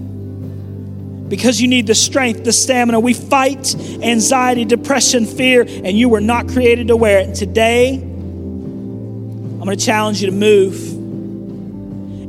because 1.32 1.62
you 1.62 1.68
need 1.70 1.88
the 1.88 1.96
strength, 1.96 2.44
the 2.44 2.52
stamina. 2.52 3.00
We 3.00 3.14
fight 3.14 3.74
anxiety, 4.04 4.66
depression, 4.66 5.26
fear, 5.26 5.62
and 5.62 5.98
you 5.98 6.10
were 6.10 6.20
not 6.20 6.50
created 6.50 6.90
to 6.90 6.98
wear 6.98 7.20
it. 7.20 7.28
And 7.28 7.36
today, 7.36 7.94
I'm 7.94 9.64
going 9.64 9.78
to 9.78 9.84
challenge 9.84 10.22
you 10.22 10.30
to 10.30 10.36
move. 10.36 10.92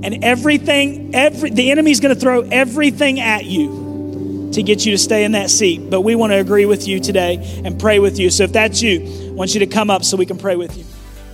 And 0.05 0.23
everything, 0.25 1.17
every 1.17 1.51
the 1.51 1.73
enemy's 1.73 1.99
going 1.99 2.15
to 2.15 2.21
throw 2.21 2.43
everything 2.43 3.19
at 3.19 3.45
you 3.45 4.51
to 4.55 4.63
get 4.63 4.87
you 4.87 4.93
to 4.93 4.99
stay 4.99 5.25
in 5.25 5.33
that 5.33 5.51
seat. 5.51 5.91
But 5.91 6.03
we 6.03 6.15
want 6.15 6.33
to 6.33 6.39
agree 6.39 6.67
with 6.67 6.87
you 6.87 7.01
today 7.01 7.61
and 7.65 7.81
pray 7.81 7.99
with 7.99 8.21
you. 8.21 8.31
So 8.31 8.45
if 8.45 8.53
that's 8.53 8.83
you, 8.83 9.31
I 9.31 9.33
want 9.33 9.53
you 9.53 9.61
to 9.61 9.67
come 9.67 9.91
up 9.91 10.05
so 10.05 10.17
we 10.17 10.27
can 10.27 10.39
pray 10.39 10.55
with 10.55 10.79
you. 10.79 10.85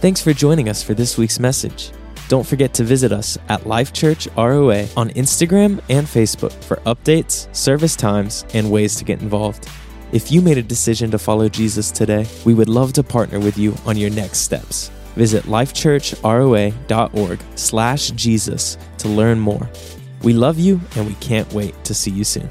Thanks 0.01 0.23
for 0.23 0.33
joining 0.33 0.71
us 0.71 0.83
for 0.83 0.95
this 0.95 1.19
week's 1.19 1.39
message. 1.39 1.91
Don't 2.29 2.47
forget 2.47 2.75
to 2.75 2.85
visit 2.85 3.11
us 3.11 3.39
at 3.49 3.67
Life 3.67 3.95
Church 3.95 4.29
ROA 4.37 4.87
on 4.99 5.09
Instagram 5.11 5.81
and 5.89 6.07
Facebook 6.07 6.53
for 6.63 6.77
updates, 6.85 7.55
service 7.57 7.97
times, 7.97 8.45
and 8.53 8.71
ways 8.71 8.97
to 8.97 9.05
get 9.05 9.23
involved. 9.23 9.67
If 10.13 10.31
you 10.31 10.43
made 10.43 10.59
a 10.59 10.63
decision 10.63 11.11
to 11.11 11.19
follow 11.19 11.49
Jesus 11.49 11.91
today, 11.91 12.27
we 12.45 12.53
would 12.53 12.69
love 12.69 12.93
to 12.95 13.03
partner 13.03 13.41
with 13.41 13.57
you 13.57 13.75
on 13.87 13.97
your 13.97 14.11
next 14.11 14.41
steps. 14.41 14.91
Visit 15.17 15.45
lifechurchroa.org 15.45 17.41
slash 17.55 18.11
Jesus 18.11 18.77
to 18.99 19.09
learn 19.09 19.41
more. 19.41 19.69
We 20.23 20.35
love 20.35 20.59
you 20.59 20.81
and 20.97 21.07
we 21.07 21.15
can't 21.15 21.51
wait 21.55 21.83
to 21.85 21.95
see 21.95 22.11
you 22.11 22.25
soon. 22.25 22.51